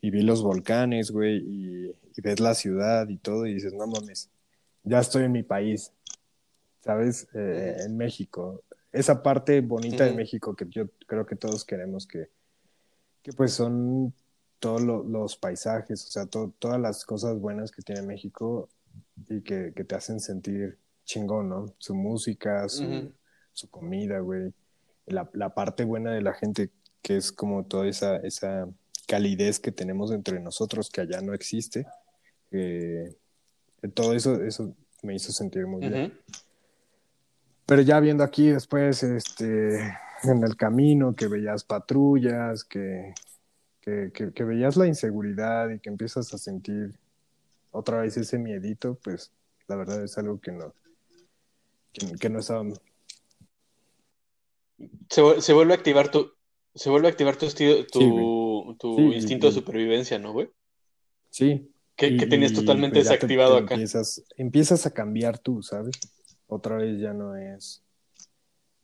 [0.00, 1.86] y vi los volcanes, güey, y,
[2.16, 4.30] y ves la ciudad y todo, y dices, no mames,
[4.84, 5.92] ya estoy en mi país,
[6.82, 7.26] ¿sabes?
[7.34, 8.62] Eh, en México.
[8.90, 10.18] Esa parte bonita de Ujú.
[10.18, 12.28] México que yo creo que todos queremos que,
[13.22, 14.14] que pues son
[14.64, 18.70] todos lo- los paisajes, o sea, to- todas las cosas buenas que tiene México
[19.28, 21.74] y que, que te hacen sentir chingón, ¿no?
[21.76, 22.82] Su música, su,
[23.70, 24.54] comida, güey.
[25.04, 26.70] La, la parte buena de la gente,
[27.02, 28.66] que es como toda esa, esa
[29.06, 31.86] calidez que tenemos entre nosotros, que allá no existe.
[32.50, 33.14] Eh,
[33.92, 35.92] todo eso, eso me hizo sentir muy bien.
[37.66, 39.76] Pero ya viendo aquí después, este,
[40.22, 43.12] en el camino, que veías patrullas, que,
[43.84, 46.98] que, que- que veías la inseguridad y que empiezas a sentir
[47.70, 49.30] otra vez ese miedito, pues
[49.68, 50.72] la verdad es algo que no,
[51.92, 52.64] que, que no estaba...
[55.10, 56.32] Se, se vuelve a activar tu,
[56.74, 57.46] se vuelve a activar tu,
[57.92, 60.50] tu, tu Sí, instinto de supervivencia, ¿no, güey?
[61.30, 61.70] Sí.
[61.96, 63.74] Que, y- que tenías totalmente pues, te- desactivado te acá.
[63.74, 65.94] Empiezas, empiezas a cambiar tú, ¿sabes?
[66.46, 67.82] Otra vez ya no es,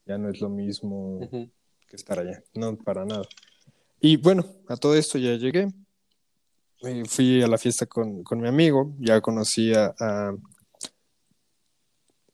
[0.07, 1.19] ya no es lo mismo.
[1.21, 1.51] Ujú.
[1.89, 3.25] que estar allá, no para nada.
[4.01, 5.69] Y bueno, a todo esto ya llegué.
[6.83, 10.35] Eh, fui a la fiesta con, con mi amigo, ya conocí a, a,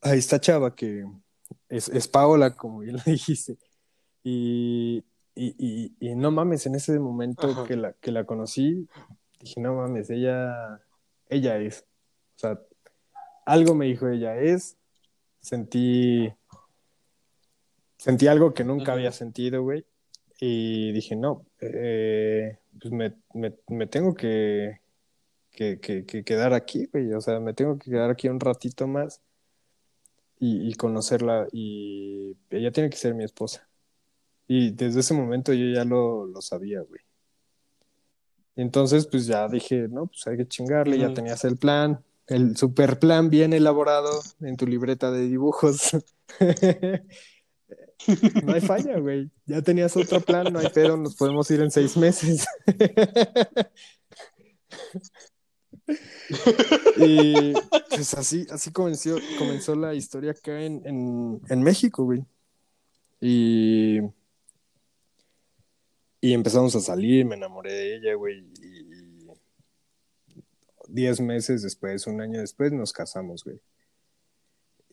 [0.02, 1.04] a esta chava que
[1.68, 3.58] es, es Paola, como bien lo dijiste.
[4.22, 7.64] Y, y, y, y no mames, en ese momento Ajá.
[7.64, 8.88] que la, que la conocí,
[9.40, 10.80] dije, no mames, ella,
[11.28, 11.84] ella es.
[12.36, 12.60] O sea,
[13.44, 14.76] algo me dijo ella es.
[15.40, 16.32] Sentí,
[17.98, 19.84] sentí algo que nunca había sentido, güey.
[20.38, 24.80] Y dije, no, eh, pues me, me, me tengo que,
[25.50, 27.12] que, que, que quedar aquí, güey.
[27.12, 29.22] O sea, me tengo que quedar aquí un ratito más
[30.38, 31.48] y, y conocerla.
[31.52, 33.66] Y ella tiene que ser mi esposa.
[34.48, 37.00] Y desde ese momento yo ya lo, lo sabía, güey.
[38.54, 42.98] Entonces, pues ya dije, no, pues hay que chingarle, ya tenías el plan, el super
[42.98, 44.10] plan bien elaborado
[44.40, 45.90] en tu libreta de dibujos.
[48.44, 49.30] No hay falla, güey.
[49.46, 52.46] Ya tenías otro plan, no hay pedo, nos podemos ir en seis meses.
[56.96, 57.52] y
[57.88, 62.24] pues así, así comenzó, comenzó la historia acá en, en, en México, güey.
[63.20, 64.00] Y,
[66.20, 68.44] y empezamos a salir, me enamoré de ella, güey.
[68.60, 69.26] Y
[70.88, 73.60] diez meses después, un año después, nos casamos, güey.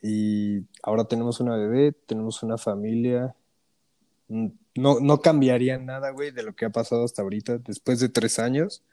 [0.05, 3.33] Y ahora tenemos una bebé, tenemos una familia.
[4.27, 8.09] Mm, No, no cambiaría nada, güey, de lo que ha pasado hasta ahorita, después de
[8.09, 8.83] tres años.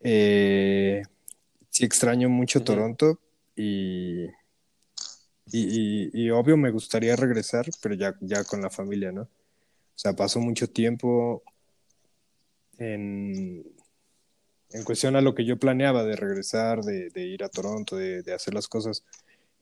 [0.00, 1.02] Eh,
[1.70, 2.62] sí extraño mucho.
[2.64, 3.20] Toronto
[3.54, 4.30] y, y,
[5.52, 9.22] y- y obvio me gustaría regresar, pero ya, ya con la familia, ¿no?
[9.22, 9.28] O
[9.98, 11.42] sea, pasó mucho tiempo
[12.78, 13.64] en,
[14.70, 18.22] en cuestión a lo que yo planeaba de regresar, de, de ir a Toronto, de,
[18.22, 19.04] de, hacer las cosas.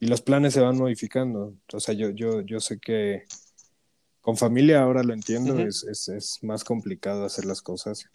[0.01, 1.55] Y los planes se van modificando.
[1.73, 3.25] O sea, yo, yo, yo sé que
[4.21, 5.69] con familia ahora lo entiendo, uh -huh.
[5.69, 8.09] es, es, es, más complicado hacer las cosas.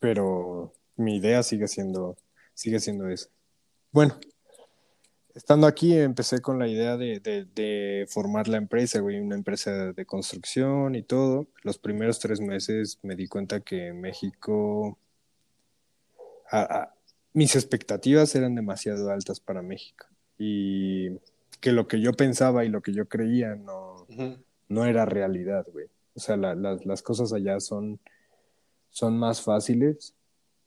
[0.00, 2.16] Pero mi idea sigue siendo,
[2.52, 3.28] sigue siendo esa.
[3.92, 4.18] Bueno,
[5.34, 9.92] estando aquí empecé con la idea de, de, de, formar la empresa, güey, una empresa
[9.92, 11.48] de construcción y todo.
[11.62, 14.98] Los primeros tres meses me di cuenta que México,
[16.50, 16.93] a, a,
[17.34, 20.06] mis expectativas eran demasiado altas para México
[20.38, 21.10] y
[21.60, 24.44] que lo que yo pensaba y lo que yo creía no, uh -huh.
[24.68, 25.86] no era realidad, güey.
[26.14, 28.00] O sea, la, la, las cosas allá son,
[28.90, 30.14] son más fáciles,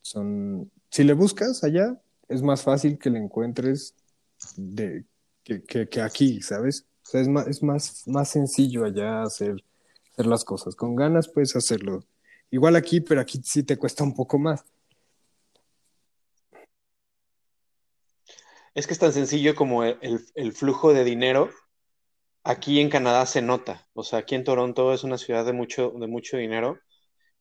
[0.02, 3.96] son, si le buscas allá, es más fácil que le encuentres
[4.58, 5.06] de,
[5.44, 6.86] que, que, que, aquí, ¿sabes?
[7.04, 9.64] O sea, es más, es más, más sencillo allá hacer,
[10.12, 10.76] hacer las cosas.
[10.76, 12.04] Con ganas puedes hacerlo.
[12.52, 14.66] Igual aquí, pero aquí sí te cuesta un poco más.
[18.78, 21.50] Es que es tan sencillo como el, flujo de dinero.
[22.44, 23.88] Aquí en Canadá se nota.
[23.94, 26.80] O sea, aquí en Toronto es una ciudad de mucho, de mucho dinero.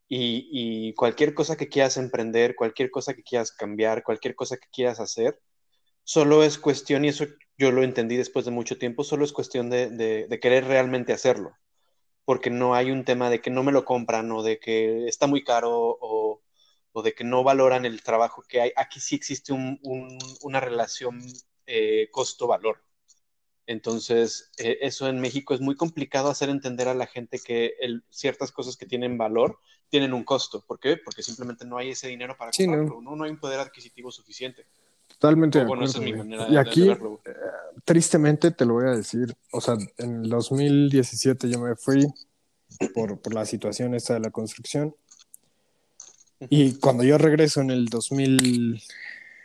[0.08, 4.98] Y, cualquier cosa que quieras emprender, cualquier cosa que quieras cambiar, cualquier cosa que quieras
[4.98, 5.38] hacer,
[6.04, 7.26] solo es cuestión, y eso
[7.58, 11.52] yo lo entendí después de mucho tiempo, solo es cuestión de, de, querer realmente hacerlo,
[12.24, 15.26] porque no hay un tema de que no me lo compran o de que está
[15.26, 15.98] muy caro
[16.96, 18.72] o de que no valoran el trabajo que hay.
[18.74, 21.22] Aquí sí existe un, un, una relación
[21.66, 22.82] eh, costo-valor.
[23.66, 28.02] Entonces, eh, eso en México es muy complicado hacer entender a la gente que el,
[28.08, 29.58] ciertas cosas que tienen valor
[29.90, 30.64] tienen un costo.
[30.66, 30.96] ¿Por qué?
[30.96, 33.14] Porque simplemente no hay ese dinero para sí, comprarlo, ¿no?
[33.14, 33.24] ¿no?
[33.24, 34.64] hay un poder adquisitivo suficiente.
[35.06, 35.62] Totalmente.
[35.66, 36.12] bueno, esa es mi
[36.48, 37.34] y aquí, de eh,
[37.84, 42.06] tristemente te lo voy a decir, o sea, en el 2017 yo me fui
[42.94, 44.94] por, por la situación esta de la construcción.
[46.50, 48.82] Y cuando yo regreso en el 2000,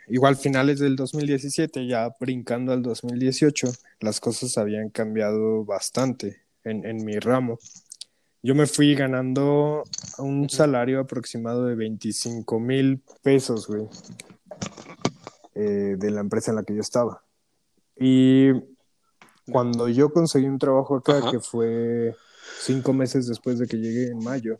[0.08, 7.04] igual finales del 2017, ya brincando al 2018, las cosas habían cambiado bastante en, en
[7.04, 7.58] mi ramo.
[8.42, 9.84] Yo me fui ganando
[10.18, 13.86] un salario aproximado de 25 mil pesos, güey
[15.54, 17.22] eh, de la empresa en la que yo estaba.
[17.98, 18.52] Y
[19.50, 21.30] cuando yo conseguí un trabajo acá, Ajá.
[21.30, 22.16] que fue
[22.60, 24.58] cinco meses después de que llegué en mayo,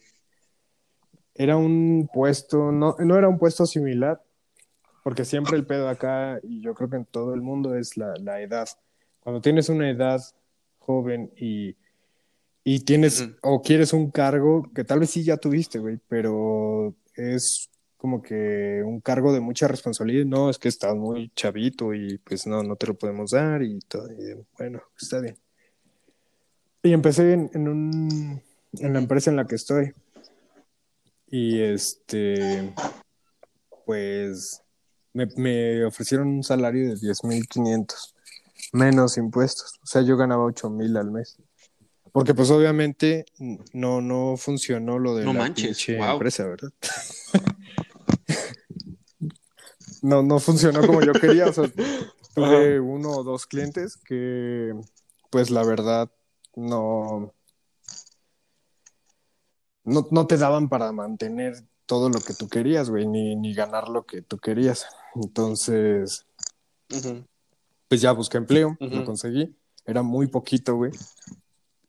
[1.35, 4.23] era un puesto, no, no era un puesto similar,
[5.03, 8.15] porque siempre el pedo acá, y yo creo que en todo el mundo, es la,
[8.21, 8.69] la edad.
[9.21, 10.21] Cuando tienes una edad
[10.79, 11.77] joven y,
[12.65, 13.39] y tienes, uh -huh.
[13.43, 18.83] o quieres un cargo que tal vez sí ya tuviste, güey, pero es como que
[18.85, 22.75] un cargo de mucha responsabilidad, no, es que estás muy chavito y pues no, no
[22.77, 25.37] te lo podemos dar y todo, y bueno, está bien.
[26.83, 28.43] Y empecé en, en, un,
[28.73, 29.93] en la empresa en la que estoy.
[31.35, 32.75] Y este,
[33.87, 34.61] pues
[35.15, 38.15] me, me ofrecieron un salario de 10.500,
[38.75, 39.81] menos impuestos.
[39.83, 41.39] O sea, yo ganaba 8.000 al mes.
[42.13, 43.25] Porque pues obviamente
[43.73, 46.13] no, no funcionó lo de no la manches, wow.
[46.13, 46.71] empresa, ¿verdad?
[50.03, 51.47] no, no funcionó como yo quería.
[51.47, 51.65] O sea,
[52.35, 54.75] tuve uno o dos clientes que,
[55.31, 56.11] pues la verdad,
[56.57, 57.33] no,
[59.85, 63.89] no, no te daban para mantener todo lo que tú querías, güey, ni, ni ganar
[63.89, 64.87] lo que tú querías.
[65.15, 66.27] Entonces,
[66.91, 67.27] uh -huh.
[67.89, 68.91] pues ya busqué empleo, uh -huh.
[68.91, 69.55] lo conseguí.
[69.85, 70.93] Era muy poquito, güey.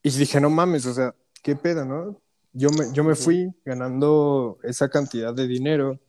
[0.01, 2.19] Y dije, no mames, o sea, qué pedo, ¿no?
[2.51, 5.99] Yo me, yo me fui ganando esa cantidad de dinero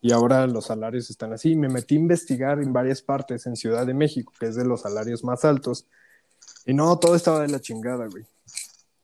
[0.00, 1.56] y ahora los salarios están así.
[1.56, 4.82] Me metí a investigar en varias partes en Ciudad de México, que es de los
[4.82, 5.86] salarios más altos.
[6.66, 8.24] Y no, todo estaba de la chingada, güey.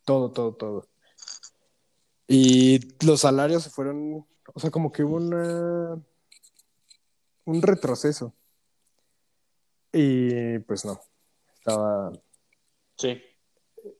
[0.05, 0.87] Todo, todo, todo.
[2.33, 4.25] Y los salarios se fueron,
[4.55, 6.01] o sea, como que hubo una,
[7.45, 8.33] un retroceso.
[9.93, 11.01] Y pues no,
[11.57, 12.13] estaba...
[12.97, 13.21] Sí.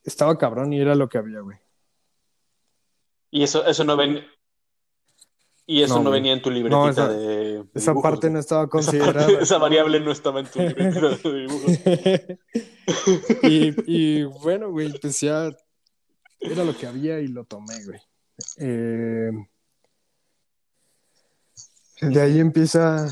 [0.05, 1.59] Estaba cabrón y era lo que había, güey.
[3.33, 4.25] Y eso, eso no ven,
[5.67, 8.69] y eso no, no venía en tu libretita no, esa, de, Esa parte no estaba
[8.69, 9.23] considerada.
[9.23, 11.73] Esa, parte, esa, variable no estaba en tu libretita de dibujos.
[13.43, 15.51] y, y, bueno, güey, pues ya
[16.39, 18.01] era lo que había y lo tomé, güey.
[18.59, 19.31] Eh,
[22.01, 23.09] de ahí empieza,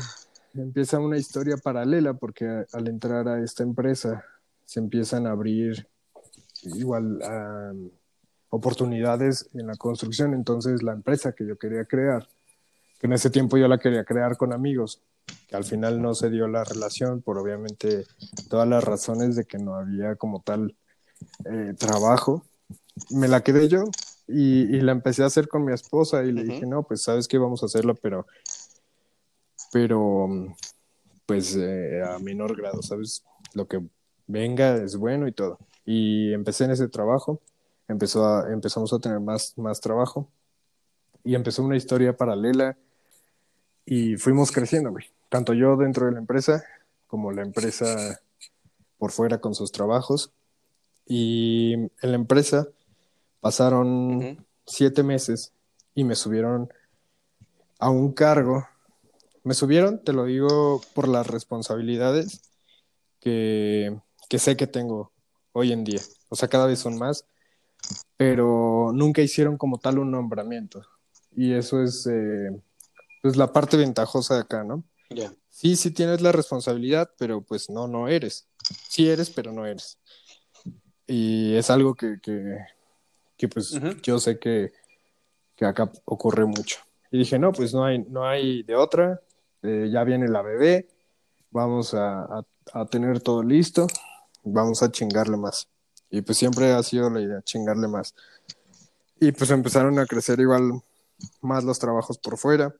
[0.53, 4.25] empieza una historia paralela porque al entrar a esta empresa
[4.65, 5.87] se empiezan a abrir
[6.63, 7.21] igual
[8.49, 10.33] oportunidades en la construcción.
[10.33, 12.27] Entonces la empresa que yo quería crear
[12.99, 15.01] que en ese tiempo yo la quería crear con amigos,
[15.47, 18.05] que al final no se dio la relación por obviamente
[18.49, 20.75] todas las razones de que no había como tal
[21.45, 22.43] eh, trabajo.
[23.09, 23.85] Me la quedé yo
[24.31, 27.27] Y, y la empecé a hacer con mi esposa y le dije, no, pues sabes
[27.27, 28.27] que vamos a hacerla, pero,
[29.71, 30.55] pero,
[31.25, 33.23] pues eh, a menor grado, ¿sabes?
[33.53, 33.81] Lo que
[34.27, 35.59] venga es bueno y todo.
[35.85, 37.41] Y empecé en ese trabajo,
[37.87, 40.27] empezó a, empezamos a tener más, más trabajo
[41.23, 42.77] y empezó una historia paralela
[43.85, 45.05] y fuimos creciendo, güey.
[45.29, 46.63] Tanto yo dentro de la empresa
[47.07, 48.19] como la empresa
[48.99, 50.31] por fuera con sus trabajos.
[51.05, 52.67] Y en la empresa
[53.39, 55.53] pasaron siete meses
[55.95, 56.71] y me subieron
[57.79, 58.67] a un cargo.
[59.43, 62.41] Me subieron, te lo digo, por las responsabilidades
[63.19, 63.97] que,
[64.29, 65.11] que sé que tengo
[65.53, 66.01] hoy en día.
[66.29, 67.25] O sea, cada vez son más,
[68.17, 70.85] pero nunca hicieron como tal un nombramiento.
[71.35, 72.49] Y eso es eh,
[73.21, 74.83] pues la parte ventajosa de acá, ¿no?
[75.09, 75.33] Ya.
[75.49, 78.47] Sí, sí tienes la responsabilidad, pero pues no, no eres.
[78.87, 79.97] Sí eres, pero no eres.
[81.07, 82.57] Y es algo que, que,
[83.39, 83.71] que, pues
[84.03, 84.73] yo sé que,
[85.55, 86.79] que acá ocurre mucho.
[87.09, 89.21] Y dije, no, pues no hay, no hay de otra.
[89.63, 90.89] Eh, ya viene la bebé,
[91.49, 93.87] vamos a, a, a tener todo listo,
[94.43, 95.69] vamos a chingarle más.
[96.09, 98.13] Y pues siempre ha sido la idea, chingarle más.
[99.19, 100.81] Y pues empezaron a crecer igual
[101.41, 102.73] más los trabajos por fuera,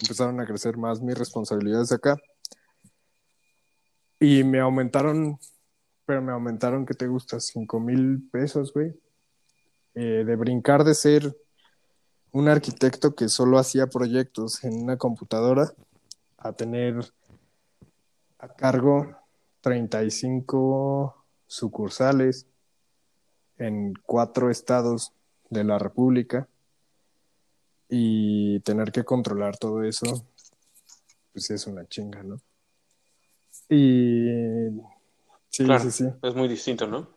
[0.00, 2.16] empezaron a crecer más mis responsabilidades acá.
[4.18, 5.38] Y me aumentaron,
[6.06, 7.38] pero me aumentaron, ¿qué te gusta?
[7.38, 8.94] Cinco mil pesos, güey.
[9.98, 11.34] Eh, de brincar de ser
[12.30, 15.72] un arquitecto que solo hacía proyectos en una computadora
[16.36, 16.96] a tener
[18.38, 19.16] a cargo
[19.62, 22.46] 35 sucursales
[23.56, 25.14] en cuatro estados
[25.48, 26.46] de la República
[27.88, 30.26] y tener que controlar todo eso,
[31.32, 32.36] pues es una chinga, ¿no?
[33.70, 34.68] Y
[35.48, 35.84] sí, Claro.
[35.84, 36.04] sí, sí.
[36.22, 37.15] Es muy distinto, ¿no?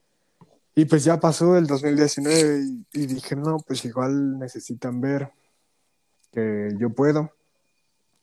[0.80, 5.30] Y pues ya pasó el 2019 y, y dije, no, pues igual necesitan ver
[6.32, 7.34] que yo puedo,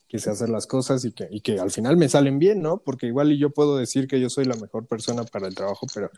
[0.08, 2.78] que sé hacer las cosas y que, y que al final me salen bien, ¿no?
[2.78, 5.86] Porque igual y yo puedo decir que yo soy la mejor persona para el trabajo,
[5.92, 6.10] pero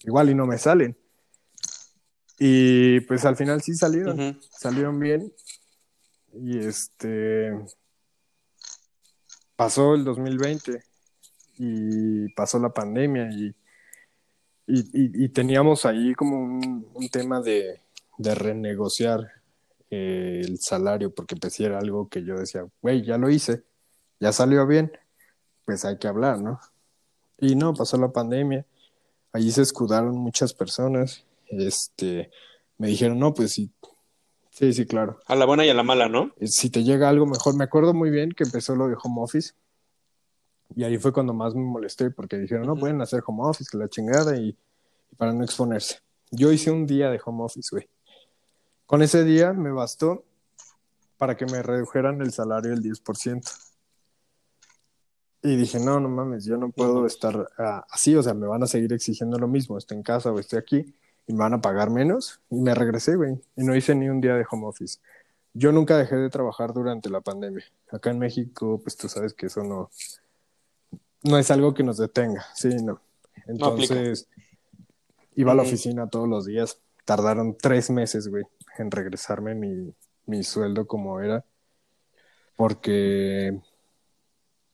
[0.00, 0.98] igual y no me salen.
[2.38, 5.32] Y pues al final sí salieron, salieron bien.
[6.34, 7.52] Y este
[9.56, 10.82] pasó el 2020
[11.56, 13.54] y pasó la pandemia y,
[14.70, 17.80] y, y- y teníamos ahí como un, un tema de,
[18.18, 19.32] de renegociar
[19.90, 23.64] eh, el salario porque pues era algo que yo decía, güey, ya lo hice,
[24.20, 24.92] ya salió bien,
[25.64, 26.60] pues hay que hablar, ¿no?
[27.38, 28.66] Y no, pasó la pandemia,
[29.32, 32.30] allí se escudaron muchas personas, este,
[32.78, 33.70] me dijeron, no, pues sí,
[34.50, 35.18] sí, sí, claro.
[35.26, 36.32] A la buena y a la mala, ¿no?
[36.38, 37.56] Eh, si te llega algo mejor.
[37.56, 39.54] Me acuerdo muy bien que empezó lo de home office.
[40.74, 43.78] Y ahí fue cuando más me molesté porque dijeron, no pueden hacer home office, que
[43.78, 44.56] la chingada, y,
[45.10, 45.98] y para no exponerse.
[46.30, 47.88] Yo hice un día de home office, güey.
[48.86, 50.24] Con ese día me bastó
[51.16, 53.42] para que me redujeran el salario del 10%.
[55.42, 58.62] Y dije, no, no mames, yo no puedo estar ah, así, o sea, me van
[58.62, 60.94] a seguir exigiendo lo mismo, estoy en casa o estoy aquí,
[61.26, 62.40] y me van a pagar menos.
[62.50, 64.98] Y me regresé, güey, y no hice ni un día de home office.
[65.52, 67.64] Yo nunca dejé de trabajar durante la pandemia.
[67.90, 69.90] Acá en México, pues tú sabes que eso no,
[71.22, 73.00] no es algo que nos detenga, sí, no.
[73.46, 74.28] Entonces,
[75.34, 76.78] iba a la oficina todos los días.
[77.04, 78.44] Tardaron tres meses, güey,
[78.78, 79.92] en regresarme mi,
[80.26, 81.44] mi sueldo como era,
[82.56, 83.60] porque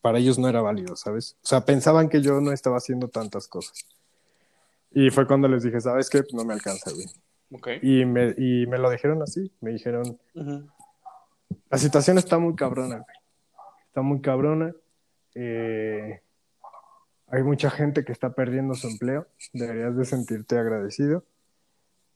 [0.01, 1.37] para ellos no era válido, ¿sabes?
[1.43, 3.87] O sea, pensaban que yo no estaba haciendo tantas cosas.
[4.93, 6.23] Y fue cuando les dije, ¿sabes qué?
[6.33, 7.07] No me alcanza, güey.
[7.83, 10.19] Y me, y me lo dijeron así, me dijeron,
[11.71, 13.17] la situación está muy cabrona, güey.
[13.87, 14.75] Está muy cabrona.
[15.35, 16.21] Eh,
[17.29, 19.27] hay mucha gente que está perdiendo su empleo.
[19.53, 21.25] Deberías de sentirte agradecido.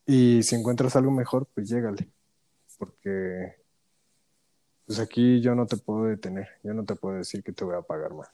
[0.06, 2.08] Y si encuentras algo mejor, pues llégale.
[2.78, 3.56] Porque
[4.86, 6.48] pues aquí yo no te puedo detener.
[6.62, 8.28] Yo no te puedo decir que te voy a pagar más.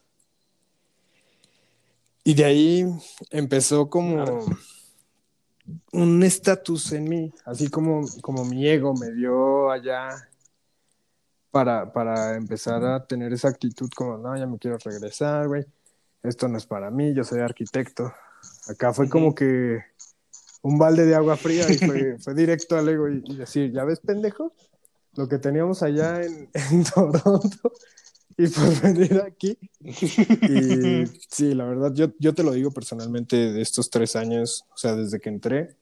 [2.25, 2.85] Y de ahí
[3.31, 4.45] empezó como
[5.93, 10.09] un estatus en mí, así como, como mi ego me dio allá
[11.51, 15.65] para, para empezar a tener esa actitud como, no, ya me quiero regresar, güey,
[16.27, 18.13] esto no es para mí, yo soy arquitecto.
[18.69, 19.81] Acá fue como que
[20.63, 23.85] un balde de agua fría y fue, fue directo al ego y, y decir, ¿ya
[23.85, 24.53] ves, pendejo?
[25.15, 27.73] Lo que teníamos allá en, en Toronto
[28.37, 29.59] y por venir aquí.
[29.81, 34.77] Y sí, la verdad, yo, yo te lo digo personalmente de estos tres años, o
[34.77, 35.77] sea, desde que entré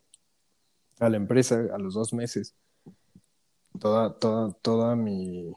[1.00, 2.54] a la empresa, a los dos meses,
[3.80, 5.52] toda, toda, toda mi,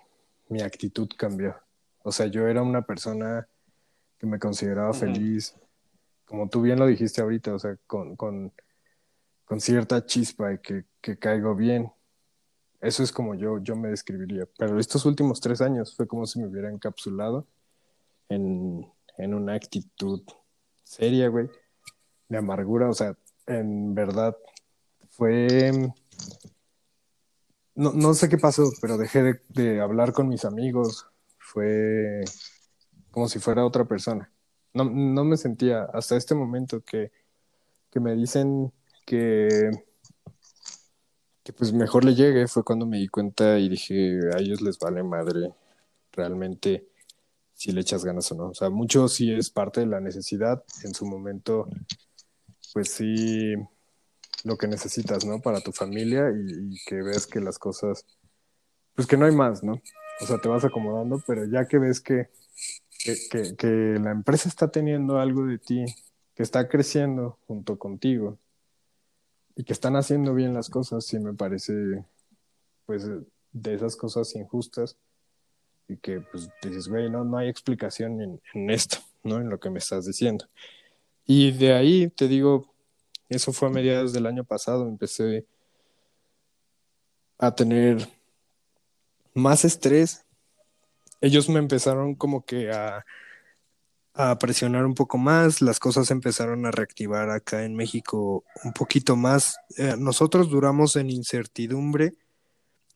[0.49, 1.55] mi actitud cambió.
[2.03, 3.47] O sea, yo era una persona
[4.17, 4.99] que me consideraba Ujú.
[4.99, 5.55] feliz,
[6.25, 8.51] como tú bien lo dijiste ahorita, o sea, con, con,
[9.45, 11.91] con cierta chispa y que, que caigo bien.
[12.81, 14.47] Eso es como yo, yo me describiría.
[14.57, 17.47] Pero estos últimos tres años fue como si me hubiera encapsulado
[18.29, 18.85] en,
[19.17, 20.21] en una actitud
[20.83, 21.49] seria, güey,
[22.29, 22.89] de amargura.
[22.89, 23.17] O sea,
[23.47, 24.35] en verdad
[25.09, 25.71] fue...
[27.73, 31.07] No, no sé qué pasó, pero dejé de, de hablar con mis amigos.
[31.37, 32.23] Fue
[33.17, 34.31] como si fuera otra persona.
[34.75, 37.11] No, no me sentía hasta este momento que,
[37.89, 38.71] que me dicen
[39.07, 39.71] que,
[41.43, 44.77] que pues mejor le llegue, fue cuando me di cuenta y dije, a ellos les
[44.77, 45.51] vale madre
[46.11, 46.87] realmente
[47.55, 48.49] si le echas ganas o no.
[48.49, 50.63] O sea, mucho sí es parte de la necesidad.
[50.83, 51.67] En su momento,
[52.71, 53.55] pues sí,
[54.43, 55.41] lo que necesitas, ¿no?
[55.41, 58.05] Para tu familia y, y que ves que las cosas,
[58.93, 59.81] pues que no hay más, ¿no?
[60.21, 62.29] O sea, te vas acomodando, pero ya que ves que,
[63.57, 65.85] que, la empresa está teniendo algo de ti,
[66.35, 68.37] que está creciendo junto contigo
[69.55, 72.05] y que están haciendo bien las cosas, sí me parece,
[72.85, 73.09] pues,
[73.51, 74.97] de esas cosas injustas
[75.87, 79.39] y que, pues, dices, güey, no, no hay explicación en esto, ¿no?
[79.39, 80.45] En lo que me estás diciendo.
[81.25, 82.73] Y de ahí, te digo,
[83.29, 85.45] eso fue a mediados del año pasado, empecé
[87.37, 88.07] a tener
[89.33, 90.25] más estrés.
[91.21, 93.05] Ellos me empezaron como que a,
[94.17, 99.15] a presionar un poco más, las cosas empezaron a reactivar acá en México un poquito
[99.15, 99.57] más.
[99.77, 102.15] Eh, nosotros duramos en incertidumbre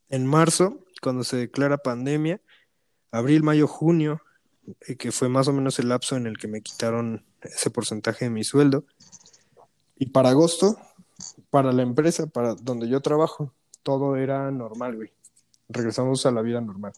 [0.09, 2.41] en marzo, cuando se declara pandemia,
[3.11, 4.21] abril, mayo, junio,
[4.87, 8.25] eh, que fue más o menos el lapso en el que me quitaron ese porcentaje
[8.25, 8.85] de mi sueldo.
[9.95, 10.77] Y para agosto,
[11.51, 13.53] para la empresa, para donde yo trabajo,
[13.83, 15.11] todo era normal, güey.
[15.69, 16.93] Regresamos a la vida normal.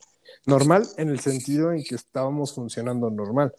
[0.45, 3.53] Normal en el sentido en que estábamos funcionando normal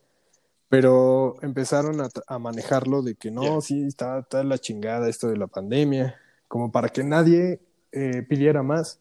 [0.74, 3.60] pero empezaron a, a, manejarlo de que no, yeah.
[3.60, 6.18] sí, está, está la chingada esto de la pandemia,
[6.48, 7.60] como para que nadie
[7.92, 9.00] eh, pidiera más,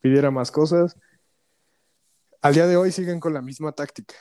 [0.00, 0.96] pidiera más cosas.
[2.42, 4.16] Al día de hoy siguen con la misma táctica,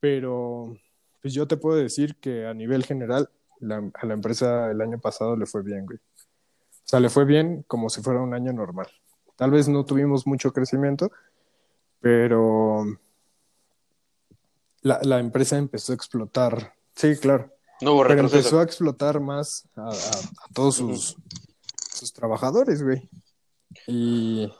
[0.00, 0.76] pero
[1.22, 5.00] pues yo te puedo decir que a nivel general la, a la empresa el año
[5.00, 5.98] pasado le fue bien, güey.
[5.98, 8.88] O sea, le fue bien como si fuera un año normal.
[9.36, 11.10] Tal vez no tuvimos mucho crecimiento,
[12.02, 12.84] pero
[14.82, 16.74] la, la, empresa empezó a explotar.
[16.94, 17.50] Sí, claro.
[17.80, 21.98] No hubo Pero empezó a explotar más a, a, a todos sus, uh -huh.
[21.98, 23.08] sus, trabajadores, güey.
[23.86, 24.52] Y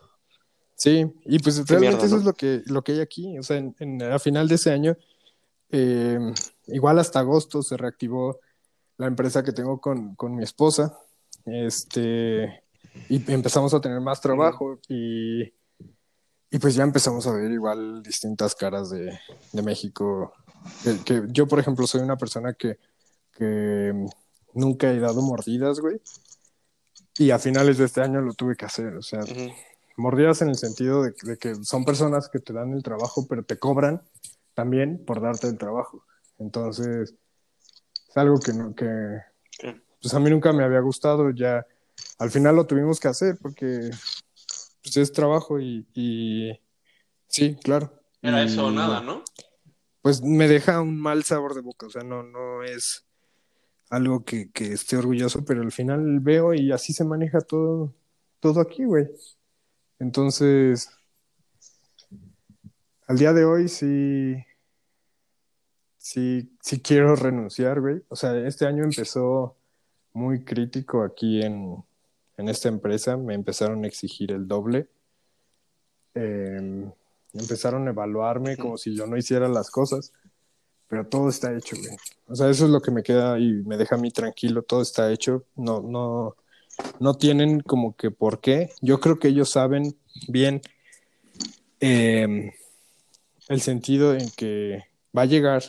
[0.77, 2.21] sí, y pues Qué realmente mierda, eso ¿no?
[2.21, 3.37] es lo que, lo que hay aquí.
[3.39, 4.97] O sea, en, en, a final de ese año,
[5.71, 6.19] eh,
[6.69, 8.39] igual hasta agosto se reactivó
[8.99, 10.97] la empresa que tengo con, con mi esposa.
[11.45, 12.63] Este,
[13.09, 15.53] y empezamos a tener más trabajo y
[16.53, 19.19] y pues ya empezamos a ver igual distintas caras de,
[19.53, 20.35] de México.
[20.85, 22.79] Que, que, yo, por ejemplo, soy una persona que,
[23.33, 24.07] que
[24.53, 25.99] nunca he dado mordidas, güey.
[27.17, 28.95] Y a finales de este año lo tuve que hacer.
[28.97, 29.55] O sea, uh -huh.
[29.97, 33.43] mordidas en el sentido de, de, que son personas que te dan el trabajo, pero
[33.45, 34.03] te cobran
[34.53, 36.05] también por darte el trabajo.
[36.39, 37.15] Entonces,
[38.11, 38.87] es algo que, no, que
[40.03, 41.31] pues a mí nunca me había gustado.
[41.31, 41.67] Ya
[42.19, 43.91] al final lo tuvimos que hacer porque
[44.83, 46.61] pues es trabajo y, y...
[47.29, 47.93] sí, claro.
[48.21, 49.23] Era eso o nada, ¿no?
[50.01, 53.07] Pues me deja un mal sabor de boca, o sea, no, no es
[53.91, 57.95] algo que, que esté orgulloso, pero al final veo y así se maneja todo,
[58.41, 59.09] todo aquí, güey.
[59.99, 60.91] Entonces,
[63.07, 64.37] al día de hoy sí,
[65.99, 68.03] sí, sí quiero renunciar, güey.
[68.09, 69.57] O sea, este año empezó
[70.13, 71.85] muy crítico aquí en,
[72.43, 74.89] en esta empresa me empezaron a exigir el doble.
[76.15, 76.91] Eh,
[77.33, 80.13] empezaron a evaluarme como si yo no hiciera las cosas,
[80.89, 81.97] pero todo está hecho, güey.
[82.27, 84.83] O sea, eso es lo que me queda y me deja a mí tranquilo, todo
[84.83, 85.45] está hecho.
[85.57, 86.37] No, no,
[87.01, 88.71] no tienen como que por qué.
[88.83, 89.97] Yo creo que ellos saben
[90.29, 90.61] bien
[91.81, 92.53] eh,
[93.49, 94.85] el sentido en que
[95.17, 95.63] va a llegar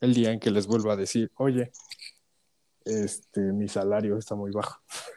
[0.00, 1.72] el día en que les vuelva a decir, oye,
[2.84, 4.80] este, mi salario está muy bajo.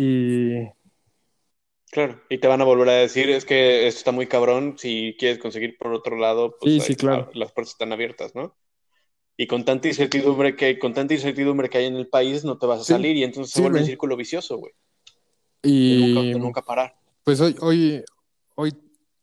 [0.00, 0.66] Y.
[1.90, 5.14] Claro, y te van a volver a decir, es que esto está muy cabrón, si
[5.18, 7.30] quieres conseguir por otro lado, pues sí, sí, claro.
[7.34, 8.56] las puertas están abiertas, ¿no?
[9.36, 12.66] Y con tanta incertidumbre que, con tanta incertidumbre que hay en el país, no te
[12.66, 14.72] vas a sí, salir y entonces se vuelve un círculo vicioso, güey.
[15.62, 16.96] Y nunca, nunca, parar.
[17.22, 18.02] Pues hoy, hoy,
[18.54, 18.72] hoy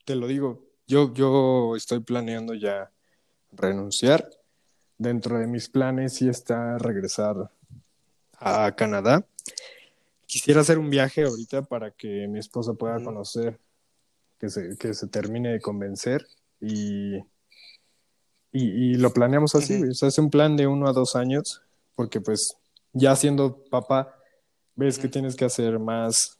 [0.06, 2.92] te lo digo, yo, yo estoy planeando ya
[3.52, 4.30] renunciar.
[5.00, 7.50] Dentro de mis planes sí está regresar
[8.34, 9.26] a Canadá
[10.28, 13.60] quisiera hacer un viaje ahorita para que mi esposa pueda conocer,
[14.38, 16.28] que se, que se termine de convencer
[16.62, 17.24] y, y,
[18.52, 19.92] y lo planeamos así, uh -huh.
[19.92, 21.64] o sea, es un plan de uno a dos años,
[21.96, 22.56] porque pues
[22.94, 24.14] ya siendo papá,
[24.76, 25.02] ves uh -huh.
[25.02, 26.38] que tienes que hacer más,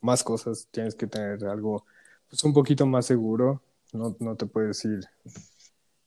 [0.00, 1.86] más cosas, tienes que tener algo
[2.28, 3.62] pues, un poquito más seguro.
[3.92, 5.00] No, no te puedes ir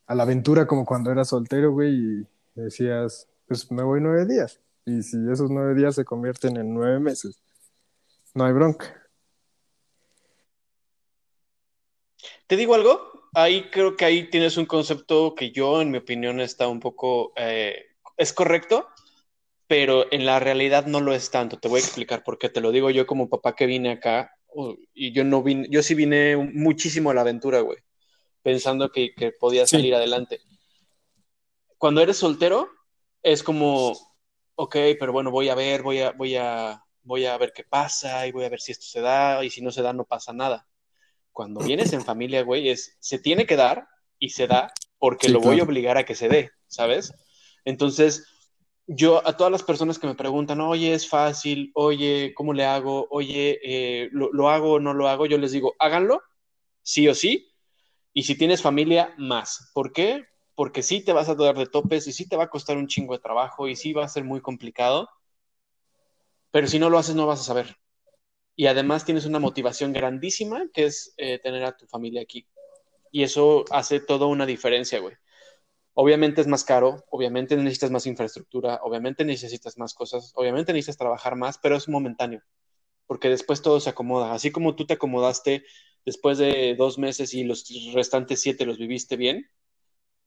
[0.07, 4.59] a la aventura como cuando eras soltero, güey, y decías, pues me voy nueve días.
[4.87, 7.43] Y si esos nueve días se convierten en nueve meses,
[8.33, 9.05] no hay bronca.
[12.47, 13.29] ¿Te digo algo?
[13.33, 17.33] Ahí creo que ahí tienes un concepto que yo, en mi opinión, está un poco,
[17.35, 18.87] eh, es correcto,
[19.67, 21.59] pero en la realidad no lo es tanto.
[21.59, 22.47] Te voy a explicar por qué.
[22.47, 24.31] Te lo digo yo como papá que vine acá
[24.93, 27.79] y yo no vine, yo sí vine muchísimo a la aventura, güey,
[28.41, 30.39] pensando que, podía salir adelante.
[31.77, 32.69] Cuando eres soltero,
[33.21, 33.93] es como,
[34.57, 38.27] ok, pero bueno, voy a ver, voy a, voy a, voy a ver qué pasa
[38.27, 40.33] y voy a ver si esto se da y si no se da no pasa
[40.33, 40.67] nada.
[41.31, 45.39] Cuando vienes en familia, güey, es, se tiene que dar y se da porque lo
[45.39, 47.13] voy a obligar a que se dé, ¿sabes?
[47.65, 48.25] Entonces,
[48.87, 53.07] yo a todas las personas que me preguntan, oye, es fácil, oye, ¿cómo le hago?
[53.11, 55.27] Oye, eh, ¿lo, hago o no lo hago?
[55.27, 56.23] Yo les digo, háganlo,
[56.81, 57.53] sí o sí,
[58.11, 59.69] y si tienes familia, más.
[59.73, 60.25] ¿Por qué?
[60.57, 62.87] Porque sí te vas a dar de topes y sí te va a costar un
[62.87, 65.07] chingo de trabajo y sí va a ser muy complicado,
[66.49, 67.77] pero si no lo haces no vas a saber.
[68.55, 72.47] Y además tienes una motivación grandísima que es eh, tener a tu familia aquí.
[73.11, 75.15] Y eso hace toda una diferencia, güey.
[75.93, 81.35] Obviamente es más caro, obviamente necesitas más infraestructura, obviamente necesitas más cosas, obviamente necesitas trabajar
[81.35, 82.41] más, pero es momentáneo,
[83.07, 84.33] porque después todo se acomoda.
[84.33, 85.65] Así como tú te acomodaste
[86.05, 89.47] después de dos meses y los restantes siete los viviste bien,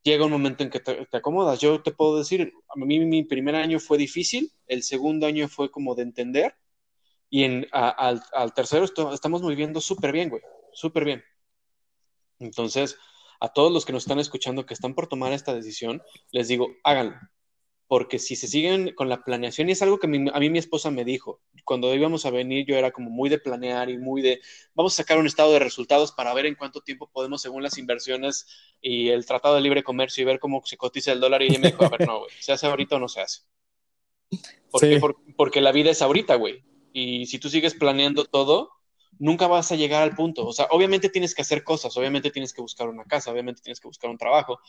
[0.02, 1.60] llega un momento en que te, acomodas.
[1.60, 5.70] Yo te puedo decir, a mí mi primer año fue difícil, el segundo año fue
[5.70, 6.54] como de entender,
[7.28, 11.22] y en, al, al, tercero estamos viviendo súper bien, güey, súper bien.
[12.40, 12.96] Entonces,
[13.38, 16.02] a todos los que nos están escuchando que están por tomar esta decisión,
[16.32, 17.16] les digo, háganlo.
[17.90, 20.92] Porque si se siguen con la planeación, y es algo que a mí mi esposa
[20.92, 24.40] me dijo, cuando íbamos a venir yo era como muy de planear y muy de,
[24.74, 27.78] vamos a sacar un estado de resultados para ver en cuánto tiempo podemos, según las
[27.78, 28.46] inversiones
[28.80, 31.42] y el Tratado de Libre Comercio, y ver cómo se cotiza el dólar.
[31.42, 33.40] Y ella me dijo, a ver, no, güey, ¿se hace ahorita o no se hace?
[35.36, 36.62] porque la vida es ahorita, güey.
[36.92, 38.70] Y si tú sigues planeando todo,
[39.18, 40.46] nunca vas a llegar al punto.
[40.46, 43.80] O sea, obviamente tienes que hacer cosas, obviamente tienes que buscar una casa, obviamente tienes
[43.80, 44.60] que buscar un trabajo,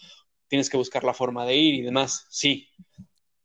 [0.47, 2.67] tienes que buscar la forma de ir y demás, sí.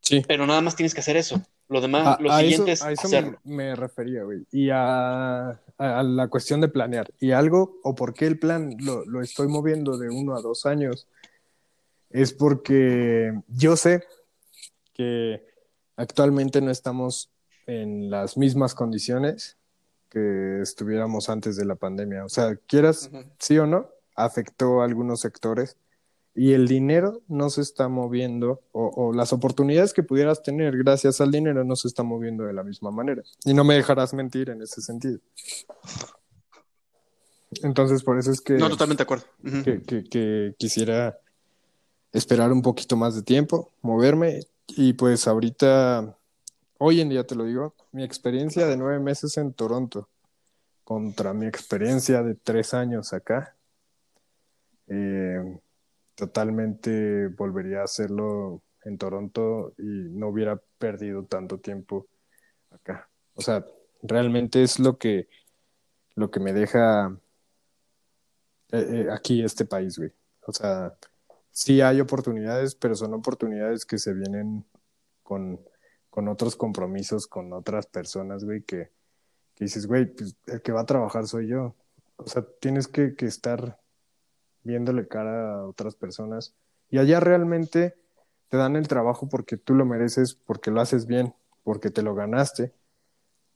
[0.06, 0.22] Sí.
[0.26, 1.42] Pero nada más tienes que hacer eso.
[1.68, 3.40] Lo demás, lo siguiente es hacerlo.
[3.42, 4.46] Me, refería, güey.
[4.52, 7.12] Y a, la cuestión de planear.
[7.18, 10.64] Y algo, o por qué el plan lo, lo estoy moviendo de uno a dos
[10.64, 11.08] años,
[12.10, 14.04] es porque yo sé
[14.94, 15.44] que
[15.96, 17.30] actualmente no estamos
[17.66, 19.56] en las mismas condiciones
[20.08, 22.24] que estuviéramos antes de la pandemia.
[22.24, 23.10] O sea, quieras,
[23.40, 25.76] sí o no, afectó a algunos sectores
[26.36, 31.30] y el dinero no se está moviendo o, las oportunidades que pudieras tener gracias al
[31.30, 33.22] dinero no se están moviendo de la misma manera.
[33.44, 35.18] Y no me dejarás mentir en ese sentido.
[37.62, 38.54] Entonces, por eso es que...
[38.54, 39.24] No, totalmente de acuerdo.
[40.10, 41.18] que quisiera
[42.12, 46.16] esperar un poquito más de tiempo, moverme y pues ahorita
[46.78, 50.08] hoy en día te lo digo, mi experiencia de nueve meses en Toronto
[50.84, 53.56] contra mi experiencia de tres años acá,
[54.88, 55.58] eh,
[56.16, 62.08] totalmente volvería a hacerlo en Toronto y no hubiera perdido tanto tiempo
[62.70, 63.08] acá.
[63.34, 63.64] O sea,
[64.02, 65.28] realmente es lo que,
[66.16, 67.16] lo que me deja
[68.72, 70.10] eh, eh, aquí este país, güey.
[70.46, 70.96] O sea,
[71.52, 74.64] sí hay oportunidades, pero son oportunidades que se vienen
[75.22, 75.60] con
[76.16, 78.90] con otros compromisos con otras personas, güey, que,
[79.58, 81.76] dices, güey, pues el que va a trabajar soy yo.
[82.16, 83.78] O sea, tienes que, estar
[84.66, 86.54] viéndole cara a otras personas.
[86.90, 87.94] Y allá realmente
[88.48, 91.34] te dan el trabajo porque tú lo mereces, porque lo haces bien,
[91.64, 92.72] porque te lo ganaste.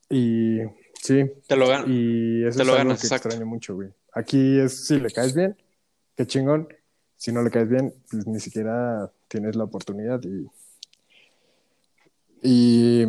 [0.09, 0.61] Y
[0.95, 1.31] sí.
[1.47, 1.89] Te lo ganas.
[1.89, 3.91] Y eso es algo que extraño mucho, güey.
[4.13, 5.57] Aquí es, si le caes bien,
[6.17, 6.69] qué chingón.
[7.17, 10.49] Si no le caes bien, pues ni siquiera tienes la oportunidad y
[12.43, 13.05] y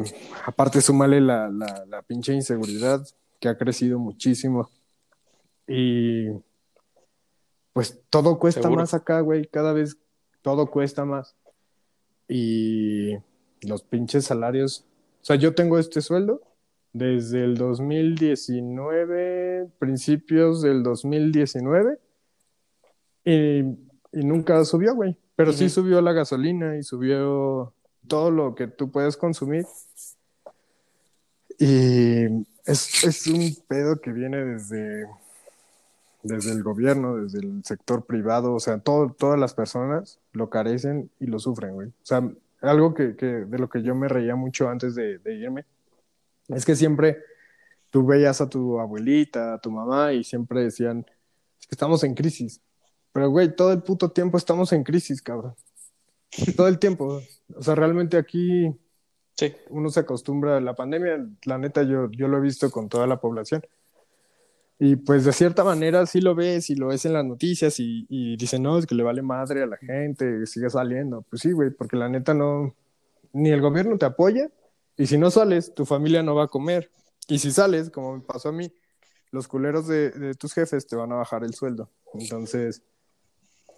[0.46, 3.06] aparte súmale la, la, la pinche inseguridad
[3.40, 4.70] que ha crecido muchísimo.
[5.68, 6.28] Y
[7.74, 9.48] pues todo cuesta más acá, güey.
[9.48, 9.98] Cada vez
[10.42, 11.36] todo cuesta más.
[12.28, 13.16] Y
[13.62, 14.86] los pinches salarios.
[15.22, 16.42] O sea, yo tengo este sueldo
[16.94, 21.98] desde el 2019, principios del 2019.
[23.24, 25.16] Y, y nunca subió, güey.
[25.36, 27.74] Pero sí subió la gasolina y subió
[28.08, 29.66] todo lo que tú puedes consumir.
[31.58, 32.26] Y
[32.66, 35.06] es, es un pedo que viene desde,
[36.24, 41.10] desde el gobierno, desde el sector privado, o sea, todo, todas las personas lo carecen
[41.20, 41.88] y lo sufren, güey.
[41.90, 42.30] O sea,
[42.62, 45.66] algo que, que de lo que yo me reía mucho antes de, irme,
[46.50, 47.18] es que siempre
[47.90, 51.06] tú veías a tu abuelita, a tu mamá y siempre decían,
[51.60, 52.62] es que estamos en crisis.
[53.14, 55.56] Pero, güey, todo el puto tiempo estamos en crisis, cabrón.
[56.56, 57.22] Todo el tiempo.
[57.56, 58.74] O sea, realmente aquí
[59.36, 59.56] Sí.
[59.70, 63.08] uno se acostumbra a la pandemia, la neta yo, yo lo he visto con toda
[63.08, 63.64] la población.
[64.84, 68.08] Y pues de cierta manera sí lo ves y lo ves en las noticias y,
[68.10, 71.22] y dicen, no, es que le vale madre a la gente, sigue saliendo.
[71.30, 72.74] Pues sí, güey, porque la neta no,
[73.32, 74.50] ni el gobierno te apoya
[74.98, 76.90] y si no sales, tu familia no va a comer.
[77.28, 78.74] Y si sales, como me pasó a mí,
[79.30, 81.92] los culeros de, de tus jefes te van a bajar el sueldo.
[82.16, 82.82] Entonces,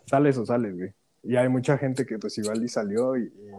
[0.05, 0.93] sales o sales, güey.
[1.21, 3.51] Y hay mucha gente que pues igual y salió y, y,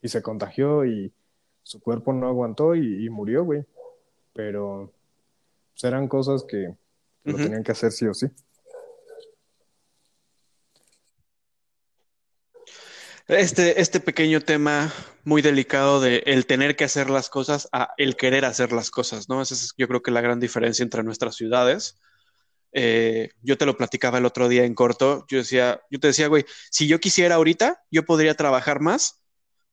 [0.00, 1.12] y se contagió y
[1.64, 3.62] su cuerpo no aguantó y, y murió, güey.
[4.32, 4.90] Pero
[5.82, 6.76] pues, eran cosas que
[7.24, 8.26] lo tenían que hacer sí o sí.
[13.28, 14.92] Este, este pequeño tema
[15.24, 19.28] muy delicado de el tener que hacer las cosas a el querer hacer las cosas,
[19.28, 19.40] ¿no?
[19.40, 21.98] Esa es yo creo que la gran diferencia entre nuestras ciudades.
[22.72, 25.24] Eh, yo te lo platicaba el otro día en corto.
[25.28, 29.22] Yo decía, yo te decía, güey, si yo quisiera ahorita, yo podría trabajar más,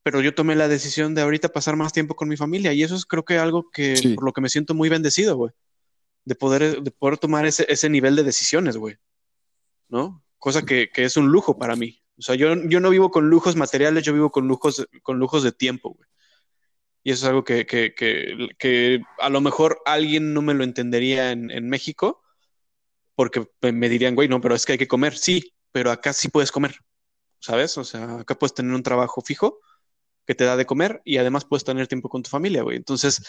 [0.04, 2.96] pero yo tomé la decisión de ahorita pasar más tiempo con mi familia y eso
[2.96, 4.14] es creo que algo que Sí.
[4.16, 5.52] por lo que me siento muy bendecido, güey,
[6.30, 8.98] de poder, de poder tomar ese, nivel de decisiones, güey,
[9.88, 10.24] ¿no?
[10.38, 12.04] Cosa que, es un lujo para mí.
[12.20, 14.78] O sea, yo, no vivo con lujos materiales, yo vivo con lujos,
[15.44, 16.08] de tiempo, güey.
[17.02, 21.68] Y eso es algo que, a lo mejor alguien no me lo entendería en, en
[21.68, 22.22] México,
[23.16, 25.18] porque me dirían, güey, no, pero es que hay que comer.
[25.18, 26.76] Sí, pero acá sí puedes comer,
[27.40, 27.76] ¿sabes?
[27.80, 29.60] O sea, acá puedes tener un trabajo fijo
[30.28, 32.78] que te da de comer y además puedes tener tiempo con tu familia, güey.
[32.78, 33.24] Entonces,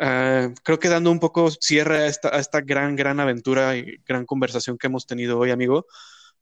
[0.00, 4.00] ah, creo que dando un poco cierre a esta, a esta gran, gran aventura y
[4.06, 5.86] gran conversación que hemos tenido hoy, amigo,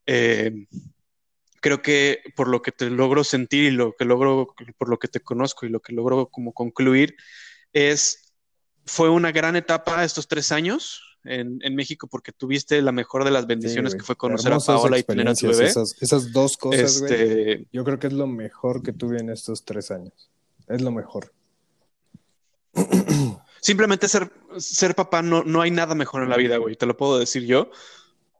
[0.07, 0.67] eh,
[1.61, 5.09] creo que por lo que te logro sentir y lo que logro, por lo que
[5.09, 7.17] te conozco y lo que logro como concluir,
[7.73, 8.33] es,
[8.85, 13.31] fue una gran etapa estos tres años en, en México porque tuviste la mejor de
[13.31, 15.67] las bendiciones Sí, que fue conocer a Paola y tener a tu bebé.
[15.67, 17.13] Esas, esas dos cosas, güey.
[17.13, 20.31] Este, Yo creo que es lo mejor que tuve en estos tres años.
[20.69, 21.33] Es lo mejor.
[23.61, 26.77] simplemente ser, ser papá no, no hay nada mejor en la vida, güey.
[26.77, 27.71] Te lo puedo decir yo.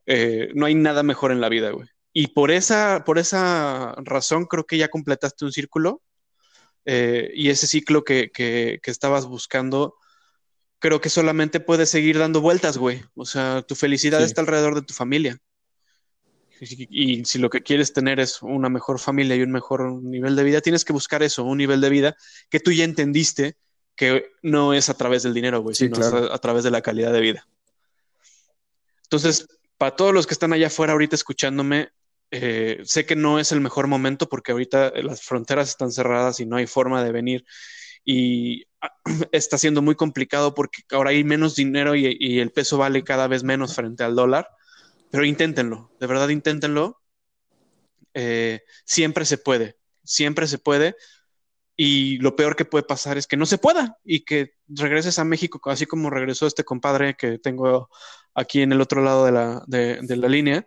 [0.07, 1.89] Eh, no hay nada mejor en la vida, güey.
[2.13, 6.03] Y por esa, por esa razón creo que ya completaste un círculo.
[6.87, 9.97] eh, y ese ciclo que, que, que estabas buscando,
[10.79, 13.03] creo que solamente puedes seguir dando vueltas, güey.
[13.15, 14.27] O sea, tu felicidad Sí.
[14.27, 15.39] está alrededor de tu familia.
[16.61, 20.37] Y, y si lo que quieres tener es una mejor familia y un mejor nivel
[20.37, 22.17] de vida, tienes que buscar eso, un nivel de vida
[22.49, 23.57] que tú ya entendiste
[23.97, 26.31] que no es a través del dinero, güey, Sí, sino claro.
[26.31, 27.49] a, a través de la calidad de vida.
[29.05, 29.47] Entonces,
[29.79, 31.91] para todos los que están allá afuera ahorita escuchándome,
[32.31, 36.47] eh, sé que no es el mejor momento porque ahorita las fronteras están cerradas y
[36.47, 37.45] no hay forma de venir
[38.05, 38.65] y
[39.33, 43.29] está siendo muy complicado porque ahora hay menos dinero y, y el peso vale cada
[43.29, 44.49] vez menos frente al dólar,
[45.11, 47.01] pero inténtenlo, de verdad inténtenlo.
[48.15, 50.97] Eh, siempre se puede, siempre se puede.
[51.77, 55.25] Y lo peor que puede pasar es que no se pueda y que regreses a
[55.25, 57.91] México, así como regresó este compadre que tengo
[58.35, 60.67] aquí en el otro lado de la, de, de la línea.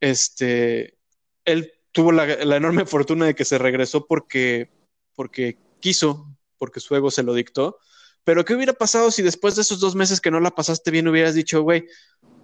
[0.00, 0.96] Este,
[1.44, 4.70] él tuvo la, la, enorme fortuna de que se regresó porque,
[5.14, 6.26] porque quiso,
[6.56, 7.78] porque su ego se lo dictó.
[8.24, 11.08] Pero ¿qué hubiera pasado si después de esos dos meses que no la pasaste bien
[11.08, 11.86] hubieras dicho, güey,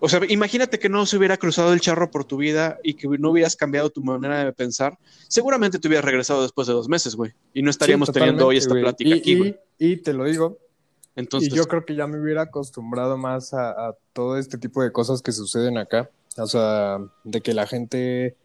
[0.04, 3.08] o sea, imagínate que no se hubiera cruzado el charro por tu vida y que
[3.08, 4.98] no hubieras cambiado tu manera de pensar.
[5.28, 7.32] Seguramente te hubieras regresado después de dos meses, güey.
[7.54, 9.58] Y no estaríamos Sí, teniendo hoy esta plática y, aquí, güey.
[9.78, 10.58] Y, y te lo digo,
[11.16, 14.82] Entonces, y yo creo que ya me hubiera acostumbrado más a, a, todo este tipo
[14.82, 16.10] de cosas que suceden acá.
[16.36, 18.36] O sea, de que la gente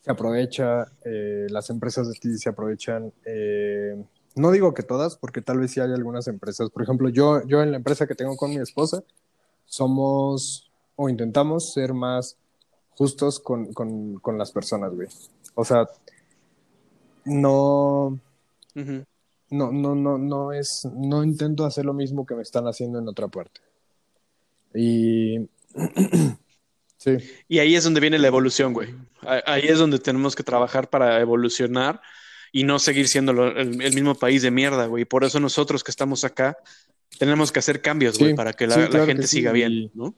[0.00, 3.14] se aprovecha, eh, las empresas de ti se aprovechan.
[3.24, 3.96] Eh,
[4.34, 6.68] no digo que todas, porque tal vez sí hay algunas empresas.
[6.68, 9.02] Por ejemplo, yo, yo en la empresa que tengo con mi esposa,
[9.64, 10.67] somos
[11.00, 12.36] o intentamos ser más
[12.90, 15.06] justos con, con, con las personas, güey.
[15.54, 15.86] O sea,
[17.24, 18.18] no, uh
[18.74, 19.04] -huh.
[19.50, 23.06] no, no, no, no es, no intento hacer lo mismo que me están haciendo en
[23.06, 23.60] otra parte.
[24.74, 25.38] Y
[26.96, 27.18] sí.
[27.46, 28.92] Y ahí es donde viene la evolución, güey.
[29.20, 32.00] Ahí es donde tenemos que trabajar para evolucionar
[32.50, 35.04] y no seguir siendo lo, el, el, mismo país de mierda, güey.
[35.04, 36.58] Por eso nosotros que estamos acá
[37.20, 39.92] tenemos que hacer cambios, güey, para que la, sí, claro la gente que siga bien,
[39.94, 40.12] ¿no?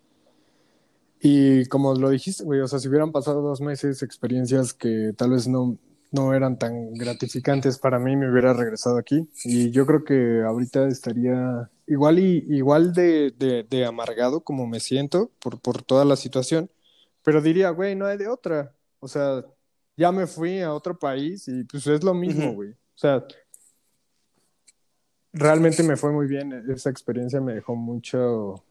[1.23, 5.31] Y como lo dijiste, güey, o sea, si hubieran pasado dos meses, experiencias que tal
[5.33, 5.77] vez no,
[6.13, 9.29] no eran tan gratificantes para mí, me hubiera regresado aquí.
[9.45, 14.81] Y yo creo que ahorita estaría igual y igual de, de, de amargado como me
[14.81, 16.71] siento por, por toda la situación,
[17.23, 18.75] pero diría, güey, no hay de otra.
[18.99, 19.45] O sea,
[19.97, 22.71] ya me fui a otro país y pues es lo mismo, güey.
[22.71, 22.77] Uh -huh.
[22.95, 23.25] O sea,
[25.33, 26.53] realmente me fue muy bien.
[26.71, 28.65] Esa experiencia me dejó mucho,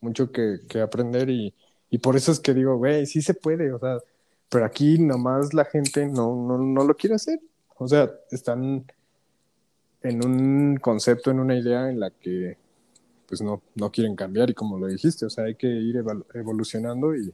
[0.00, 1.52] mucho que, que aprender y,
[1.90, 3.98] y, por eso es que digo, güey, sí se puede, o sea,
[4.48, 7.40] pero aquí nomás la gente no, no, no lo quiere hacer.
[7.76, 8.84] O sea, están
[10.02, 12.58] en un concepto, en una idea en la que
[13.26, 16.02] pues no, no quieren cambiar y como lo dijiste, o sea, hay que ir
[16.34, 17.32] evolucionando y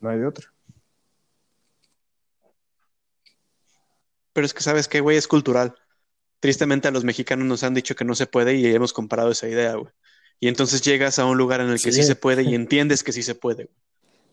[0.00, 0.52] no hay de otra.
[4.32, 5.76] Pero es que sabes que, güey, es cultural.
[6.40, 9.48] Tristemente a los mexicanos nos han dicho que no se puede y hemos comparado esa
[9.48, 9.92] idea, güey.
[10.40, 13.12] Y entonces llegas a un lugar en el que sí, se puede y entiendes que
[13.12, 13.68] sí se puede.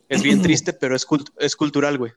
[0.08, 1.06] Es bien triste, pero es,
[1.38, 2.14] es cultural, güey.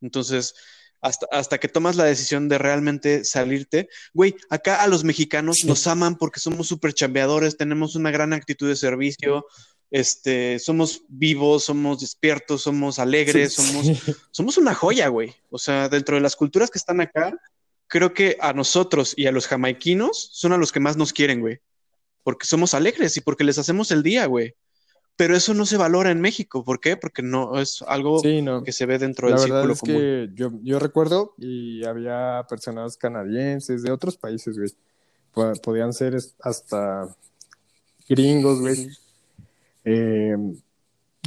[0.00, 0.54] Entonces,
[1.02, 3.88] hasta, hasta, que tomas la decisión de realmente salirte.
[4.14, 8.68] Güey, acá a los mexicanos nos aman porque somos súper chambeadores, tenemos una gran actitud
[8.68, 9.46] de servicio,
[9.90, 13.86] este, somos vivos, somos despiertos, somos alegres, somos,
[14.30, 15.34] somos una joya, güey.
[15.50, 17.38] O sea, dentro de las culturas que están acá,
[17.86, 21.40] creo que a nosotros y a los jamaiquinos son a los que más nos quieren,
[21.40, 21.60] güey.
[22.26, 24.56] Porque somos alegres y porque les hacemos el día, güey.
[25.14, 26.64] Pero eso no se valora en México.
[26.64, 26.96] ¿Por qué?
[26.96, 29.96] Porque no es algo que se ve dentro del círculo es común.
[29.96, 34.72] Que yo, yo recuerdo y había personas canadienses de otros países, güey.
[35.62, 37.14] Podían ser hasta
[38.08, 38.88] gringos, güey.
[39.84, 40.34] Eh,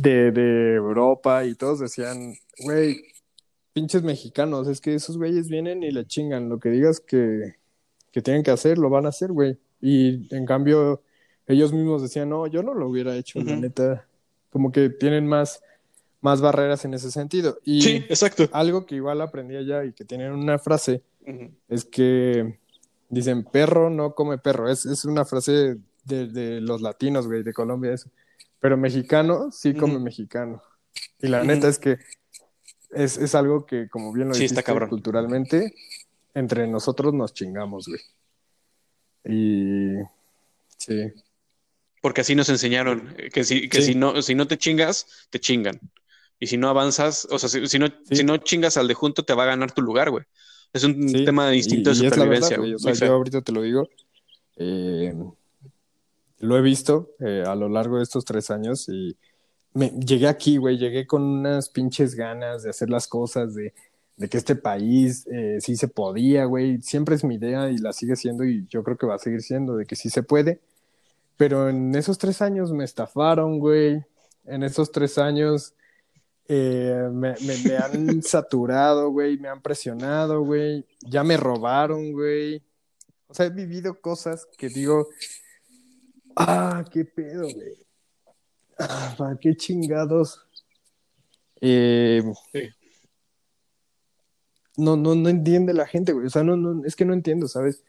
[0.01, 3.05] de, de Europa y todos decían, güey,
[3.71, 6.49] pinches mexicanos, es que esos güeyes vienen y le chingan.
[6.49, 7.55] Lo que digas que,
[8.11, 9.57] que tienen que hacer, lo van a hacer, güey.
[9.81, 11.01] Y en cambio,
[11.47, 14.05] ellos mismos decían, no, yo no lo hubiera hecho, la neta.
[14.49, 15.61] Como que tienen más,
[16.21, 17.59] más barreras en ese sentido.
[17.63, 18.49] Y sí, exacto.
[18.51, 21.03] Algo que igual aprendí allá y que tienen una frase
[21.67, 22.57] es que
[23.09, 24.69] dicen, perro no come perro.
[24.69, 28.09] Es, es una frase de, de los latinos, güey, de Colombia, eso.
[28.59, 30.61] Pero mexicano sí come mexicano.
[31.21, 31.97] Y la neta es que
[32.91, 35.73] es, es, algo que, como bien lo sí, dijiste, culturalmente,
[36.33, 38.01] entre nosotros nos chingamos, güey.
[39.25, 39.95] Y
[40.77, 41.13] sí.
[42.01, 45.79] Porque así nos enseñaron que si, que si, no, si no te chingas, te chingan.
[46.39, 49.33] Y si no avanzas, o sea, si, no, si no chingas al de junto, te
[49.33, 50.23] va a ganar tu lugar, güey.
[50.71, 52.75] Es un tema de instinto de supervivencia, güey.
[52.75, 53.89] O sea, yo ahorita te lo digo.
[54.55, 55.13] Eh,
[56.39, 59.17] lo he visto eh, a lo largo de estos tres años y
[59.73, 63.73] me, llegué aquí, güey, llegué con unas pinches ganas de hacer las cosas, de,
[64.19, 66.81] de que este país eh, sí se podía, güey.
[66.81, 69.41] Siempre es mi idea y la sigue siendo y yo creo que va a seguir
[69.41, 70.59] siendo, de que sí se puede.
[71.37, 74.03] Pero en esos tres años me estafaron, güey.
[74.45, 75.73] En esos tres años
[76.49, 79.37] eh, me, me, me, han saturado, güey.
[79.37, 80.85] Me han presionado, güey.
[80.99, 82.61] Ya me robaron, güey.
[83.27, 85.07] O sea, he vivido cosas que digo,
[86.35, 87.87] ah, qué pedo, güey.
[88.77, 90.45] Ah, ¿Para qué chingados?
[91.61, 92.21] Eh,
[92.51, 92.69] sí.
[94.79, 96.27] No, no, no entiende la gente, güey.
[96.27, 97.83] O sea, no, no, es que no entiendo, ¿sabes?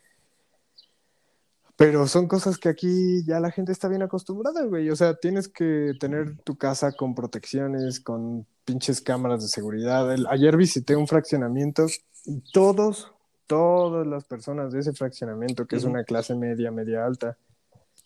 [1.76, 4.90] Pero son cosas que aquí ya la gente está bien acostumbrada, güey.
[4.90, 10.12] O sea, tienes que tener tu casa con protecciones, con pinches cámaras de seguridad.
[10.12, 11.86] El, ayer visité un fraccionamiento
[12.26, 13.12] y todos,
[13.46, 15.82] todas las personas de ese fraccionamiento, que uh -huh.
[15.82, 17.38] es una clase media, media alta,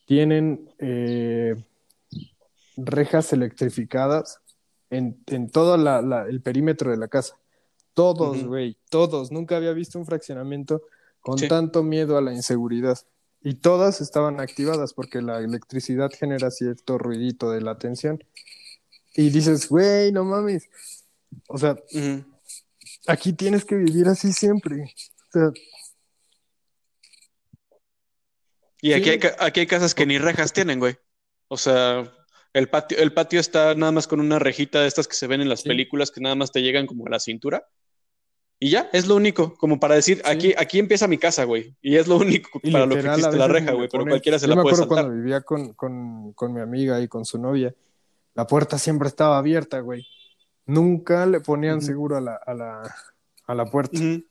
[0.06, 1.56] tienen eh,
[2.76, 4.38] rejas electrificadas
[4.90, 7.36] en, en todo la, la, el perímetro de la casa.
[7.94, 8.90] Todos, güey, uh -huh.
[8.90, 9.32] todos.
[9.32, 10.82] Nunca había visto un fraccionamiento
[11.20, 11.48] con sí.
[11.48, 12.98] tanto miedo a la inseguridad.
[13.40, 18.24] Y todas estaban activadas porque la electricidad genera cierto ruidito de la tensión.
[19.14, 20.68] Y dices, güey, no mames.
[21.48, 22.24] O sea, uh -huh.
[23.06, 24.94] aquí tienes que vivir así siempre.
[25.28, 25.52] O sea,
[28.80, 29.10] y aquí, sí.
[29.10, 30.96] hay, aquí hay casas que ni rejas tienen, güey.
[31.48, 32.12] O sea,
[32.52, 35.40] el patio, el patio está nada más con una rejita de estas que se ven
[35.40, 35.68] en las sí.
[35.68, 37.66] películas que nada más te llegan como a la cintura.
[38.64, 40.22] Y ya, es lo único, como para decir, sí.
[40.24, 41.76] aquí, aquí empieza mi casa, güey.
[41.82, 44.38] Y es lo único y para literal, lo que existe la reja, güey, pero cualquiera
[44.38, 44.88] se Yo la puede saltar.
[44.88, 47.74] me acuerdo cuando vivía con, con, con, mi amiga y con su novia,
[48.32, 50.06] la puerta siempre estaba abierta, güey.
[50.64, 51.84] Nunca le ponían uh -huh.
[51.84, 52.96] seguro a la, a la,
[53.46, 53.98] a la puerta.
[53.98, 54.26] Uh -huh.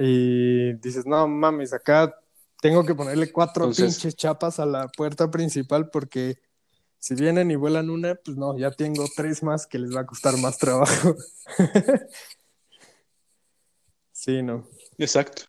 [0.00, 2.12] Y dices, no mames, acá
[2.60, 3.94] tengo que ponerle cuatro Entonces...
[3.94, 6.40] pinches chapas a la puerta principal porque
[6.98, 10.06] si vienen y vuelan una, pues no, ya tengo tres más que les va a
[10.06, 11.14] costar más trabajo.
[14.20, 14.68] Sí, no.
[14.98, 15.44] Exacto.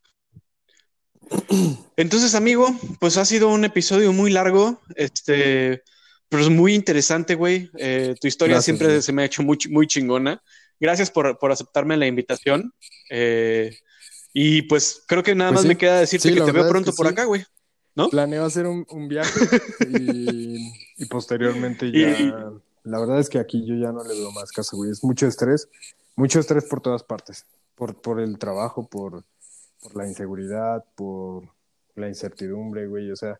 [1.96, 5.82] Entonces, amigo, pues ha sido un episodio muy largo, este,
[6.30, 7.68] pero es muy interesante, güey.
[7.76, 9.02] Eh, tu historia Gracias, siempre güey.
[9.02, 10.42] se me ha hecho muy, muy chingona.
[10.80, 12.72] Gracias por, por aceptarme la invitación.
[13.10, 13.76] Eh,
[14.32, 15.68] y pues creo que nada pues más sí.
[15.68, 17.12] me queda decirte sí, que te veo pronto por sí.
[17.12, 17.44] acá, güey.
[17.94, 18.08] ¿No?
[18.08, 19.38] Planeo hacer un, un viaje
[19.86, 22.18] y, y, posteriormente ya.
[22.18, 22.32] Y...
[22.84, 24.90] La verdad es que aquí yo ya no le veo más caso, güey.
[24.90, 25.68] Es mucho estrés,
[26.16, 27.44] mucho estrés por todas partes
[27.74, 29.24] por, por el trabajo, por,
[29.82, 31.48] por la inseguridad, por,
[31.94, 33.38] la incertidumbre, güey, o sea.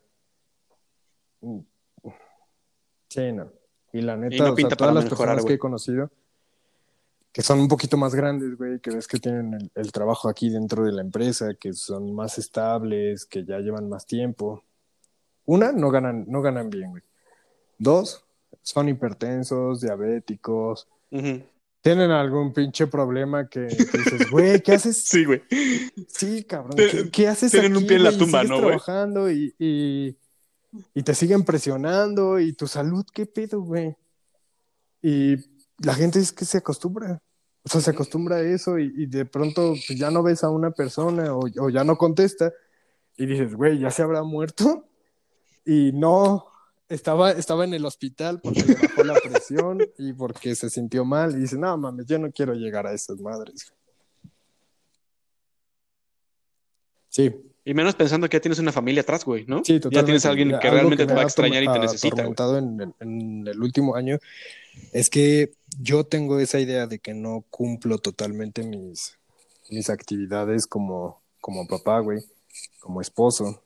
[3.09, 3.51] Sí, no.
[3.91, 6.09] Y la neta, Y no o sea, pinta todas las mejorar, personas que he conocido,
[7.31, 10.49] que son un poquito más grandes, güey, que ves que tienen el, el trabajo aquí
[10.49, 14.63] dentro de la empresa, que son más estables, que ya llevan más tiempo.
[15.45, 17.03] Una, no ganan, no ganan bien, güey.
[17.77, 18.23] Dos,
[18.61, 21.43] son hipertensos, diabéticos, Ujú.
[21.83, 25.03] Tienen algún pinche problema que, que dices, güey, ¿qué haces?
[25.05, 25.43] Sí, güey.
[26.07, 28.77] Sí, cabrón, ¿qué, qué haces tienen un aquí, pie en la tumba, ¿no, güey?
[28.77, 30.17] trabajando y, y,
[30.93, 33.97] y te siguen presionando y tu salud, ¿qué pedo, güey?
[35.01, 35.35] Y
[35.79, 37.21] la gente es que se acostumbra.
[37.65, 40.49] O sea, se acostumbra a eso y, y de pronto pues, ya no ves a
[40.49, 42.53] una persona o, o ya no contesta
[43.17, 44.87] y dices, güey, ¿ya se habrá muerto?
[45.65, 46.47] Y no,
[46.93, 51.35] estaba, estaba en el hospital porque le bajó la presión y porque se sintió mal
[51.35, 53.73] y dice, no, mames, yo no quiero llegar a esas madres.
[57.09, 57.31] Sí,
[57.65, 59.63] Y menos pensando que ya tienes una familia atrás, güey, ¿no?
[59.63, 60.05] Sí, Ya totalmente.
[60.05, 62.07] tienes a alguien que Algo realmente me te va a extrañar y te atorm- necesita,
[62.15, 64.17] atormentado en, en el último año
[64.91, 69.17] es que yo tengo esa idea de que no cumplo totalmente mis,
[69.69, 72.23] mis actividades como, como papá, güey,
[72.79, 73.63] como esposo.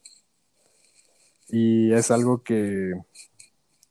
[1.49, 2.93] Y es algo que,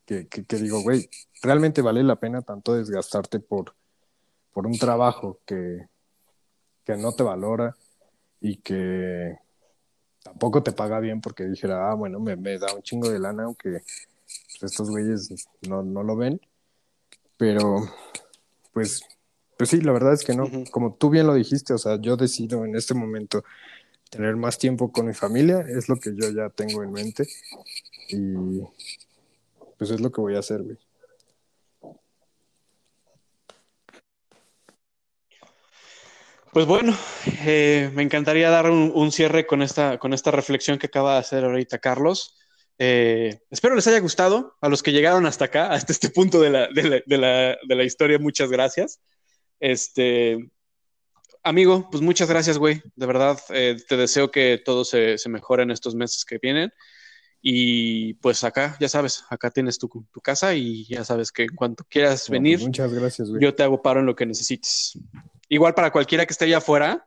[0.04, 1.08] que, que- que digo, güey,
[1.42, 3.74] realmente vale la pena tanto desgastarte por,
[4.52, 5.86] por un trabajo que,
[6.84, 7.74] que no te valora
[8.40, 9.38] y que
[10.22, 13.44] tampoco te paga bien porque dijera, ah, bueno, me, me da un chingo de lana,
[13.44, 13.82] aunque
[14.60, 16.40] estos güeyes no, no lo ven.
[17.36, 17.76] Pero,
[18.72, 19.02] pues,
[19.56, 20.48] pues sí, la verdad es que no.
[20.70, 23.44] Como tú bien lo dijiste, o sea, yo decido en este momento
[24.10, 27.26] tener más tiempo con mi familia, es lo que yo ya tengo en mente.
[28.08, 28.60] Y
[29.78, 30.78] pues es lo que voy a hacer, güey.
[36.52, 36.96] Pues bueno,
[37.44, 41.44] eh, me encantaría dar un, cierre con esta, con esta reflexión que acaba de hacer
[41.44, 42.38] ahorita Carlos.
[42.78, 44.56] Eh, espero les haya gustado.
[44.62, 47.58] A los que llegaron hasta acá, hasta este punto de la, de la, de la,
[47.62, 49.02] de la historia, muchas gracias.
[49.60, 50.48] Este,
[51.48, 52.82] amigo, pues muchas gracias, güey.
[52.94, 56.72] De verdad, eh, te deseo que todo se, se mejore en estos meses que vienen.
[57.40, 61.54] Y pues acá, ya sabes, acá tienes tu, tu casa y ya sabes que en
[61.54, 63.40] cuanto quieras No, venir, pues muchas gracias, güey.
[63.42, 64.98] yo te hago paro en lo que necesites.
[65.48, 67.06] Igual para cualquiera que esté allá afuera,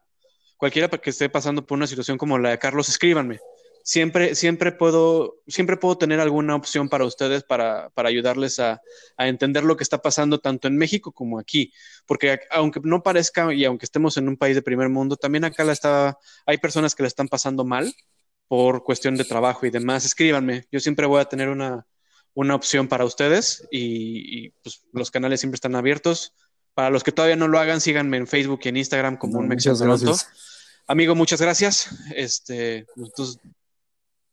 [0.56, 3.40] cualquiera que esté pasando por una situación como la de Carlos, escríbanme.
[3.84, 8.82] Siempre, siempre puedo, siempre puedo tener alguna opción para ustedes para, para ayudarles a,
[9.18, 11.74] a entender lo que está pasando tanto en México como aquí.
[12.06, 15.64] Porque aunque no parezca y aunque estemos en un país de primer mundo, también acá
[15.64, 17.94] la está, hay personas que la están pasando mal
[18.48, 20.06] por cuestión de trabajo y demás.
[20.06, 20.66] Escríbanme.
[20.72, 21.88] Yo siempre voy a tener una,
[22.34, 26.34] una opción para ustedes y, y, pues, los canales siempre están abiertos.
[26.74, 29.40] Para los que todavía no lo hagan, síganme en Facebook y en Instagram como No,
[29.40, 30.06] un Mex muchas Toronto.
[30.06, 30.32] gracias.
[30.88, 31.90] Amigo, muchas gracias.
[32.16, 33.40] Este, nosotros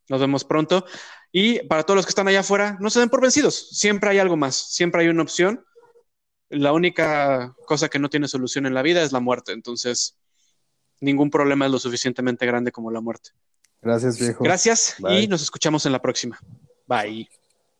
[0.08, 0.84] nos vemos pronto.
[1.32, 3.68] Y para todos los que están allá afuera, no se den por vencidos.
[3.70, 4.56] Siempre hay algo más.
[4.56, 5.64] Siempre hay una opción.
[6.48, 9.52] La única cosa que no tiene solución en la vida es la muerte.
[9.52, 10.16] Entonces,
[11.00, 13.30] ningún problema es lo suficientemente grande como la muerte.
[13.82, 14.42] Gracias, viejo.
[14.42, 15.22] Gracias Bye.
[15.22, 16.38] y nos escuchamos en la próxima.
[16.86, 17.28] Bye.